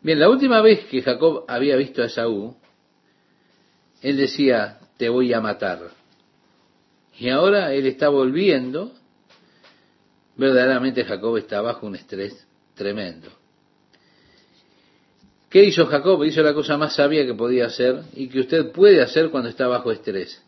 Bien, 0.01 0.19
la 0.19 0.29
última 0.29 0.61
vez 0.61 0.87
que 0.87 1.03
Jacob 1.03 1.45
había 1.47 1.77
visto 1.77 2.03
a 2.03 2.07
Esaú, 2.07 2.57
él 4.03 4.17
decía, 4.17 4.81
te 4.97 5.09
voy 5.09 5.33
a 5.33 5.41
matar. 5.41 5.91
Y 7.17 7.29
ahora 7.29 7.73
él 7.75 7.87
está 7.87 8.09
volviendo, 8.09 8.93
verdaderamente 10.37 11.05
Jacob 11.05 11.37
está 11.37 11.61
bajo 11.61 11.87
un 11.87 11.97
estrés 11.97 12.47
tremendo. 12.75 13.29
¿Qué 15.49 15.65
hizo 15.65 15.87
Jacob? 15.87 16.23
Hizo 16.25 16.43
la 16.43 16.53
cosa 16.53 16.77
más 16.77 16.95
sabia 16.95 17.25
que 17.25 17.35
podía 17.35 17.67
hacer 17.67 18.03
y 18.15 18.29
que 18.29 18.41
usted 18.41 18.73
puede 18.73 19.01
hacer 19.01 19.31
cuando 19.31 19.49
está 19.49 19.67
bajo 19.67 19.91
estrés. 19.91 20.43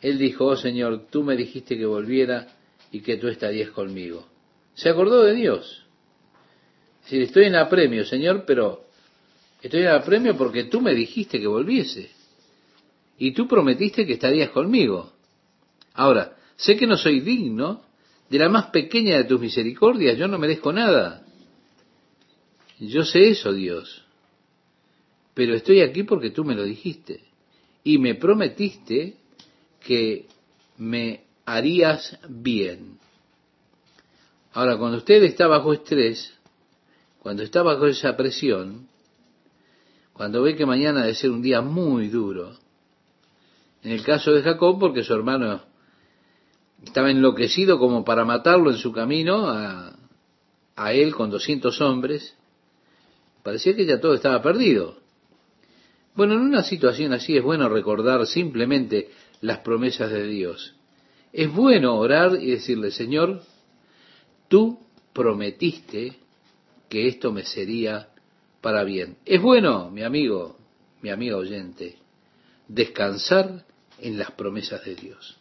Él 0.00 0.18
dijo, 0.18 0.44
oh 0.46 0.56
Señor, 0.56 1.06
tú 1.10 1.22
me 1.22 1.36
dijiste 1.36 1.76
que 1.76 1.86
volviera 1.86 2.48
y 2.92 3.00
que 3.00 3.16
tú 3.16 3.28
estarías 3.28 3.70
conmigo. 3.70 4.26
Se 4.74 4.88
acordó 4.88 5.22
de 5.22 5.34
Dios. 5.34 5.84
Si 7.06 7.20
estoy 7.22 7.46
en 7.46 7.56
apremio, 7.56 8.04
Señor, 8.04 8.44
pero 8.46 8.84
estoy 9.62 9.80
en 9.80 9.88
apremio 9.88 10.36
porque 10.36 10.64
tú 10.64 10.80
me 10.80 10.94
dijiste 10.94 11.40
que 11.40 11.46
volviese. 11.46 12.10
Y 13.18 13.32
tú 13.32 13.48
prometiste 13.48 14.06
que 14.06 14.14
estarías 14.14 14.50
conmigo. 14.50 15.12
Ahora, 15.94 16.36
sé 16.56 16.76
que 16.76 16.86
no 16.86 16.96
soy 16.96 17.20
digno 17.20 17.82
de 18.38 18.44
la 18.44 18.50
más 18.50 18.66
pequeña 18.66 19.16
de 19.16 19.24
tus 19.24 19.40
misericordias, 19.40 20.16
yo 20.18 20.28
no 20.28 20.38
merezco 20.38 20.72
nada. 20.72 21.24
Yo 22.78 23.04
sé 23.04 23.28
eso, 23.28 23.52
Dios 23.52 24.04
pero 25.34 25.54
estoy 25.54 25.80
aquí 25.80 26.04
porque 26.04 26.30
tú 26.30 26.44
me 26.44 26.54
lo 26.54 26.62
dijiste 26.62 27.24
y 27.82 27.98
me 27.98 28.14
prometiste 28.14 29.16
que 29.80 30.26
me 30.78 31.24
harías 31.44 32.18
bien. 32.28 32.98
Ahora, 34.52 34.78
cuando 34.78 34.98
usted 34.98 35.22
está 35.24 35.48
bajo 35.48 35.72
estrés, 35.72 36.32
cuando 37.18 37.42
está 37.42 37.62
bajo 37.62 37.86
esa 37.86 38.16
presión, 38.16 38.88
cuando 40.12 40.42
ve 40.42 40.54
que 40.54 40.64
mañana 40.64 41.00
debe 41.02 41.14
ser 41.16 41.32
un 41.32 41.42
día 41.42 41.60
muy 41.60 42.08
duro, 42.08 42.56
en 43.82 43.90
el 43.90 44.04
caso 44.04 44.32
de 44.32 44.42
Jacob, 44.42 44.78
porque 44.78 45.02
su 45.02 45.12
hermano 45.12 45.62
estaba 46.84 47.10
enloquecido 47.10 47.78
como 47.78 48.04
para 48.04 48.24
matarlo 48.24 48.70
en 48.70 48.76
su 48.76 48.92
camino 48.92 49.48
a, 49.48 49.96
a 50.76 50.92
él 50.92 51.14
con 51.14 51.30
200 51.30 51.80
hombres, 51.80 52.36
parecía 53.42 53.76
que 53.76 53.86
ya 53.86 54.00
todo 54.00 54.14
estaba 54.14 54.42
perdido. 54.42 54.98
Bueno, 56.14 56.34
en 56.34 56.40
una 56.40 56.62
situación 56.62 57.12
así 57.12 57.36
es 57.36 57.42
bueno 57.42 57.68
recordar 57.68 58.24
simplemente 58.26 59.10
las 59.40 59.58
promesas 59.58 60.10
de 60.10 60.26
Dios. 60.26 60.74
Es 61.32 61.52
bueno 61.52 61.96
orar 61.96 62.38
y 62.40 62.52
decirle, 62.52 62.92
Señor, 62.92 63.42
tú 64.48 64.78
prometiste 65.12 66.16
que 66.88 67.08
esto 67.08 67.32
me 67.32 67.44
sería 67.44 68.08
para 68.60 68.84
bien. 68.84 69.16
Es 69.24 69.42
bueno, 69.42 69.90
mi 69.90 70.02
amigo, 70.02 70.56
mi 71.02 71.10
amigo 71.10 71.38
oyente, 71.38 71.96
descansar 72.68 73.64
en 74.00 74.16
las 74.16 74.30
promesas 74.30 74.84
de 74.84 74.94
Dios. 74.94 75.36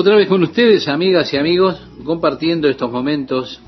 Otra 0.00 0.14
vez 0.14 0.28
con 0.28 0.44
ustedes, 0.44 0.86
amigas 0.86 1.34
y 1.34 1.38
amigos, 1.38 1.76
compartiendo 2.04 2.68
estos 2.68 2.88
momentos 2.88 3.60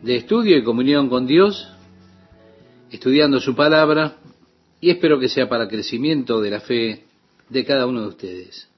de 0.00 0.14
estudio 0.14 0.56
y 0.56 0.62
comunión 0.62 1.08
con 1.08 1.26
Dios, 1.26 1.66
estudiando 2.92 3.40
su 3.40 3.56
palabra, 3.56 4.18
y 4.80 4.90
espero 4.90 5.18
que 5.18 5.28
sea 5.28 5.48
para 5.48 5.66
crecimiento 5.66 6.40
de 6.40 6.50
la 6.50 6.60
fe 6.60 7.02
de 7.48 7.64
cada 7.64 7.88
uno 7.88 8.02
de 8.02 8.06
ustedes. 8.06 8.68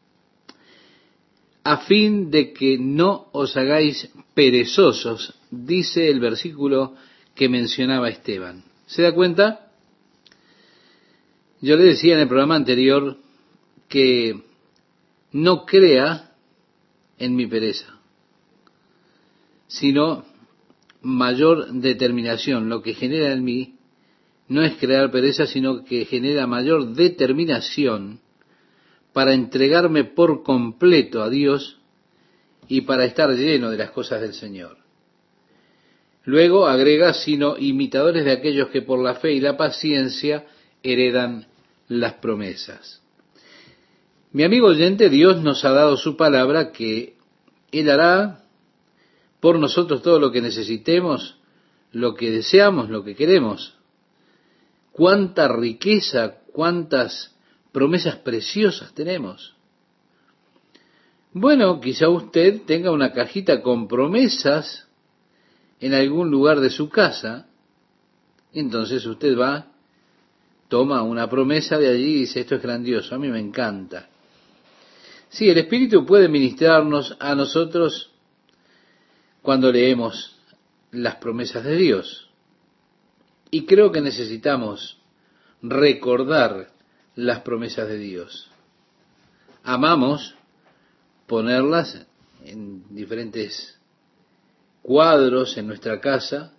A 1.62 1.76
fin 1.84 2.30
de 2.30 2.54
que 2.54 2.78
no 2.78 3.26
os 3.32 3.54
hagáis 3.54 4.08
perezosos, 4.32 5.34
dice 5.50 6.08
el 6.08 6.20
versículo 6.20 6.94
que 7.34 7.50
mencionaba 7.50 8.08
Esteban. 8.08 8.64
¿Se 8.86 9.02
da 9.02 9.12
cuenta? 9.12 9.68
Yo 11.60 11.76
le 11.76 11.84
decía 11.84 12.14
en 12.14 12.20
el 12.20 12.28
programa 12.28 12.56
anterior 12.56 13.18
que 13.90 14.40
no 15.32 15.66
crea 15.66 16.30
en 17.18 17.36
mi 17.36 17.46
pereza, 17.46 17.98
sino 19.66 20.24
mayor 21.02 21.72
determinación. 21.72 22.68
Lo 22.68 22.82
que 22.82 22.94
genera 22.94 23.32
en 23.32 23.44
mí 23.44 23.76
no 24.48 24.62
es 24.62 24.74
crear 24.76 25.10
pereza, 25.10 25.46
sino 25.46 25.84
que 25.84 26.04
genera 26.04 26.46
mayor 26.46 26.94
determinación 26.94 28.20
para 29.12 29.34
entregarme 29.34 30.04
por 30.04 30.42
completo 30.42 31.22
a 31.22 31.30
Dios 31.30 31.78
y 32.68 32.82
para 32.82 33.04
estar 33.04 33.30
lleno 33.30 33.70
de 33.70 33.76
las 33.76 33.90
cosas 33.90 34.20
del 34.20 34.34
Señor. 34.34 34.78
Luego 36.24 36.66
agrega, 36.66 37.14
sino 37.14 37.58
imitadores 37.58 38.24
de 38.24 38.32
aquellos 38.32 38.68
que 38.68 38.82
por 38.82 39.02
la 39.02 39.16
fe 39.16 39.32
y 39.32 39.40
la 39.40 39.56
paciencia 39.56 40.46
heredan 40.82 41.46
las 41.88 42.14
promesas. 42.14 43.01
Mi 44.32 44.44
amigo 44.44 44.68
oyente, 44.68 45.10
Dios 45.10 45.42
nos 45.42 45.62
ha 45.64 45.72
dado 45.72 45.98
su 45.98 46.16
palabra 46.16 46.72
que 46.72 47.16
Él 47.70 47.90
hará 47.90 48.44
por 49.40 49.58
nosotros 49.58 50.00
todo 50.00 50.18
lo 50.18 50.32
que 50.32 50.40
necesitemos, 50.40 51.36
lo 51.90 52.14
que 52.14 52.30
deseamos, 52.30 52.88
lo 52.88 53.04
que 53.04 53.14
queremos. 53.14 53.76
Cuánta 54.92 55.48
riqueza, 55.48 56.38
cuántas 56.52 57.36
promesas 57.72 58.16
preciosas 58.16 58.94
tenemos. 58.94 59.54
Bueno, 61.34 61.78
quizá 61.80 62.08
usted 62.08 62.62
tenga 62.62 62.90
una 62.90 63.12
cajita 63.12 63.60
con 63.60 63.86
promesas 63.86 64.88
en 65.80 65.92
algún 65.92 66.30
lugar 66.30 66.60
de 66.60 66.70
su 66.70 66.88
casa, 66.88 67.48
entonces 68.54 69.04
usted 69.04 69.36
va, 69.38 69.66
toma 70.68 71.02
una 71.02 71.28
promesa 71.28 71.78
de 71.78 71.88
allí 71.88 72.14
y 72.14 72.20
dice, 72.20 72.40
esto 72.40 72.54
es 72.54 72.62
grandioso, 72.62 73.14
a 73.14 73.18
mí 73.18 73.28
me 73.28 73.40
encanta. 73.40 74.08
Sí, 75.32 75.48
el 75.48 75.56
Espíritu 75.56 76.04
puede 76.04 76.28
ministrarnos 76.28 77.16
a 77.18 77.34
nosotros 77.34 78.10
cuando 79.40 79.72
leemos 79.72 80.36
las 80.90 81.16
promesas 81.16 81.64
de 81.64 81.74
Dios. 81.76 82.28
Y 83.50 83.64
creo 83.64 83.90
que 83.90 84.02
necesitamos 84.02 85.00
recordar 85.62 86.70
las 87.14 87.40
promesas 87.40 87.88
de 87.88 87.96
Dios. 87.96 88.50
Amamos 89.62 90.34
ponerlas 91.26 92.06
en 92.44 92.94
diferentes 92.94 93.80
cuadros 94.82 95.56
en 95.56 95.66
nuestra 95.66 95.98
casa, 95.98 96.52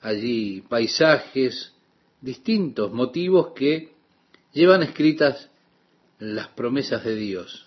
allí 0.00 0.62
paisajes, 0.62 1.74
distintos 2.22 2.90
motivos 2.90 3.52
que 3.54 3.92
llevan 4.52 4.82
escritas 4.82 5.50
las 6.18 6.48
promesas 6.48 7.04
de 7.04 7.14
Dios. 7.16 7.65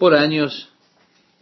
Por 0.00 0.14
años, 0.14 0.70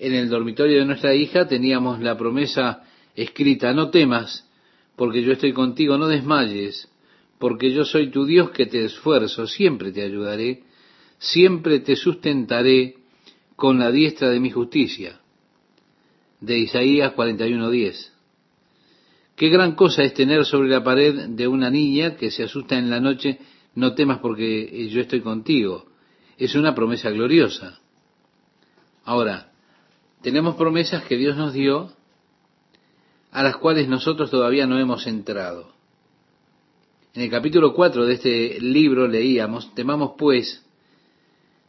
en 0.00 0.14
el 0.14 0.28
dormitorio 0.28 0.80
de 0.80 0.84
nuestra 0.84 1.14
hija 1.14 1.46
teníamos 1.46 2.00
la 2.00 2.18
promesa 2.18 2.82
escrita, 3.14 3.72
no 3.72 3.90
temas, 3.90 4.50
porque 4.96 5.22
yo 5.22 5.30
estoy 5.30 5.52
contigo, 5.52 5.96
no 5.96 6.08
desmayes, 6.08 6.88
porque 7.38 7.72
yo 7.72 7.84
soy 7.84 8.10
tu 8.10 8.26
Dios 8.26 8.50
que 8.50 8.66
te 8.66 8.84
esfuerzo, 8.84 9.46
siempre 9.46 9.92
te 9.92 10.02
ayudaré, 10.02 10.64
siempre 11.18 11.78
te 11.78 11.94
sustentaré 11.94 12.96
con 13.54 13.78
la 13.78 13.92
diestra 13.92 14.28
de 14.28 14.40
mi 14.40 14.50
justicia. 14.50 15.20
De 16.40 16.58
Isaías 16.58 17.14
41:10. 17.14 18.12
Qué 19.36 19.50
gran 19.50 19.76
cosa 19.76 20.02
es 20.02 20.14
tener 20.14 20.44
sobre 20.44 20.68
la 20.68 20.82
pared 20.82 21.28
de 21.28 21.46
una 21.46 21.70
niña 21.70 22.16
que 22.16 22.32
se 22.32 22.42
asusta 22.42 22.76
en 22.76 22.90
la 22.90 22.98
noche, 22.98 23.38
no 23.76 23.94
temas 23.94 24.18
porque 24.18 24.88
yo 24.88 25.00
estoy 25.00 25.20
contigo. 25.20 25.86
Es 26.36 26.56
una 26.56 26.74
promesa 26.74 27.08
gloriosa. 27.10 27.78
Ahora, 29.08 29.50
tenemos 30.20 30.56
promesas 30.56 31.02
que 31.04 31.16
Dios 31.16 31.34
nos 31.34 31.54
dio 31.54 31.90
a 33.30 33.42
las 33.42 33.56
cuales 33.56 33.88
nosotros 33.88 34.30
todavía 34.30 34.66
no 34.66 34.78
hemos 34.78 35.06
entrado. 35.06 35.72
En 37.14 37.22
el 37.22 37.30
capítulo 37.30 37.72
4 37.72 38.04
de 38.04 38.12
este 38.12 38.60
libro 38.60 39.08
leíamos, 39.08 39.74
temamos 39.74 40.12
pues, 40.18 40.62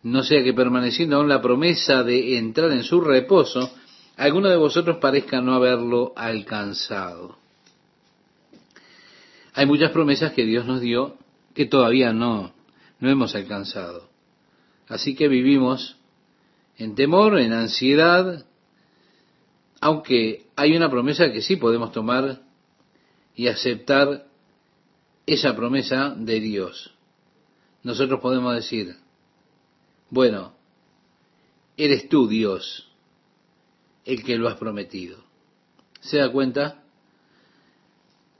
no 0.03 0.21
sea 0.23 0.43
que 0.43 0.51
permaneciendo 0.51 1.15
aún 1.15 1.29
la 1.29 1.41
promesa 1.41 2.03
de 2.03 2.37
entrar 2.37 2.73
en 2.73 2.83
su 2.83 2.99
reposo, 2.99 3.71
alguno 4.17 4.49
de 4.49 4.57
vosotros 4.57 4.97
parezca 4.97 5.39
no 5.39 5.53
haberlo 5.53 6.11
alcanzado. 6.17 7.37
Hay 9.53 9.65
muchas 9.65 9.91
promesas 9.91 10.33
que 10.33 10.43
Dios 10.43 10.65
nos 10.65 10.81
dio 10.81 11.15
que 11.53 11.65
todavía 11.65 12.11
no, 12.11 12.51
no 12.99 13.09
hemos 13.09 13.33
alcanzado. 13.33 14.09
Así 14.89 15.15
que 15.15 15.29
vivimos 15.29 15.98
en 16.79 16.95
temor, 16.95 17.37
en 17.37 17.51
ansiedad, 17.51 18.45
aunque 19.81 20.47
hay 20.55 20.75
una 20.75 20.89
promesa 20.89 21.31
que 21.31 21.41
sí 21.41 21.57
podemos 21.57 21.91
tomar 21.91 22.41
y 23.35 23.47
aceptar 23.47 24.25
esa 25.25 25.55
promesa 25.55 26.15
de 26.17 26.39
Dios. 26.39 26.95
Nosotros 27.83 28.21
podemos 28.21 28.55
decir, 28.55 28.95
bueno, 30.09 30.53
eres 31.75 32.07
tú 32.07 32.27
Dios 32.27 32.89
el 34.05 34.23
que 34.23 34.37
lo 34.37 34.47
has 34.47 34.55
prometido. 34.55 35.17
¿Se 35.99 36.17
da 36.17 36.31
cuenta? 36.31 36.83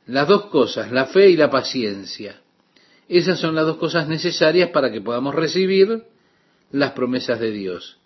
Las 0.07 0.29
dos 0.29 0.45
cosas, 0.45 0.93
la 0.93 1.07
fe 1.07 1.29
y 1.29 1.35
la 1.35 1.49
paciencia. 1.49 2.41
Esas 3.09 3.37
son 3.39 3.53
las 3.53 3.65
dos 3.65 3.77
cosas 3.77 4.07
necesarias 4.07 4.69
para 4.69 4.91
que 4.91 5.01
podamos 5.01 5.35
recibir 5.35 6.05
las 6.71 6.93
promesas 6.93 7.39
de 7.39 7.51
Dios. 7.51 7.98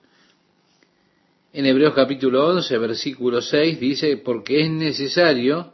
En 1.56 1.68
Hebreos 1.68 1.93
capítulo 1.93 2.47
11, 2.47 2.76
versículo 2.80 3.39
6 3.39 3.80
dice, 3.80 4.18
porque 4.18 4.62
es 4.62 4.72
necesario 4.72 5.74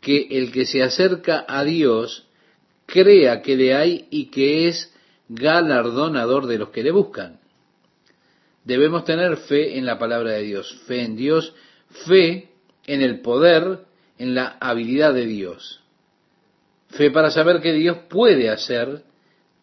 que 0.00 0.26
el 0.32 0.50
que 0.50 0.66
se 0.66 0.82
acerca 0.82 1.44
a 1.46 1.62
Dios 1.62 2.26
crea 2.86 3.40
que 3.40 3.54
le 3.54 3.72
hay 3.72 4.08
y 4.10 4.26
que 4.26 4.66
es 4.66 4.92
galardonador 5.28 6.48
de 6.48 6.58
los 6.58 6.70
que 6.70 6.82
le 6.82 6.90
buscan. 6.90 7.38
Debemos 8.64 9.04
tener 9.04 9.36
fe 9.36 9.78
en 9.78 9.86
la 9.86 9.96
palabra 9.96 10.32
de 10.32 10.42
Dios, 10.42 10.76
fe 10.88 11.02
en 11.02 11.14
Dios, 11.14 11.54
fe 12.04 12.48
en 12.84 13.00
el 13.00 13.20
poder, 13.20 13.84
en 14.18 14.34
la 14.34 14.56
habilidad 14.60 15.14
de 15.14 15.26
Dios. 15.26 15.84
Fe 16.88 17.12
para 17.12 17.30
saber 17.30 17.60
que 17.60 17.72
Dios 17.74 17.98
puede 18.08 18.50
hacer 18.50 19.04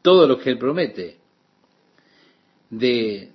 todo 0.02 0.26
lo 0.26 0.40
que 0.40 0.52
Él 0.52 0.58
promete. 0.58 1.18
De 2.70 3.33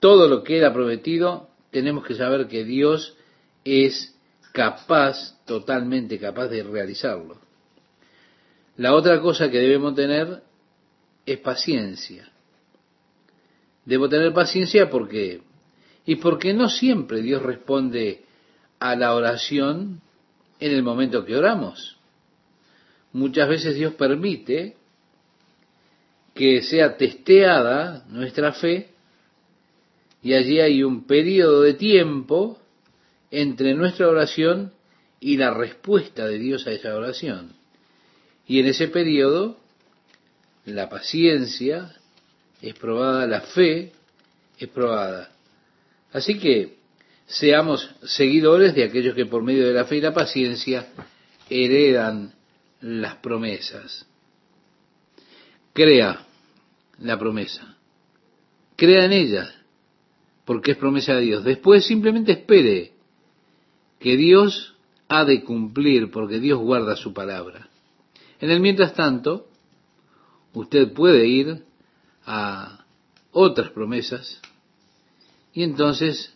todo 0.00 0.28
lo 0.28 0.42
que 0.42 0.58
Él 0.58 0.64
ha 0.64 0.72
prometido, 0.72 1.48
tenemos 1.70 2.04
que 2.04 2.14
saber 2.14 2.48
que 2.48 2.64
Dios 2.64 3.16
es 3.64 4.14
capaz, 4.52 5.38
totalmente 5.44 6.18
capaz 6.18 6.48
de 6.48 6.62
realizarlo. 6.62 7.38
La 8.76 8.94
otra 8.94 9.20
cosa 9.20 9.50
que 9.50 9.58
debemos 9.58 9.94
tener 9.94 10.42
es 11.26 11.38
paciencia. 11.38 12.30
Debo 13.84 14.08
tener 14.08 14.32
paciencia 14.32 14.88
porque, 14.88 15.42
y 16.06 16.16
porque 16.16 16.54
no 16.54 16.68
siempre 16.68 17.20
Dios 17.22 17.42
responde 17.42 18.24
a 18.78 18.96
la 18.96 19.14
oración 19.14 20.00
en 20.58 20.72
el 20.72 20.82
momento 20.82 21.24
que 21.24 21.36
oramos. 21.36 21.98
Muchas 23.12 23.48
veces 23.48 23.74
Dios 23.74 23.94
permite 23.94 24.76
que 26.34 26.62
sea 26.62 26.96
testeada 26.96 28.04
nuestra 28.08 28.52
fe 28.52 28.94
y 30.22 30.34
allí 30.34 30.60
hay 30.60 30.82
un 30.82 31.06
periodo 31.06 31.62
de 31.62 31.74
tiempo 31.74 32.58
entre 33.30 33.74
nuestra 33.74 34.08
oración 34.08 34.72
y 35.18 35.36
la 35.36 35.52
respuesta 35.52 36.26
de 36.26 36.38
Dios 36.38 36.66
a 36.66 36.72
esa 36.72 36.94
oración. 36.94 37.52
Y 38.46 38.60
en 38.60 38.66
ese 38.66 38.88
periodo, 38.88 39.58
la 40.64 40.88
paciencia 40.88 41.94
es 42.60 42.74
probada, 42.74 43.26
la 43.26 43.40
fe 43.42 43.92
es 44.58 44.68
probada. 44.68 45.30
Así 46.12 46.38
que 46.38 46.78
seamos 47.26 47.88
seguidores 48.02 48.74
de 48.74 48.84
aquellos 48.84 49.14
que 49.14 49.26
por 49.26 49.42
medio 49.42 49.66
de 49.66 49.74
la 49.74 49.84
fe 49.84 49.96
y 49.96 50.00
la 50.00 50.12
paciencia 50.12 50.88
heredan 51.48 52.34
las 52.80 53.16
promesas. 53.16 54.06
Crea 55.72 56.26
la 56.98 57.18
promesa. 57.18 57.76
Crea 58.76 59.04
en 59.04 59.12
ella 59.12 59.59
porque 60.50 60.72
es 60.72 60.78
promesa 60.78 61.14
de 61.14 61.20
Dios. 61.20 61.44
Después 61.44 61.86
simplemente 61.86 62.32
espere 62.32 62.90
que 64.00 64.16
Dios 64.16 64.74
ha 65.06 65.24
de 65.24 65.44
cumplir, 65.44 66.10
porque 66.10 66.40
Dios 66.40 66.58
guarda 66.58 66.96
su 66.96 67.14
palabra. 67.14 67.68
En 68.40 68.50
el 68.50 68.58
mientras 68.58 68.94
tanto, 68.94 69.46
usted 70.52 70.92
puede 70.92 71.28
ir 71.28 71.62
a 72.26 72.84
otras 73.30 73.70
promesas 73.70 74.40
y 75.52 75.62
entonces 75.62 76.34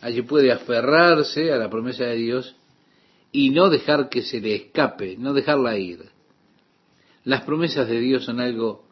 allí 0.00 0.22
puede 0.22 0.50
aferrarse 0.50 1.52
a 1.52 1.58
la 1.58 1.68
promesa 1.68 2.04
de 2.04 2.16
Dios 2.16 2.56
y 3.30 3.50
no 3.50 3.68
dejar 3.68 4.08
que 4.08 4.22
se 4.22 4.40
le 4.40 4.54
escape, 4.54 5.18
no 5.18 5.34
dejarla 5.34 5.76
ir. 5.76 6.02
Las 7.24 7.42
promesas 7.42 7.88
de 7.88 8.00
Dios 8.00 8.24
son 8.24 8.40
algo 8.40 8.86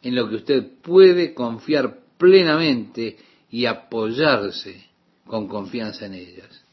en 0.00 0.14
lo 0.14 0.30
que 0.30 0.36
usted 0.36 0.66
puede 0.80 1.34
confiar 1.34 1.98
plenamente 2.16 3.27
y 3.50 3.66
apoyarse 3.66 4.84
con 5.26 5.48
confianza 5.48 6.06
en 6.06 6.14
ellas. 6.14 6.64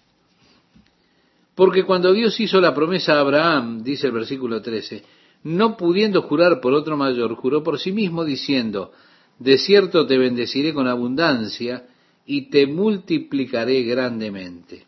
Porque 1.55 1.83
cuando 1.83 2.11
Dios 2.11 2.39
hizo 2.39 2.59
la 2.59 2.73
promesa 2.73 3.13
a 3.13 3.21
Abraham, 3.21 3.83
dice 3.83 4.07
el 4.07 4.13
versículo 4.13 4.61
13, 4.61 5.03
no 5.43 5.77
pudiendo 5.77 6.21
jurar 6.23 6.59
por 6.59 6.73
otro 6.73 6.97
mayor, 6.97 7.35
juró 7.35 7.63
por 7.63 7.79
sí 7.79 7.91
mismo 7.91 8.25
diciendo, 8.25 8.91
de 9.39 9.57
cierto 9.57 10.05
te 10.05 10.17
bendeciré 10.17 10.73
con 10.73 10.87
abundancia 10.87 11.85
y 12.25 12.49
te 12.49 12.67
multiplicaré 12.67 13.83
grandemente. 13.83 14.85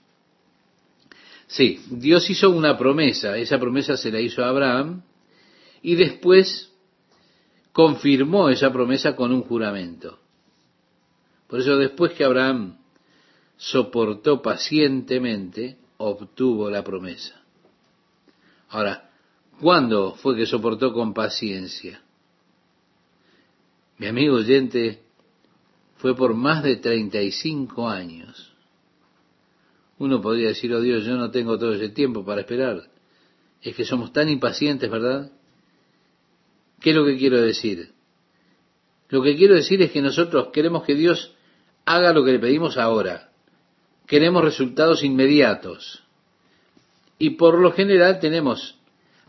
Sí, 1.47 1.79
Dios 1.89 2.29
hizo 2.29 2.49
una 2.49 2.77
promesa, 2.77 3.37
esa 3.37 3.57
promesa 3.57 3.95
se 3.95 4.11
la 4.11 4.19
hizo 4.19 4.43
a 4.43 4.49
Abraham 4.49 5.03
y 5.81 5.95
después 5.95 6.73
confirmó 7.71 8.49
esa 8.49 8.73
promesa 8.73 9.15
con 9.15 9.31
un 9.31 9.43
juramento. 9.43 10.19
Por 11.47 11.59
eso 11.59 11.77
después 11.77 12.13
que 12.13 12.23
Abraham 12.23 12.77
soportó 13.55 14.41
pacientemente, 14.41 15.77
obtuvo 15.97 16.69
la 16.69 16.83
promesa. 16.83 17.41
Ahora, 18.69 19.09
¿cuándo 19.59 20.15
fue 20.15 20.35
que 20.35 20.45
soportó 20.45 20.93
con 20.93 21.13
paciencia? 21.13 22.01
Mi 23.97 24.07
amigo 24.07 24.35
oyente, 24.35 25.01
fue 25.97 26.15
por 26.15 26.33
más 26.35 26.63
de 26.63 26.75
35 26.75 27.87
años. 27.87 28.53
Uno 29.97 30.21
podría 30.21 30.49
decir, 30.49 30.71
oh 30.73 30.81
Dios, 30.81 31.05
yo 31.05 31.15
no 31.15 31.31
tengo 31.31 31.57
todo 31.57 31.73
ese 31.73 31.89
tiempo 31.89 32.23
para 32.23 32.41
esperar. 32.41 32.83
Es 33.61 33.75
que 33.75 33.83
somos 33.83 34.13
tan 34.13 34.29
impacientes, 34.29 34.89
¿verdad? 34.91 35.31
¿Qué 36.79 36.91
es 36.91 36.95
lo 36.95 37.03
que 37.05 37.17
quiero 37.17 37.41
decir? 37.41 37.93
Lo 39.09 39.23
que 39.23 39.35
quiero 39.35 39.55
decir 39.55 39.81
es 39.81 39.91
que 39.91 40.01
nosotros 40.01 40.49
queremos 40.53 40.83
que 40.83 40.93
Dios 40.93 41.33
haga 41.87 42.11
lo 42.11 42.23
que 42.25 42.33
le 42.33 42.39
pedimos 42.39 42.77
ahora. 42.77 43.29
Queremos 44.05 44.43
resultados 44.43 45.03
inmediatos. 45.03 46.03
Y 47.17 47.31
por 47.31 47.57
lo 47.59 47.71
general 47.71 48.19
tenemos 48.19 48.77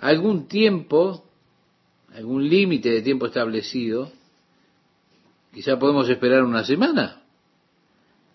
algún 0.01 0.49
tiempo, 0.49 1.25
algún 2.13 2.49
límite 2.49 2.91
de 2.91 3.03
tiempo 3.03 3.27
establecido. 3.27 4.11
Quizá 5.55 5.79
podemos 5.79 6.09
esperar 6.09 6.43
una 6.43 6.65
semana 6.65 7.23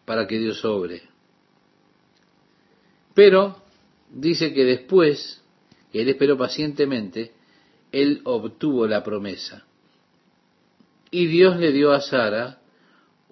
para 0.05 0.25
que 0.25 0.39
Dios 0.39 0.63
obre. 0.63 1.03
Pero 3.13 3.57
dice 4.09 4.53
que 4.53 4.63
después, 4.63 5.43
que 5.91 6.01
él 6.01 6.07
esperó 6.07 6.37
pacientemente, 6.37 7.33
él 7.91 8.21
obtuvo 8.23 8.87
la 8.87 9.03
promesa. 9.03 9.65
Y 11.11 11.27
Dios 11.27 11.57
le 11.57 11.73
dio 11.73 11.91
a 11.91 11.99
Sara 11.99 12.62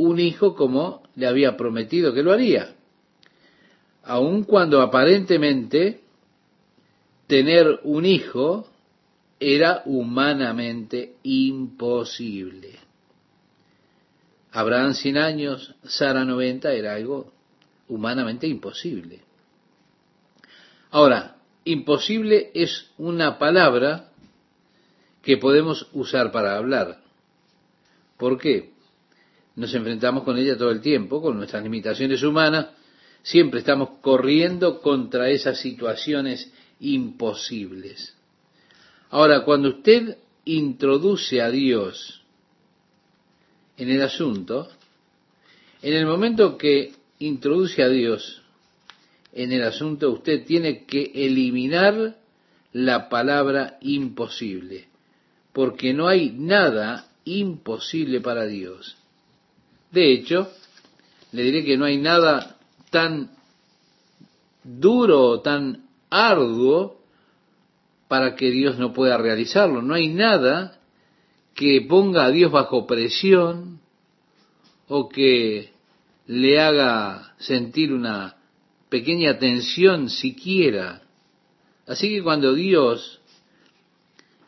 un 0.01 0.19
hijo 0.19 0.55
como 0.55 1.03
le 1.15 1.27
había 1.27 1.55
prometido 1.55 2.11
que 2.13 2.23
lo 2.23 2.31
haría. 2.31 2.75
Aun 4.03 4.43
cuando 4.45 4.81
aparentemente 4.81 6.01
tener 7.27 7.79
un 7.83 8.05
hijo 8.05 8.67
era 9.39 9.83
humanamente 9.85 11.17
imposible. 11.21 12.79
Abraham 14.51 14.95
100 14.95 15.17
años, 15.17 15.75
Sara 15.83 16.25
90 16.25 16.73
era 16.73 16.95
algo 16.95 17.31
humanamente 17.87 18.47
imposible. 18.47 19.21
Ahora, 20.89 21.37
imposible 21.63 22.49
es 22.55 22.89
una 22.97 23.37
palabra 23.37 24.09
que 25.21 25.37
podemos 25.37 25.87
usar 25.93 26.31
para 26.31 26.57
hablar. 26.57 27.01
¿Por 28.17 28.39
qué? 28.39 28.71
Nos 29.61 29.75
enfrentamos 29.75 30.23
con 30.23 30.39
ella 30.39 30.57
todo 30.57 30.71
el 30.71 30.81
tiempo, 30.81 31.21
con 31.21 31.37
nuestras 31.37 31.61
limitaciones 31.61 32.23
humanas, 32.23 32.69
siempre 33.21 33.59
estamos 33.59 33.99
corriendo 34.01 34.81
contra 34.81 35.29
esas 35.29 35.59
situaciones 35.59 36.51
imposibles. 36.79 38.17
Ahora, 39.11 39.45
cuando 39.45 39.69
usted 39.69 40.17
introduce 40.45 41.39
a 41.43 41.51
Dios 41.51 42.23
en 43.77 43.91
el 43.91 44.01
asunto, 44.01 44.67
en 45.83 45.93
el 45.93 46.07
momento 46.07 46.57
que 46.57 46.93
introduce 47.19 47.83
a 47.83 47.89
Dios 47.89 48.41
en 49.31 49.51
el 49.51 49.61
asunto, 49.61 50.09
usted 50.09 50.43
tiene 50.43 50.85
que 50.85 51.11
eliminar 51.13 52.17
la 52.73 53.09
palabra 53.09 53.77
imposible 53.81 54.87
porque 55.53 55.93
no 55.93 56.07
hay 56.07 56.31
nada 56.31 57.11
imposible 57.25 58.21
para 58.21 58.47
Dios. 58.47 58.97
De 59.91 60.13
hecho, 60.13 60.49
le 61.31 61.43
diré 61.43 61.63
que 61.63 61.77
no 61.77 61.85
hay 61.85 61.97
nada 61.97 62.57
tan 62.89 63.31
duro 64.63 65.21
o 65.23 65.41
tan 65.41 65.85
arduo 66.09 67.01
para 68.07 68.35
que 68.35 68.51
Dios 68.51 68.77
no 68.77 68.93
pueda 68.93 69.17
realizarlo. 69.17 69.81
No 69.81 69.93
hay 69.93 70.07
nada 70.07 70.79
que 71.55 71.81
ponga 71.87 72.25
a 72.25 72.31
Dios 72.31 72.51
bajo 72.51 72.87
presión 72.87 73.79
o 74.87 75.09
que 75.09 75.71
le 76.27 76.59
haga 76.59 77.33
sentir 77.39 77.93
una 77.93 78.37
pequeña 78.89 79.39
tensión 79.39 80.09
siquiera. 80.09 81.01
Así 81.87 82.09
que 82.09 82.23
cuando 82.23 82.53
Dios 82.53 83.21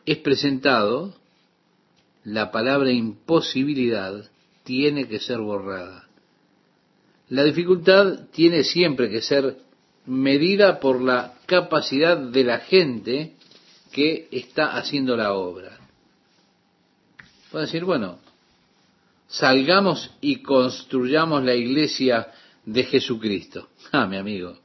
es 0.06 0.18
presentado, 0.18 1.14
la 2.24 2.50
palabra 2.50 2.90
imposibilidad 2.90 4.30
tiene 4.64 5.06
que 5.06 5.20
ser 5.20 5.38
borrada. 5.38 6.08
La 7.28 7.44
dificultad 7.44 8.28
tiene 8.32 8.64
siempre 8.64 9.08
que 9.08 9.22
ser 9.22 9.58
medida 10.06 10.80
por 10.80 11.00
la 11.00 11.34
capacidad 11.46 12.16
de 12.16 12.44
la 12.44 12.58
gente 12.58 13.34
que 13.92 14.28
está 14.30 14.76
haciendo 14.76 15.16
la 15.16 15.32
obra. 15.32 15.78
Puede 17.50 17.66
decir, 17.66 17.84
bueno, 17.84 18.18
salgamos 19.28 20.10
y 20.20 20.42
construyamos 20.42 21.44
la 21.44 21.54
iglesia 21.54 22.28
de 22.64 22.84
Jesucristo. 22.84 23.68
Ah, 23.92 24.08
mi 24.08 24.16
amigo, 24.16 24.58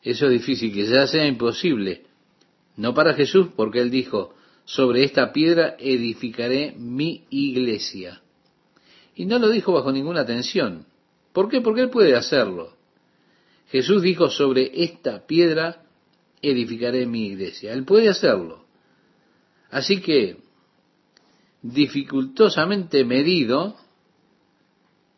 eso 0.00 0.26
es 0.26 0.32
difícil, 0.32 0.72
que 0.72 0.86
ya 0.86 1.08
sea 1.08 1.26
imposible. 1.26 2.04
No 2.76 2.94
para 2.94 3.14
Jesús, 3.14 3.48
porque 3.56 3.80
él 3.80 3.90
dijo, 3.90 4.36
sobre 4.64 5.02
esta 5.02 5.32
piedra 5.32 5.74
edificaré 5.80 6.74
mi 6.76 7.24
iglesia. 7.30 8.22
Y 9.14 9.26
no 9.26 9.38
lo 9.38 9.50
dijo 9.50 9.72
bajo 9.72 9.92
ninguna 9.92 10.24
tensión. 10.26 10.86
¿Por 11.32 11.48
qué? 11.48 11.60
Porque 11.60 11.82
él 11.82 11.90
puede 11.90 12.16
hacerlo. 12.16 12.76
Jesús 13.68 14.02
dijo, 14.02 14.30
sobre 14.30 14.82
esta 14.84 15.26
piedra 15.26 15.82
edificaré 16.42 17.06
mi 17.06 17.26
iglesia. 17.26 17.72
Él 17.72 17.84
puede 17.84 18.08
hacerlo. 18.08 18.64
Así 19.70 20.00
que, 20.00 20.36
dificultosamente 21.62 23.04
medido, 23.04 23.76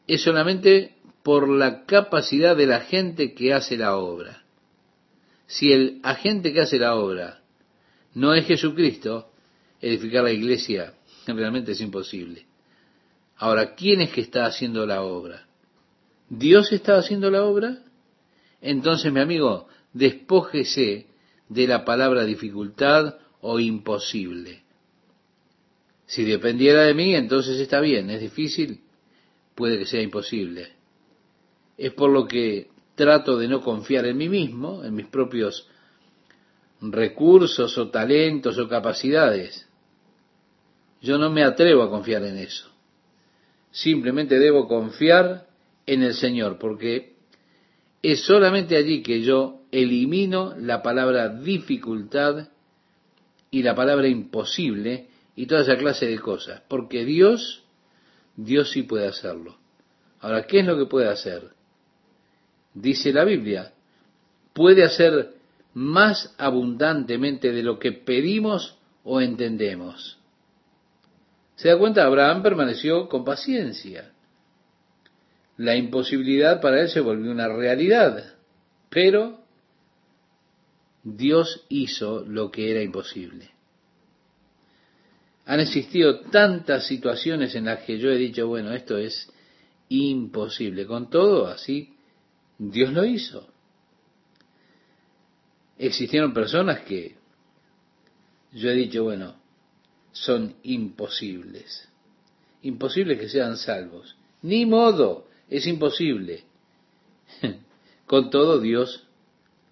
es 0.06 0.22
solamente 0.22 0.94
por 1.22 1.48
la 1.48 1.84
capacidad 1.84 2.56
de 2.56 2.66
la 2.66 2.80
gente 2.80 3.34
que 3.34 3.52
hace 3.52 3.76
la 3.76 3.96
obra. 3.96 4.44
Si 5.46 5.72
el 5.72 6.00
agente 6.02 6.52
que 6.52 6.60
hace 6.60 6.78
la 6.78 6.94
obra 6.94 7.42
no 8.14 8.32
es 8.32 8.46
Jesucristo, 8.46 9.30
edificar 9.80 10.24
la 10.24 10.32
iglesia 10.32 10.94
realmente 11.26 11.72
es 11.72 11.80
imposible. 11.80 12.45
Ahora, 13.38 13.74
¿quién 13.74 14.00
es 14.00 14.10
que 14.10 14.22
está 14.22 14.46
haciendo 14.46 14.86
la 14.86 15.02
obra? 15.02 15.46
¿Dios 16.28 16.72
está 16.72 16.96
haciendo 16.96 17.30
la 17.30 17.44
obra? 17.44 17.82
Entonces, 18.60 19.12
mi 19.12 19.20
amigo, 19.20 19.68
despójese 19.92 21.06
de 21.48 21.66
la 21.66 21.84
palabra 21.84 22.24
dificultad 22.24 23.16
o 23.40 23.60
imposible. 23.60 24.62
Si 26.06 26.24
dependiera 26.24 26.82
de 26.82 26.94
mí, 26.94 27.14
entonces 27.14 27.58
está 27.58 27.80
bien. 27.80 28.10
Es 28.10 28.20
difícil, 28.20 28.80
puede 29.54 29.78
que 29.78 29.86
sea 29.86 30.00
imposible. 30.00 30.72
Es 31.76 31.92
por 31.92 32.10
lo 32.10 32.26
que 32.26 32.70
trato 32.94 33.36
de 33.36 33.48
no 33.48 33.60
confiar 33.60 34.06
en 34.06 34.16
mí 34.16 34.28
mismo, 34.28 34.82
en 34.82 34.94
mis 34.94 35.06
propios 35.06 35.68
recursos 36.80 37.76
o 37.76 37.88
talentos 37.88 38.58
o 38.58 38.68
capacidades. 38.68 39.68
Yo 41.02 41.18
no 41.18 41.30
me 41.30 41.44
atrevo 41.44 41.82
a 41.82 41.90
confiar 41.90 42.24
en 42.24 42.38
eso. 42.38 42.75
Simplemente 43.76 44.38
debo 44.38 44.66
confiar 44.66 45.48
en 45.84 46.02
el 46.02 46.14
Señor, 46.14 46.58
porque 46.58 47.12
es 48.02 48.24
solamente 48.24 48.74
allí 48.74 49.02
que 49.02 49.20
yo 49.20 49.64
elimino 49.70 50.54
la 50.58 50.82
palabra 50.82 51.28
dificultad 51.28 52.48
y 53.50 53.62
la 53.62 53.74
palabra 53.74 54.08
imposible 54.08 55.08
y 55.36 55.44
toda 55.44 55.60
esa 55.60 55.76
clase 55.76 56.06
de 56.06 56.18
cosas, 56.18 56.62
porque 56.68 57.04
Dios, 57.04 57.64
Dios 58.34 58.70
sí 58.70 58.82
puede 58.84 59.08
hacerlo. 59.08 59.58
Ahora, 60.20 60.46
¿qué 60.46 60.60
es 60.60 60.66
lo 60.66 60.78
que 60.78 60.86
puede 60.86 61.10
hacer? 61.10 61.50
Dice 62.72 63.12
la 63.12 63.24
Biblia, 63.24 63.74
puede 64.54 64.84
hacer 64.84 65.34
más 65.74 66.34
abundantemente 66.38 67.52
de 67.52 67.62
lo 67.62 67.78
que 67.78 67.92
pedimos 67.92 68.78
o 69.04 69.20
entendemos. 69.20 70.15
¿Se 71.56 71.68
da 71.68 71.78
cuenta? 71.78 72.04
Abraham 72.04 72.42
permaneció 72.42 73.08
con 73.08 73.24
paciencia. 73.24 74.12
La 75.56 75.74
imposibilidad 75.74 76.60
para 76.60 76.82
él 76.82 76.88
se 76.90 77.00
volvió 77.00 77.30
una 77.30 77.48
realidad, 77.48 78.34
pero 78.90 79.40
Dios 81.02 81.64
hizo 81.70 82.24
lo 82.26 82.50
que 82.50 82.70
era 82.70 82.82
imposible. 82.82 83.50
Han 85.46 85.60
existido 85.60 86.20
tantas 86.20 86.86
situaciones 86.86 87.54
en 87.54 87.66
las 87.66 87.84
que 87.84 87.98
yo 87.98 88.10
he 88.10 88.18
dicho, 88.18 88.46
bueno, 88.48 88.72
esto 88.72 88.98
es 88.98 89.32
imposible. 89.88 90.86
Con 90.86 91.08
todo, 91.08 91.46
así, 91.46 91.94
Dios 92.58 92.92
lo 92.92 93.04
hizo. 93.04 93.48
Existieron 95.78 96.34
personas 96.34 96.80
que 96.80 97.16
yo 98.52 98.68
he 98.70 98.74
dicho, 98.74 99.04
bueno, 99.04 99.36
son 100.24 100.54
imposibles. 100.62 101.88
Imposible 102.62 103.18
que 103.18 103.28
sean 103.28 103.56
salvos. 103.56 104.16
Ni 104.42 104.64
modo, 104.64 105.28
es 105.48 105.66
imposible. 105.66 106.44
Con 108.06 108.30
todo 108.30 108.60
Dios 108.60 109.06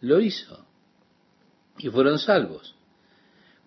lo 0.00 0.20
hizo. 0.20 0.64
Y 1.78 1.88
fueron 1.88 2.18
salvos. 2.18 2.74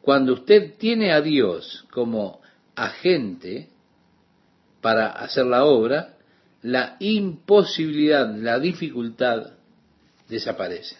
Cuando 0.01 0.33
usted 0.33 0.75
tiene 0.77 1.11
a 1.11 1.21
Dios 1.21 1.85
como 1.91 2.41
agente 2.75 3.69
para 4.79 5.07
hacer 5.07 5.45
la 5.45 5.65
obra, 5.65 6.15
la 6.61 6.95
imposibilidad, 6.99 8.33
la 8.35 8.59
dificultad 8.59 9.53
desaparece. 10.29 10.95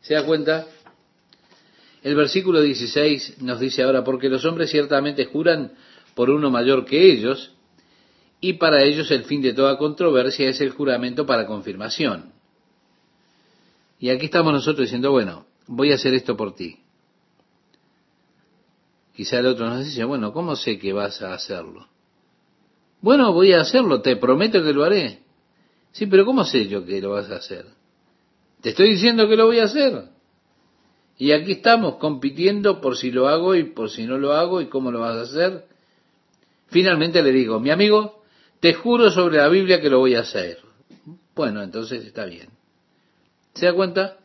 ¿Se 0.00 0.14
da 0.14 0.24
cuenta? 0.24 0.66
El 2.02 2.14
versículo 2.14 2.60
16 2.60 3.42
nos 3.42 3.60
dice 3.60 3.82
ahora, 3.82 4.04
porque 4.04 4.28
los 4.28 4.44
hombres 4.44 4.70
ciertamente 4.70 5.24
juran 5.24 5.72
por 6.14 6.30
uno 6.30 6.50
mayor 6.50 6.84
que 6.84 7.12
ellos, 7.12 7.52
y 8.40 8.54
para 8.54 8.84
ellos 8.84 9.10
el 9.10 9.24
fin 9.24 9.42
de 9.42 9.52
toda 9.52 9.78
controversia 9.78 10.48
es 10.48 10.60
el 10.60 10.70
juramento 10.70 11.26
para 11.26 11.46
confirmación. 11.46 12.32
Y 13.98 14.10
aquí 14.10 14.26
estamos 14.26 14.52
nosotros 14.52 14.86
diciendo, 14.86 15.10
bueno, 15.10 15.46
voy 15.66 15.90
a 15.90 15.96
hacer 15.96 16.14
esto 16.14 16.36
por 16.36 16.54
ti. 16.54 16.78
Quizá 19.14 19.40
el 19.40 19.46
otro 19.46 19.68
nos 19.68 19.84
dice, 19.84 20.04
bueno, 20.04 20.32
¿cómo 20.32 20.54
sé 20.54 20.78
que 20.78 20.92
vas 20.92 21.20
a 21.22 21.34
hacerlo? 21.34 21.88
Bueno, 23.00 23.32
voy 23.32 23.52
a 23.52 23.62
hacerlo, 23.62 24.00
te 24.00 24.14
prometo 24.16 24.62
que 24.62 24.72
lo 24.72 24.84
haré. 24.84 25.20
Sí, 25.90 26.06
pero 26.06 26.24
¿cómo 26.24 26.44
sé 26.44 26.68
yo 26.68 26.84
que 26.84 27.00
lo 27.00 27.10
vas 27.10 27.28
a 27.30 27.36
hacer? 27.36 27.66
Te 28.60 28.70
estoy 28.70 28.90
diciendo 28.90 29.28
que 29.28 29.36
lo 29.36 29.46
voy 29.46 29.58
a 29.58 29.64
hacer. 29.64 30.17
Y 31.18 31.32
aquí 31.32 31.52
estamos 31.52 31.96
compitiendo 31.96 32.80
por 32.80 32.96
si 32.96 33.10
lo 33.10 33.28
hago 33.28 33.56
y 33.56 33.64
por 33.64 33.90
si 33.90 34.06
no 34.06 34.18
lo 34.18 34.32
hago 34.32 34.60
y 34.60 34.68
cómo 34.68 34.92
lo 34.92 35.00
vas 35.00 35.16
a 35.16 35.22
hacer. 35.22 35.64
Finalmente 36.68 37.22
le 37.22 37.32
digo, 37.32 37.58
mi 37.58 37.70
amigo, 37.70 38.22
te 38.60 38.72
juro 38.72 39.10
sobre 39.10 39.38
la 39.38 39.48
Biblia 39.48 39.80
que 39.80 39.90
lo 39.90 39.98
voy 39.98 40.14
a 40.14 40.20
hacer. 40.20 40.58
Bueno, 41.34 41.60
entonces 41.62 42.04
está 42.04 42.24
bien. 42.24 42.48
¿Se 43.54 43.66
da 43.66 43.72
cuenta? 43.72 44.18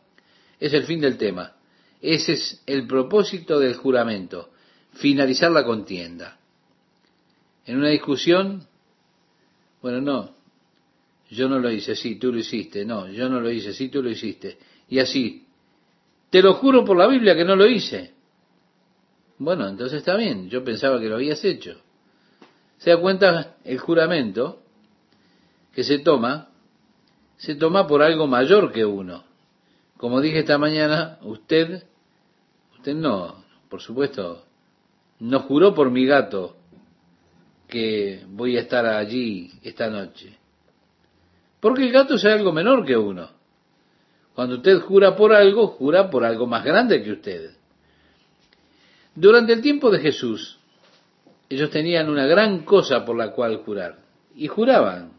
Es 0.60 0.72
el 0.72 0.84
fin 0.84 1.00
del 1.00 1.18
tema. 1.18 1.52
Ese 2.00 2.34
es 2.34 2.62
el 2.66 2.86
propósito 2.86 3.58
del 3.58 3.74
juramento, 3.74 4.50
finalizar 4.92 5.50
la 5.50 5.64
contienda. 5.64 6.38
En 7.66 7.78
una 7.78 7.88
discusión, 7.88 8.66
bueno, 9.80 10.00
no, 10.00 10.34
yo 11.30 11.48
no 11.48 11.58
lo 11.58 11.70
hice, 11.70 11.96
sí, 11.96 12.16
tú 12.16 12.30
lo 12.30 12.38
hiciste, 12.38 12.84
no, 12.84 13.08
yo 13.08 13.28
no 13.28 13.40
lo 13.40 13.50
hice, 13.50 13.72
sí, 13.72 13.88
tú 13.88 14.02
lo 14.02 14.10
hiciste. 14.10 14.58
Y 14.88 14.98
así, 14.98 15.43
te 16.34 16.42
lo 16.42 16.54
juro 16.54 16.84
por 16.84 16.96
la 16.96 17.06
Biblia 17.06 17.36
que 17.36 17.44
no 17.44 17.54
lo 17.54 17.64
hice. 17.64 18.12
Bueno, 19.38 19.68
entonces 19.68 19.98
está 19.98 20.16
bien, 20.16 20.50
yo 20.50 20.64
pensaba 20.64 20.98
que 20.98 21.08
lo 21.08 21.14
habías 21.14 21.44
hecho. 21.44 21.76
Se 22.78 22.90
da 22.90 22.96
cuenta 22.96 23.54
el 23.62 23.78
juramento 23.78 24.58
que 25.72 25.84
se 25.84 26.00
toma, 26.00 26.48
se 27.36 27.54
toma 27.54 27.86
por 27.86 28.02
algo 28.02 28.26
mayor 28.26 28.72
que 28.72 28.84
uno. 28.84 29.22
Como 29.96 30.20
dije 30.20 30.40
esta 30.40 30.58
mañana, 30.58 31.20
usted, 31.22 31.84
usted 32.78 32.96
no, 32.96 33.44
por 33.68 33.80
supuesto, 33.80 34.44
no 35.20 35.38
juró 35.38 35.72
por 35.72 35.92
mi 35.92 36.04
gato 36.04 36.56
que 37.68 38.24
voy 38.26 38.56
a 38.56 38.62
estar 38.62 38.84
allí 38.86 39.52
esta 39.62 39.88
noche. 39.88 40.36
Porque 41.60 41.84
el 41.84 41.92
gato 41.92 42.16
es 42.16 42.24
algo 42.24 42.50
menor 42.50 42.84
que 42.84 42.96
uno. 42.96 43.33
Cuando 44.34 44.56
usted 44.56 44.80
jura 44.80 45.14
por 45.14 45.32
algo, 45.32 45.68
jura 45.68 46.10
por 46.10 46.24
algo 46.24 46.46
más 46.46 46.64
grande 46.64 47.02
que 47.02 47.12
usted. 47.12 47.50
Durante 49.14 49.52
el 49.52 49.62
tiempo 49.62 49.90
de 49.90 50.00
Jesús, 50.00 50.58
ellos 51.48 51.70
tenían 51.70 52.08
una 52.08 52.26
gran 52.26 52.64
cosa 52.64 53.04
por 53.04 53.16
la 53.16 53.30
cual 53.30 53.58
jurar. 53.58 53.98
Y 54.34 54.48
juraban. 54.48 55.12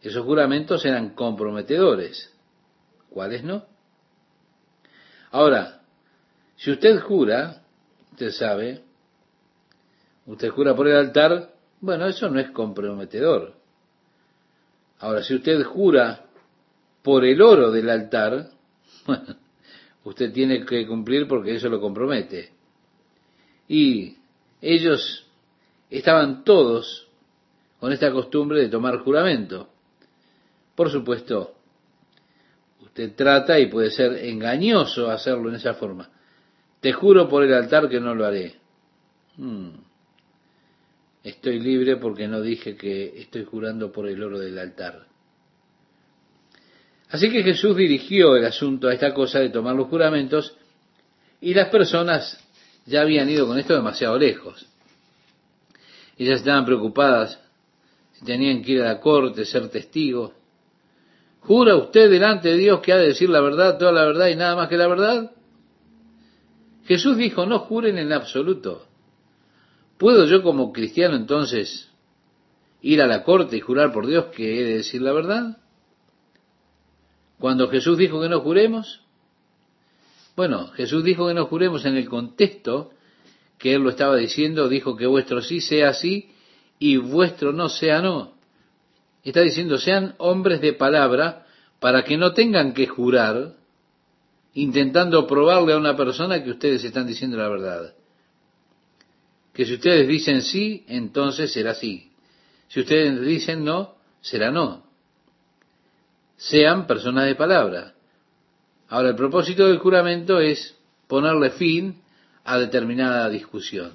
Esos 0.00 0.24
juramentos 0.24 0.84
eran 0.86 1.10
comprometedores. 1.10 2.32
¿Cuáles 3.10 3.44
no? 3.44 3.64
Ahora, 5.30 5.82
si 6.56 6.70
usted 6.70 7.00
jura, 7.00 7.62
usted 8.12 8.30
sabe, 8.30 8.82
usted 10.26 10.48
jura 10.48 10.74
por 10.74 10.88
el 10.88 10.96
altar, 10.96 11.50
bueno, 11.80 12.06
eso 12.06 12.30
no 12.30 12.40
es 12.40 12.50
comprometedor. 12.50 13.54
Ahora, 15.00 15.22
si 15.22 15.34
usted 15.34 15.62
jura 15.64 16.29
por 17.02 17.24
el 17.24 17.40
oro 17.40 17.70
del 17.70 17.88
altar, 17.88 18.50
usted 20.04 20.32
tiene 20.32 20.64
que 20.64 20.86
cumplir 20.86 21.26
porque 21.26 21.54
eso 21.54 21.68
lo 21.68 21.80
compromete. 21.80 22.52
Y 23.68 24.16
ellos 24.60 25.26
estaban 25.88 26.44
todos 26.44 27.08
con 27.78 27.92
esta 27.92 28.12
costumbre 28.12 28.60
de 28.60 28.68
tomar 28.68 28.98
juramento. 28.98 29.70
Por 30.74 30.90
supuesto, 30.90 31.54
usted 32.80 33.14
trata 33.14 33.58
y 33.58 33.66
puede 33.66 33.90
ser 33.90 34.12
engañoso 34.24 35.10
hacerlo 35.10 35.48
en 35.48 35.56
esa 35.56 35.74
forma. 35.74 36.10
Te 36.80 36.92
juro 36.92 37.28
por 37.28 37.44
el 37.44 37.54
altar 37.54 37.88
que 37.88 38.00
no 38.00 38.14
lo 38.14 38.24
haré. 38.24 38.56
Hmm. 39.36 39.70
Estoy 41.22 41.60
libre 41.60 41.96
porque 41.96 42.26
no 42.28 42.40
dije 42.40 42.76
que 42.76 43.20
estoy 43.20 43.44
jurando 43.44 43.92
por 43.92 44.08
el 44.08 44.22
oro 44.22 44.38
del 44.38 44.58
altar. 44.58 45.09
Así 47.10 47.28
que 47.30 47.42
Jesús 47.42 47.76
dirigió 47.76 48.36
el 48.36 48.44
asunto 48.44 48.88
a 48.88 48.94
esta 48.94 49.12
cosa 49.12 49.40
de 49.40 49.50
tomar 49.50 49.74
los 49.74 49.88
juramentos 49.88 50.56
y 51.40 51.54
las 51.54 51.68
personas 51.68 52.38
ya 52.86 53.02
habían 53.02 53.28
ido 53.28 53.46
con 53.46 53.58
esto 53.58 53.74
demasiado 53.74 54.16
lejos. 54.16 54.66
Ellas 56.16 56.38
estaban 56.38 56.64
preocupadas 56.64 57.40
si 58.12 58.24
tenían 58.24 58.62
que 58.62 58.72
ir 58.72 58.82
a 58.82 58.92
la 58.92 59.00
corte, 59.00 59.44
ser 59.44 59.68
testigos. 59.68 60.32
¿Jura 61.40 61.74
usted 61.76 62.10
delante 62.10 62.50
de 62.50 62.58
Dios 62.58 62.80
que 62.80 62.92
ha 62.92 62.98
de 62.98 63.08
decir 63.08 63.28
la 63.28 63.40
verdad, 63.40 63.78
toda 63.78 63.92
la 63.92 64.04
verdad 64.04 64.28
y 64.28 64.36
nada 64.36 64.54
más 64.54 64.68
que 64.68 64.76
la 64.76 64.86
verdad? 64.86 65.32
Jesús 66.84 67.16
dijo, 67.16 67.46
no 67.46 67.60
juren 67.60 67.98
en 67.98 68.12
absoluto. 68.12 68.86
¿Puedo 69.98 70.26
yo 70.26 70.42
como 70.42 70.72
cristiano 70.72 71.16
entonces 71.16 71.90
ir 72.82 73.02
a 73.02 73.06
la 73.06 73.24
corte 73.24 73.56
y 73.56 73.60
jurar 73.60 73.92
por 73.92 74.06
Dios 74.06 74.26
que 74.26 74.60
he 74.60 74.64
de 74.64 74.74
decir 74.76 75.02
la 75.02 75.12
verdad? 75.12 75.56
Cuando 77.40 77.68
Jesús 77.68 77.96
dijo 77.96 78.20
que 78.20 78.28
no 78.28 78.40
juremos, 78.40 79.00
bueno, 80.36 80.68
Jesús 80.68 81.02
dijo 81.02 81.26
que 81.26 81.34
no 81.34 81.46
juremos 81.46 81.86
en 81.86 81.96
el 81.96 82.06
contexto 82.06 82.90
que 83.58 83.74
él 83.74 83.82
lo 83.82 83.88
estaba 83.88 84.16
diciendo, 84.16 84.68
dijo 84.68 84.94
que 84.94 85.06
vuestro 85.06 85.40
sí 85.40 85.62
sea 85.62 85.94
sí 85.94 86.30
y 86.78 86.98
vuestro 86.98 87.52
no 87.52 87.70
sea 87.70 88.02
no. 88.02 88.34
Está 89.24 89.40
diciendo, 89.40 89.78
sean 89.78 90.14
hombres 90.18 90.60
de 90.60 90.74
palabra 90.74 91.46
para 91.78 92.04
que 92.04 92.18
no 92.18 92.34
tengan 92.34 92.74
que 92.74 92.86
jurar 92.86 93.54
intentando 94.52 95.26
probarle 95.26 95.72
a 95.72 95.78
una 95.78 95.96
persona 95.96 96.44
que 96.44 96.50
ustedes 96.50 96.84
están 96.84 97.06
diciendo 97.06 97.38
la 97.38 97.48
verdad. 97.48 97.94
Que 99.54 99.64
si 99.64 99.74
ustedes 99.74 100.06
dicen 100.06 100.42
sí, 100.42 100.84
entonces 100.88 101.52
será 101.52 101.74
sí. 101.74 102.12
Si 102.68 102.80
ustedes 102.80 103.18
dicen 103.22 103.64
no, 103.64 103.96
será 104.20 104.50
no. 104.50 104.89
Sean 106.40 106.86
personas 106.86 107.26
de 107.26 107.34
palabra. 107.34 107.92
Ahora, 108.88 109.10
el 109.10 109.14
propósito 109.14 109.68
del 109.68 109.76
juramento 109.76 110.40
es 110.40 110.74
ponerle 111.06 111.50
fin 111.50 112.00
a 112.44 112.58
determinada 112.58 113.28
discusión. 113.28 113.92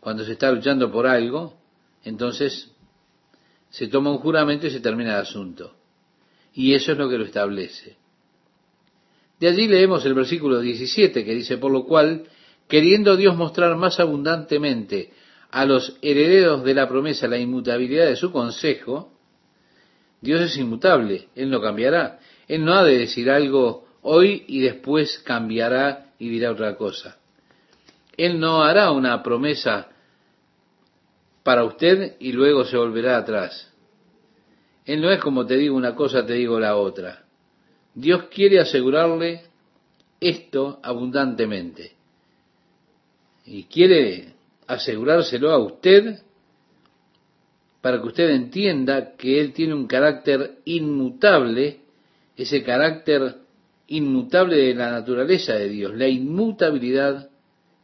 Cuando 0.00 0.22
se 0.22 0.32
está 0.32 0.52
luchando 0.52 0.92
por 0.92 1.06
algo, 1.06 1.54
entonces 2.04 2.70
se 3.70 3.88
toma 3.88 4.10
un 4.10 4.18
juramento 4.18 4.66
y 4.66 4.70
se 4.70 4.80
termina 4.80 5.14
el 5.14 5.22
asunto. 5.22 5.74
Y 6.52 6.74
eso 6.74 6.92
es 6.92 6.98
lo 6.98 7.08
que 7.08 7.16
lo 7.16 7.24
establece. 7.24 7.96
De 9.40 9.48
allí 9.48 9.66
leemos 9.66 10.04
el 10.04 10.12
versículo 10.12 10.60
17 10.60 11.24
que 11.24 11.34
dice, 11.34 11.56
por 11.56 11.72
lo 11.72 11.86
cual, 11.86 12.24
queriendo 12.68 13.16
Dios 13.16 13.34
mostrar 13.34 13.74
más 13.76 13.98
abundantemente 13.98 15.14
a 15.50 15.64
los 15.64 15.96
herederos 16.02 16.64
de 16.64 16.74
la 16.74 16.86
promesa 16.86 17.28
la 17.28 17.38
inmutabilidad 17.38 18.04
de 18.04 18.16
su 18.16 18.30
consejo, 18.30 19.17
Dios 20.20 20.40
es 20.40 20.56
inmutable, 20.56 21.28
Él 21.34 21.50
no 21.50 21.60
cambiará. 21.60 22.18
Él 22.46 22.64
no 22.64 22.74
ha 22.74 22.84
de 22.84 22.98
decir 22.98 23.30
algo 23.30 23.86
hoy 24.02 24.44
y 24.48 24.60
después 24.60 25.18
cambiará 25.20 26.12
y 26.18 26.28
dirá 26.28 26.52
otra 26.52 26.76
cosa. 26.76 27.18
Él 28.16 28.40
no 28.40 28.62
hará 28.62 28.90
una 28.90 29.22
promesa 29.22 29.88
para 31.42 31.64
usted 31.64 32.16
y 32.18 32.32
luego 32.32 32.64
se 32.64 32.76
volverá 32.76 33.16
atrás. 33.16 33.72
Él 34.84 35.00
no 35.00 35.10
es 35.10 35.20
como 35.20 35.46
te 35.46 35.56
digo 35.56 35.76
una 35.76 35.94
cosa, 35.94 36.24
te 36.24 36.32
digo 36.32 36.58
la 36.58 36.76
otra. 36.76 37.24
Dios 37.94 38.24
quiere 38.24 38.58
asegurarle 38.58 39.42
esto 40.20 40.80
abundantemente. 40.82 41.92
Y 43.44 43.64
quiere 43.64 44.34
asegurárselo 44.66 45.50
a 45.50 45.58
usted 45.58 46.20
para 47.88 48.02
que 48.02 48.08
usted 48.08 48.28
entienda 48.28 49.16
que 49.16 49.40
Él 49.40 49.54
tiene 49.54 49.72
un 49.72 49.86
carácter 49.86 50.58
inmutable, 50.66 51.80
ese 52.36 52.62
carácter 52.62 53.36
inmutable 53.86 54.56
de 54.56 54.74
la 54.74 54.90
naturaleza 54.90 55.54
de 55.54 55.70
Dios, 55.70 55.94
la 55.94 56.06
inmutabilidad 56.06 57.30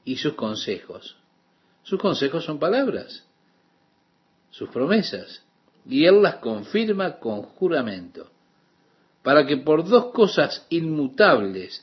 y 0.04 0.16
sus 0.16 0.34
consejos. 0.34 1.16
Sus 1.84 1.98
consejos 1.98 2.44
son 2.44 2.58
palabras, 2.58 3.26
sus 4.50 4.68
promesas, 4.68 5.42
y 5.88 6.04
Él 6.04 6.20
las 6.20 6.34
confirma 6.34 7.18
con 7.18 7.40
juramento, 7.40 8.30
para 9.22 9.46
que 9.46 9.56
por 9.56 9.88
dos 9.88 10.12
cosas 10.12 10.66
inmutables, 10.68 11.82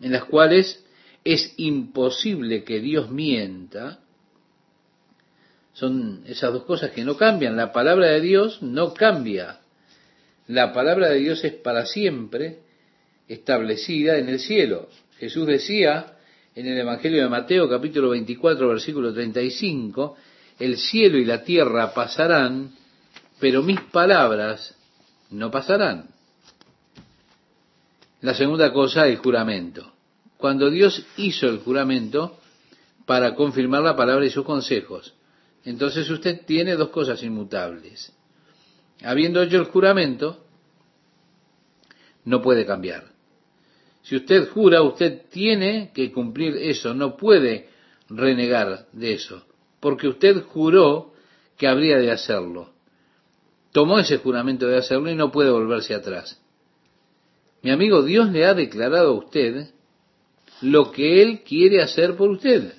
en 0.00 0.12
las 0.12 0.26
cuales 0.26 0.86
es 1.24 1.52
imposible 1.56 2.62
que 2.62 2.78
Dios 2.78 3.10
mienta, 3.10 3.98
son 5.76 6.22
esas 6.26 6.54
dos 6.54 6.64
cosas 6.64 6.90
que 6.92 7.04
no 7.04 7.18
cambian. 7.18 7.54
La 7.54 7.70
palabra 7.70 8.08
de 8.08 8.22
Dios 8.22 8.62
no 8.62 8.94
cambia. 8.94 9.60
La 10.48 10.72
palabra 10.72 11.10
de 11.10 11.18
Dios 11.18 11.44
es 11.44 11.52
para 11.52 11.84
siempre 11.84 12.60
establecida 13.28 14.16
en 14.16 14.30
el 14.30 14.40
cielo. 14.40 14.88
Jesús 15.18 15.46
decía 15.46 16.16
en 16.54 16.66
el 16.66 16.78
Evangelio 16.78 17.22
de 17.22 17.28
Mateo 17.28 17.68
capítulo 17.68 18.10
24 18.10 18.68
versículo 18.68 19.12
35, 19.12 20.16
el 20.58 20.78
cielo 20.78 21.18
y 21.18 21.26
la 21.26 21.44
tierra 21.44 21.92
pasarán, 21.92 22.70
pero 23.38 23.62
mis 23.62 23.80
palabras 23.80 24.74
no 25.28 25.50
pasarán. 25.50 26.06
La 28.22 28.34
segunda 28.34 28.72
cosa, 28.72 29.06
el 29.06 29.18
juramento. 29.18 29.92
Cuando 30.38 30.70
Dios 30.70 31.04
hizo 31.18 31.48
el 31.48 31.58
juramento 31.58 32.38
para 33.04 33.34
confirmar 33.34 33.82
la 33.82 33.94
palabra 33.94 34.24
y 34.24 34.30
sus 34.30 34.44
consejos, 34.46 35.12
entonces 35.66 36.08
usted 36.08 36.46
tiene 36.46 36.76
dos 36.76 36.90
cosas 36.90 37.22
inmutables. 37.22 38.12
Habiendo 39.02 39.42
hecho 39.42 39.58
el 39.58 39.64
juramento, 39.64 40.44
no 42.24 42.40
puede 42.40 42.64
cambiar. 42.64 43.04
Si 44.02 44.14
usted 44.14 44.48
jura, 44.50 44.82
usted 44.82 45.22
tiene 45.28 45.90
que 45.92 46.12
cumplir 46.12 46.56
eso, 46.56 46.94
no 46.94 47.16
puede 47.16 47.68
renegar 48.08 48.86
de 48.92 49.14
eso, 49.14 49.44
porque 49.80 50.06
usted 50.06 50.44
juró 50.44 51.12
que 51.58 51.66
habría 51.66 51.98
de 51.98 52.12
hacerlo. 52.12 52.70
Tomó 53.72 53.98
ese 53.98 54.18
juramento 54.18 54.68
de 54.68 54.78
hacerlo 54.78 55.10
y 55.10 55.16
no 55.16 55.32
puede 55.32 55.50
volverse 55.50 55.94
atrás. 55.94 56.40
Mi 57.62 57.72
amigo, 57.72 58.04
Dios 58.04 58.30
le 58.30 58.46
ha 58.46 58.54
declarado 58.54 59.08
a 59.08 59.18
usted 59.18 59.70
lo 60.60 60.92
que 60.92 61.22
Él 61.22 61.40
quiere 61.40 61.82
hacer 61.82 62.16
por 62.16 62.30
usted. 62.30 62.72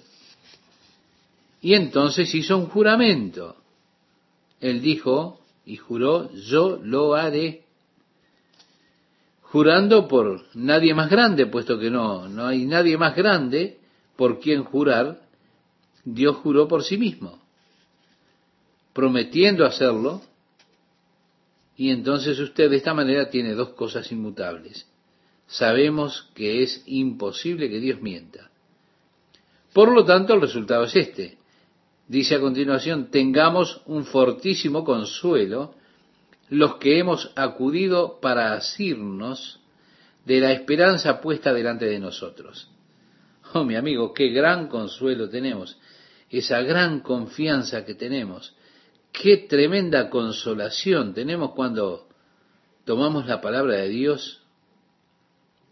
Y 1.62 1.74
entonces 1.74 2.34
hizo 2.36 2.58
un 2.58 2.68
juramento. 2.68 3.56
Él 4.60 4.82
dijo 4.82 5.40
y 5.66 5.78
juró, 5.78 6.32
yo 6.34 6.80
lo 6.84 7.16
haré 7.16 7.68
jurando 9.42 10.08
por 10.08 10.46
nadie 10.56 10.94
más 10.94 11.10
grande, 11.10 11.46
puesto 11.48 11.80
que 11.80 11.90
no, 11.90 12.28
no 12.28 12.46
hay 12.46 12.66
nadie 12.66 12.98
más 12.98 13.16
grande 13.16 13.80
por 14.16 14.40
quien 14.40 14.64
jurar, 14.64 15.22
Dios 16.04 16.38
juró 16.38 16.68
por 16.68 16.84
sí 16.84 16.98
mismo, 16.98 17.40
prometiendo 18.94 19.66
hacerlo, 19.66 20.22
y 21.76 21.92
entonces 21.92 22.40
usted 22.40 22.70
de 22.70 22.78
esta 22.78 22.94
manera 22.94 23.30
tiene 23.30 23.54
dos 23.54 23.70
cosas 23.70 24.12
inmutables. 24.12 24.88
Sabemos 25.46 26.30
que 26.34 26.64
es 26.64 26.84
imposible 26.88 27.70
que 27.70 27.80
Dios 27.80 28.02
mienta. 28.02 28.50
Por 29.74 29.94
lo 29.94 30.04
tanto, 30.04 30.34
el 30.34 30.42
resultado 30.42 30.86
es 30.86 30.96
este. 30.96 31.38
Dice 32.08 32.36
a 32.36 32.40
continuación, 32.40 33.12
tengamos 33.12 33.82
un 33.86 34.06
fortísimo 34.06 34.84
consuelo 34.86 35.76
los 36.50 36.76
que 36.76 37.00
hemos 37.00 37.32
acudido 37.36 38.20
para 38.22 38.54
asirnos 38.54 39.60
de 40.26 40.40
la 40.40 40.54
esperanza 40.54 41.20
puesta 41.20 41.54
delante 41.54 41.86
de 41.86 42.00
nosotros. 42.00 42.70
Oh, 43.54 43.64
mi 43.64 43.76
amigo, 43.76 44.14
qué 44.14 44.30
gran 44.30 44.68
consuelo 44.68 45.30
tenemos, 45.30 45.78
esa 46.30 46.62
gran 46.62 47.00
confianza 47.02 47.86
que 47.86 47.96
tenemos, 47.96 48.56
qué 49.12 49.38
tremenda 49.38 50.10
consolación 50.10 51.14
tenemos 51.14 51.52
cuando 51.52 52.08
tomamos 52.86 53.26
la 53.26 53.42
palabra 53.42 53.76
de 53.76 53.90
Dios 53.90 54.42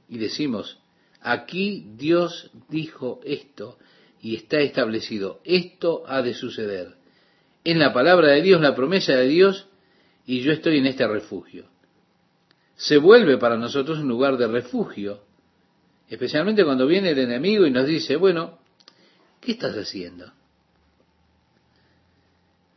y 0.10 0.18
decimos, 0.18 0.78
aquí 1.22 1.86
Dios 1.96 2.52
dijo 2.70 3.20
esto 3.24 3.78
y 4.22 4.36
está 4.36 4.60
establecido, 4.60 5.42
esto 5.44 6.04
ha 6.08 6.22
de 6.22 6.34
suceder. 6.34 6.96
En 7.64 7.80
la 7.80 7.94
palabra 7.94 8.30
de 8.30 8.42
Dios, 8.42 8.62
la 8.62 8.76
promesa 8.76 9.14
de 9.14 9.28
Dios, 9.28 9.68
y 10.26 10.42
yo 10.42 10.52
estoy 10.52 10.78
en 10.78 10.88
este 10.88 11.08
refugio. 11.08 11.66
Se 12.76 12.98
vuelve 12.98 13.38
para 13.38 13.58
nosotros 13.58 14.00
un 14.00 14.08
lugar 14.08 14.38
de 14.38 14.48
refugio, 14.48 15.22
especialmente 16.10 16.66
cuando 16.66 16.88
viene 16.88 17.12
el 17.12 17.20
enemigo 17.20 17.66
y 17.66 17.72
nos 17.72 17.88
dice, 17.88 18.16
bueno, 18.16 18.60
¿qué 19.40 19.54
estás 19.54 19.76
haciendo? 19.76 20.32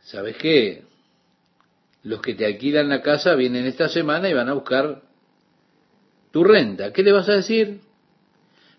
¿Sabes 0.01 0.37
qué? 0.37 0.83
Los 2.03 2.21
que 2.21 2.33
te 2.33 2.45
alquilan 2.45 2.89
la 2.89 3.01
casa 3.01 3.35
vienen 3.35 3.65
esta 3.65 3.89
semana 3.89 4.29
y 4.29 4.33
van 4.33 4.49
a 4.49 4.53
buscar 4.53 5.01
tu 6.31 6.43
renta. 6.43 6.93
¿Qué 6.93 7.03
le 7.03 7.11
vas 7.11 7.27
a 7.29 7.33
decir? 7.33 7.81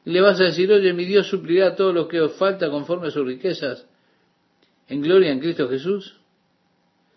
Le 0.05 0.21
vas 0.21 0.41
a 0.41 0.45
decir, 0.45 0.73
oye, 0.73 0.93
mi 0.93 1.05
Dios 1.05 1.29
suplirá 1.29 1.77
todo 1.77 1.93
lo 1.93 2.09
que 2.09 2.21
os 2.21 2.35
falta 2.37 2.71
conforme 2.71 3.09
a 3.09 3.11
sus 3.11 3.27
riquezas 3.27 3.87
en 4.89 5.03
gloria 5.03 5.31
en 5.31 5.41
Cristo 5.41 5.69
Jesús. 5.69 6.17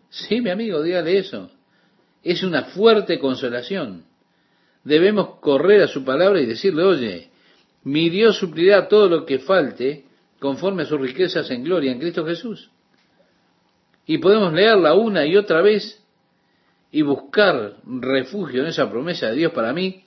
Sí, 0.10 0.42
mi 0.42 0.50
amigo, 0.50 0.82
dígale 0.84 1.18
eso. 1.18 1.50
Es 2.24 2.44
una 2.44 2.66
fuerte 2.66 3.20
consolación. 3.20 4.06
Debemos 4.84 5.40
correr 5.40 5.82
a 5.82 5.88
su 5.88 6.04
palabra 6.04 6.40
y 6.40 6.46
decirle, 6.46 6.84
oye, 6.84 7.32
mi 7.84 8.10
Dios 8.10 8.38
suplirá 8.38 8.88
todo 8.88 9.10
lo 9.10 9.26
que 9.26 9.40
falte 9.40 10.06
conforme 10.40 10.84
a 10.84 10.86
sus 10.86 11.00
riquezas 11.00 11.50
en 11.52 11.64
gloria 11.64 11.92
en 11.92 12.00
Cristo 12.00 12.26
Jesús. 12.26 12.70
Y 14.06 14.18
podemos 14.18 14.54
leerla 14.54 14.94
una 14.94 15.26
y 15.26 15.36
otra 15.38 15.62
vez 15.62 16.04
y 16.92 17.02
buscar 17.02 17.78
refugio 17.86 18.62
en 18.62 18.68
esa 18.68 18.90
promesa 18.90 19.28
de 19.28 19.36
Dios 19.36 19.54
para 19.54 19.74
mí 19.74 20.04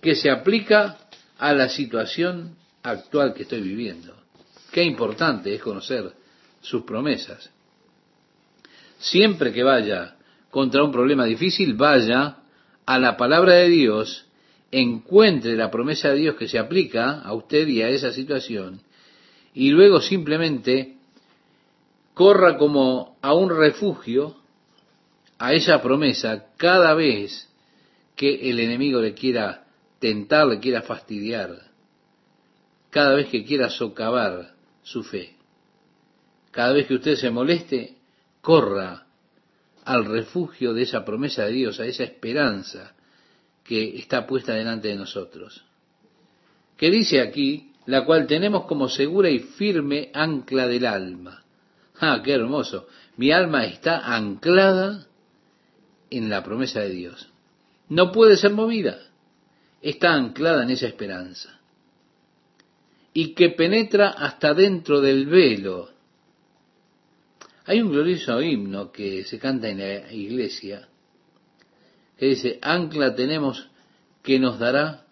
que 0.00 0.14
se 0.14 0.30
aplica 0.30 0.98
a 1.42 1.52
la 1.54 1.68
situación 1.68 2.54
actual 2.84 3.34
que 3.34 3.42
estoy 3.42 3.62
viviendo. 3.62 4.14
Qué 4.70 4.84
importante 4.84 5.52
es 5.52 5.60
conocer 5.60 6.12
sus 6.60 6.84
promesas. 6.84 7.50
Siempre 8.98 9.52
que 9.52 9.64
vaya 9.64 10.14
contra 10.52 10.84
un 10.84 10.92
problema 10.92 11.24
difícil, 11.24 11.74
vaya 11.74 12.36
a 12.86 12.98
la 13.00 13.16
palabra 13.16 13.54
de 13.54 13.70
Dios, 13.70 14.24
encuentre 14.70 15.56
la 15.56 15.68
promesa 15.68 16.10
de 16.10 16.18
Dios 16.18 16.36
que 16.36 16.46
se 16.46 16.60
aplica 16.60 17.22
a 17.22 17.32
usted 17.32 17.66
y 17.66 17.82
a 17.82 17.88
esa 17.88 18.12
situación, 18.12 18.80
y 19.52 19.72
luego 19.72 20.00
simplemente 20.00 20.94
corra 22.14 22.56
como 22.56 23.18
a 23.20 23.34
un 23.34 23.50
refugio 23.50 24.36
a 25.38 25.54
esa 25.54 25.82
promesa 25.82 26.46
cada 26.56 26.94
vez 26.94 27.48
que 28.14 28.48
el 28.48 28.60
enemigo 28.60 29.00
le 29.00 29.14
quiera 29.14 29.64
tentar, 30.02 30.48
le 30.48 30.58
quiera 30.58 30.82
fastidiar, 30.82 31.70
cada 32.90 33.14
vez 33.14 33.28
que 33.28 33.44
quiera 33.44 33.70
socavar 33.70 34.52
su 34.82 35.04
fe. 35.04 35.36
Cada 36.50 36.72
vez 36.72 36.88
que 36.88 36.96
usted 36.96 37.14
se 37.14 37.30
moleste, 37.30 37.98
corra 38.40 39.06
al 39.84 40.04
refugio 40.04 40.74
de 40.74 40.82
esa 40.82 41.04
promesa 41.04 41.44
de 41.44 41.52
Dios, 41.52 41.78
a 41.78 41.86
esa 41.86 42.02
esperanza 42.02 42.94
que 43.62 43.96
está 43.96 44.26
puesta 44.26 44.54
delante 44.54 44.88
de 44.88 44.96
nosotros. 44.96 45.64
Que 46.76 46.90
dice 46.90 47.20
aquí, 47.20 47.70
la 47.86 48.04
cual 48.04 48.26
tenemos 48.26 48.64
como 48.66 48.88
segura 48.88 49.30
y 49.30 49.38
firme 49.38 50.10
ancla 50.12 50.66
del 50.66 50.84
alma. 50.84 51.44
Ah, 52.00 52.20
qué 52.24 52.32
hermoso. 52.32 52.88
Mi 53.16 53.30
alma 53.30 53.66
está 53.66 54.14
anclada 54.16 55.06
en 56.10 56.28
la 56.28 56.42
promesa 56.42 56.80
de 56.80 56.90
Dios. 56.90 57.28
No 57.88 58.10
puede 58.10 58.36
ser 58.36 58.50
movida. 58.50 59.11
Está 59.82 60.14
anclada 60.14 60.62
en 60.62 60.70
esa 60.70 60.86
esperanza. 60.86 61.60
Y 63.12 63.34
que 63.34 63.50
penetra 63.50 64.10
hasta 64.10 64.54
dentro 64.54 65.00
del 65.00 65.26
velo. 65.26 65.90
Hay 67.66 67.82
un 67.82 67.92
glorioso 67.92 68.40
himno 68.40 68.90
que 68.90 69.24
se 69.24 69.38
canta 69.38 69.68
en 69.68 69.78
la 69.78 70.12
iglesia 70.12 70.88
que 72.22 72.28
dice, 72.28 72.60
ancla 72.62 73.16
tenemos 73.16 73.68
que 74.22 74.38
nos 74.38 74.60
dará 74.60 75.06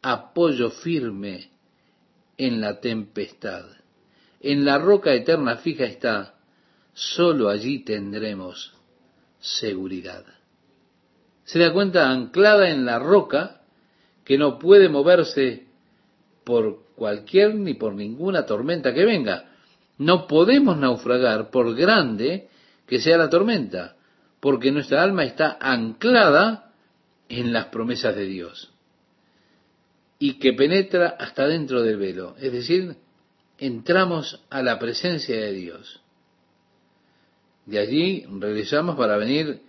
apoyo 0.00 0.70
firme 0.70 1.50
en 2.38 2.62
la 2.62 2.80
tempestad. 2.80 3.66
En 4.40 4.64
la 4.64 4.78
roca 4.78 5.12
eterna 5.12 5.58
fija 5.58 5.84
está, 5.84 6.36
solo 6.94 7.50
allí 7.50 7.80
tendremos 7.80 8.72
seguridad. 9.40 10.24
Se 11.44 11.58
da 11.58 11.70
cuenta, 11.70 12.08
anclada 12.08 12.70
en 12.70 12.86
la 12.86 12.98
roca, 12.98 13.60
que 14.24 14.38
no 14.38 14.58
puede 14.58 14.88
moverse 14.88 15.66
por 16.44 16.84
cualquier 16.96 17.54
ni 17.54 17.74
por 17.74 17.94
ninguna 17.94 18.46
tormenta 18.46 18.94
que 18.94 19.04
venga. 19.04 19.50
No 19.98 20.26
podemos 20.26 20.76
naufragar 20.76 21.50
por 21.50 21.74
grande 21.74 22.48
que 22.86 23.00
sea 23.00 23.16
la 23.16 23.30
tormenta, 23.30 23.96
porque 24.40 24.72
nuestra 24.72 25.02
alma 25.02 25.24
está 25.24 25.56
anclada 25.60 26.72
en 27.28 27.52
las 27.52 27.66
promesas 27.66 28.14
de 28.14 28.26
Dios 28.26 28.74
y 30.18 30.38
que 30.38 30.52
penetra 30.52 31.16
hasta 31.18 31.46
dentro 31.46 31.82
del 31.82 31.96
velo, 31.96 32.34
es 32.38 32.52
decir, 32.52 32.96
entramos 33.58 34.42
a 34.50 34.62
la 34.62 34.78
presencia 34.78 35.36
de 35.36 35.52
Dios. 35.52 36.00
De 37.66 37.78
allí 37.78 38.24
regresamos 38.38 38.96
para 38.96 39.16
venir 39.16 39.62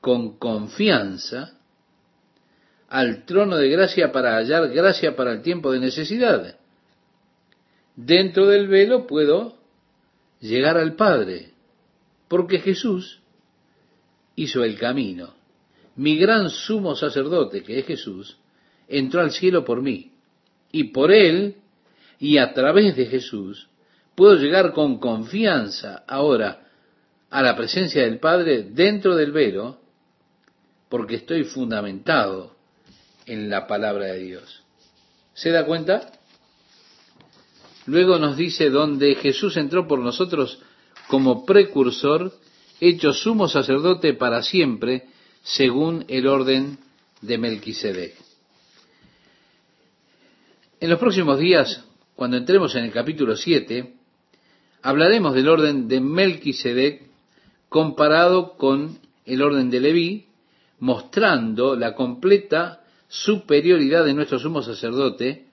con 0.00 0.38
confianza 0.38 1.55
al 2.88 3.24
trono 3.24 3.56
de 3.56 3.68
gracia 3.68 4.12
para 4.12 4.36
hallar 4.36 4.68
gracia 4.68 5.16
para 5.16 5.32
el 5.32 5.42
tiempo 5.42 5.72
de 5.72 5.80
necesidad. 5.80 6.56
Dentro 7.96 8.46
del 8.46 8.68
velo 8.68 9.06
puedo 9.06 9.56
llegar 10.40 10.76
al 10.76 10.94
Padre, 10.94 11.52
porque 12.28 12.58
Jesús 12.58 13.20
hizo 14.36 14.62
el 14.62 14.78
camino. 14.78 15.34
Mi 15.96 16.18
gran 16.18 16.50
sumo 16.50 16.94
sacerdote, 16.94 17.62
que 17.62 17.78
es 17.78 17.86
Jesús, 17.86 18.36
entró 18.86 19.22
al 19.22 19.32
cielo 19.32 19.64
por 19.64 19.80
mí. 19.80 20.12
Y 20.70 20.84
por 20.84 21.10
él, 21.10 21.56
y 22.18 22.38
a 22.38 22.52
través 22.52 22.96
de 22.96 23.06
Jesús, 23.06 23.68
puedo 24.14 24.36
llegar 24.36 24.72
con 24.72 24.98
confianza 24.98 26.04
ahora 26.06 26.66
a 27.30 27.42
la 27.42 27.56
presencia 27.56 28.02
del 28.02 28.18
Padre 28.18 28.62
dentro 28.62 29.16
del 29.16 29.32
velo, 29.32 29.80
porque 30.88 31.16
estoy 31.16 31.44
fundamentado 31.44 32.55
en 33.26 33.50
la 33.50 33.66
palabra 33.66 34.06
de 34.06 34.18
Dios. 34.20 34.62
¿Se 35.34 35.50
da 35.50 35.66
cuenta? 35.66 36.12
Luego 37.86 38.18
nos 38.18 38.36
dice 38.36 38.70
donde 38.70 39.14
Jesús 39.16 39.56
entró 39.56 39.86
por 39.86 40.00
nosotros 40.00 40.60
como 41.08 41.44
precursor, 41.44 42.32
hecho 42.80 43.12
sumo 43.12 43.48
sacerdote 43.48 44.14
para 44.14 44.42
siempre, 44.42 45.06
según 45.42 46.04
el 46.08 46.26
orden 46.26 46.78
de 47.20 47.38
Melquisedec. 47.38 48.14
En 50.80 50.90
los 50.90 50.98
próximos 50.98 51.38
días, 51.38 51.84
cuando 52.16 52.36
entremos 52.36 52.74
en 52.74 52.84
el 52.84 52.92
capítulo 52.92 53.36
7, 53.36 53.94
hablaremos 54.82 55.34
del 55.34 55.48
orden 55.48 55.88
de 55.88 56.00
Melquisedec 56.00 57.02
comparado 57.68 58.56
con 58.56 58.98
el 59.24 59.42
orden 59.42 59.70
de 59.70 59.80
Leví, 59.80 60.26
mostrando 60.80 61.76
la 61.76 61.94
completa 61.94 62.80
superioridad 63.08 64.04
de 64.04 64.14
nuestro 64.14 64.38
sumo 64.38 64.62
sacerdote, 64.62 65.46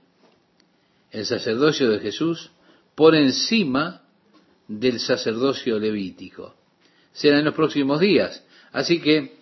el 1.12 1.26
sacerdocio 1.26 1.89
de 1.89 1.99
Jesús, 1.99 2.51
por 2.95 3.16
encima 3.16 4.01
del 4.68 4.99
sacerdocio 4.99 5.80
levítico. 5.80 6.56
Será 7.12 7.39
en 7.39 7.45
los 7.45 7.54
próximos 7.54 7.99
días. 7.99 8.43
Así 8.72 8.99
que 8.99 9.36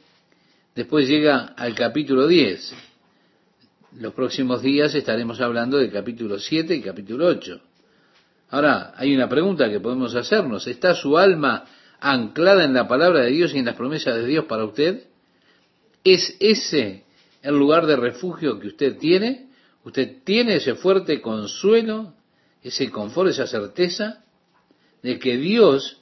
después 0.75 1.07
llega 1.07 1.53
al 1.57 1.73
capítulo 1.73 2.27
10. 2.27 2.73
Los 3.99 4.13
próximos 4.13 4.61
días 4.61 4.93
estaremos 4.95 5.39
hablando 5.41 5.77
del 5.77 5.91
capítulo 5.91 6.39
7 6.39 6.75
y 6.75 6.81
capítulo 6.81 7.27
8. 7.27 7.61
Ahora, 8.49 8.93
hay 8.97 9.15
una 9.15 9.29
pregunta 9.29 9.69
que 9.69 9.79
podemos 9.79 10.13
hacernos. 10.15 10.67
¿Está 10.67 10.93
su 10.93 11.17
alma 11.17 11.65
anclada 12.01 12.65
en 12.65 12.73
la 12.73 12.87
palabra 12.87 13.21
de 13.21 13.31
Dios 13.31 13.53
y 13.53 13.59
en 13.59 13.65
las 13.65 13.75
promesas 13.75 14.15
de 14.15 14.25
Dios 14.25 14.45
para 14.45 14.65
usted? 14.65 15.05
¿Es 16.03 16.35
ese 16.39 17.05
el 17.41 17.57
lugar 17.57 17.85
de 17.85 17.95
refugio 17.95 18.59
que 18.59 18.67
usted 18.67 18.97
tiene? 18.97 19.49
¿Usted 19.83 20.17
tiene 20.23 20.55
ese 20.55 20.75
fuerte 20.75 21.21
consuelo, 21.21 22.13
ese 22.61 22.91
confort, 22.91 23.31
esa 23.31 23.47
certeza 23.47 24.23
de 25.01 25.17
que 25.17 25.37
Dios 25.37 25.97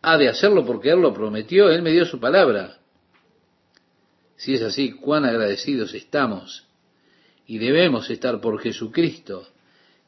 ha 0.00 0.16
de 0.16 0.28
hacerlo 0.28 0.66
porque 0.66 0.90
Él 0.90 1.00
lo 1.00 1.14
prometió, 1.14 1.70
Él 1.70 1.82
me 1.82 1.92
dio 1.92 2.04
su 2.04 2.18
palabra? 2.18 2.78
Si 4.36 4.54
es 4.54 4.62
así, 4.62 4.92
cuán 4.92 5.24
agradecidos 5.24 5.94
estamos 5.94 6.66
y 7.46 7.58
debemos 7.58 8.10
estar 8.10 8.40
por 8.40 8.60
Jesucristo, 8.60 9.46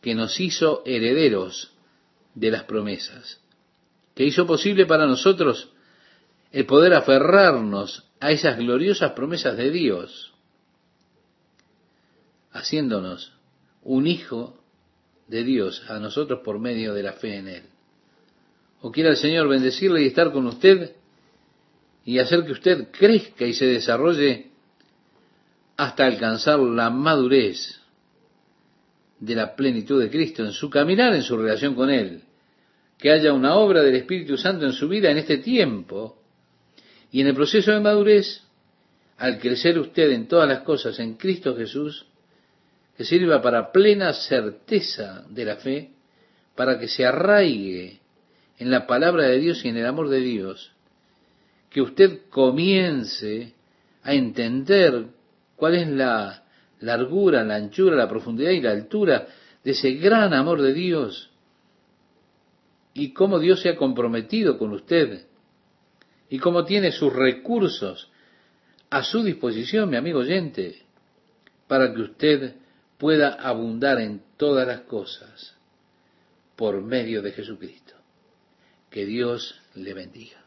que 0.01 0.15
nos 0.15 0.41
hizo 0.41 0.83
herederos 0.85 1.73
de 2.35 2.51
las 2.51 2.65
promesas, 2.65 3.41
que 4.15 4.25
hizo 4.25 4.45
posible 4.45 4.87
para 4.87 5.07
nosotros 5.07 5.71
el 6.51 6.67
poder 6.67 6.95
aferrarnos 6.95 8.05
a 8.21 8.33
esas 8.33 8.59
gloriosas 8.59 9.13
promesas 9.13 9.57
de 9.57 9.71
Dios 9.71 10.34
haciéndonos 12.55 13.33
un 13.83 14.07
hijo 14.07 14.57
de 15.29 15.45
Dios 15.45 15.83
a 15.91 15.99
nosotros 15.99 16.41
por 16.43 16.59
medio 16.59 16.95
de 16.95 17.03
la 17.03 17.13
fe 17.13 17.37
en 17.37 17.49
Él. 17.49 17.63
O 18.81 18.91
quiera 18.91 19.11
el 19.11 19.17
Señor 19.17 19.49
bendecirle 19.49 20.03
y 20.03 20.07
estar 20.07 20.33
con 20.33 20.47
usted 20.47 20.93
y 22.05 22.19
hacer 22.19 22.45
que 22.45 22.53
usted 22.53 22.89
crezca 22.91 23.45
y 23.45 23.55
se 23.55 23.67
desarrolle 23.67 24.51
hasta 25.77 26.07
alcanzar 26.07 26.61
la 26.61 26.91
madurez 26.91 27.81
de 29.19 29.35
la 29.35 29.57
plenitud 29.57 30.01
de 30.01 30.11
Cristo 30.11 30.45
en 30.45 30.53
su 30.53 30.71
caminar, 30.71 31.15
en 31.15 31.23
su 31.23 31.37
relación 31.37 31.75
con 31.75 31.91
Él. 31.91 32.23
Que 32.99 33.11
haya 33.11 33.33
una 33.33 33.57
obra 33.57 33.83
del 33.83 33.97
Espíritu 33.97 34.37
Santo 34.37 34.65
en 34.65 34.73
su 34.73 34.89
vida 34.89 35.11
en 35.11 35.19
este 35.19 35.39
tiempo 35.39 36.23
y 37.11 37.21
en 37.21 37.29
el 37.29 37.35
proceso 37.35 37.73
de 37.73 37.81
madurez, 37.81 38.43
al 39.19 39.39
crecer 39.39 39.79
usted 39.79 40.11
en 40.13 40.29
todas 40.29 40.49
las 40.49 40.61
cosas 40.61 40.99
en 41.01 41.15
Cristo 41.15 41.57
Jesús, 41.57 42.07
que 42.97 43.05
sirva 43.05 43.43
para 43.43 43.73
plena 43.73 44.13
certeza 44.13 45.25
de 45.29 45.45
la 45.45 45.57
fe, 45.57 45.91
para 46.55 46.79
que 46.79 46.89
se 46.89 47.05
arraigue 47.05 48.01
en 48.59 48.71
la 48.71 48.87
palabra 48.87 49.25
de 49.25 49.39
Dios 49.39 49.65
y 49.65 49.69
en 49.69 49.77
el 49.77 49.87
amor 49.87 50.09
de 50.09 50.21
Dios, 50.21 50.73
que 51.71 51.83
usted 51.83 52.29
comience 52.31 53.55
a 54.03 54.15
entender 54.15 55.07
cuál 55.57 55.75
es 55.75 55.89
la 55.89 56.45
largura, 56.81 57.43
la 57.43 57.57
anchura, 57.57 57.97
la 57.97 58.09
profundidad 58.09 58.51
y 58.51 58.61
la 58.61 58.71
altura 58.71 59.27
de 59.65 59.71
ese 59.73 59.93
gran 59.95 60.33
amor 60.33 60.63
de 60.63 60.73
Dios 60.73 61.31
y 62.93 63.13
cómo 63.13 63.41
Dios 63.41 63.61
se 63.61 63.71
ha 63.71 63.77
comprometido 63.77 64.57
con 64.57 64.73
usted 64.73 65.27
y 66.29 66.39
cómo 66.39 66.65
tiene 66.65 66.93
sus 66.93 67.13
recursos 67.13 68.11
a 68.91 69.03
su 69.03 69.25
disposición, 69.25 69.91
mi 69.91 69.97
amigo 69.97 70.21
oyente, 70.21 70.83
para 71.67 71.93
que 71.93 72.03
usted 72.03 72.55
pueda 72.99 73.35
abundar 73.35 74.01
en 74.01 74.23
todas 74.37 74.67
las 74.67 74.83
cosas 74.83 75.55
por 76.57 76.81
medio 76.83 77.23
de 77.23 77.33
Jesucristo. 77.33 77.95
Que 78.91 79.07
Dios 79.07 79.61
le 79.75 79.95
bendiga. 79.95 80.44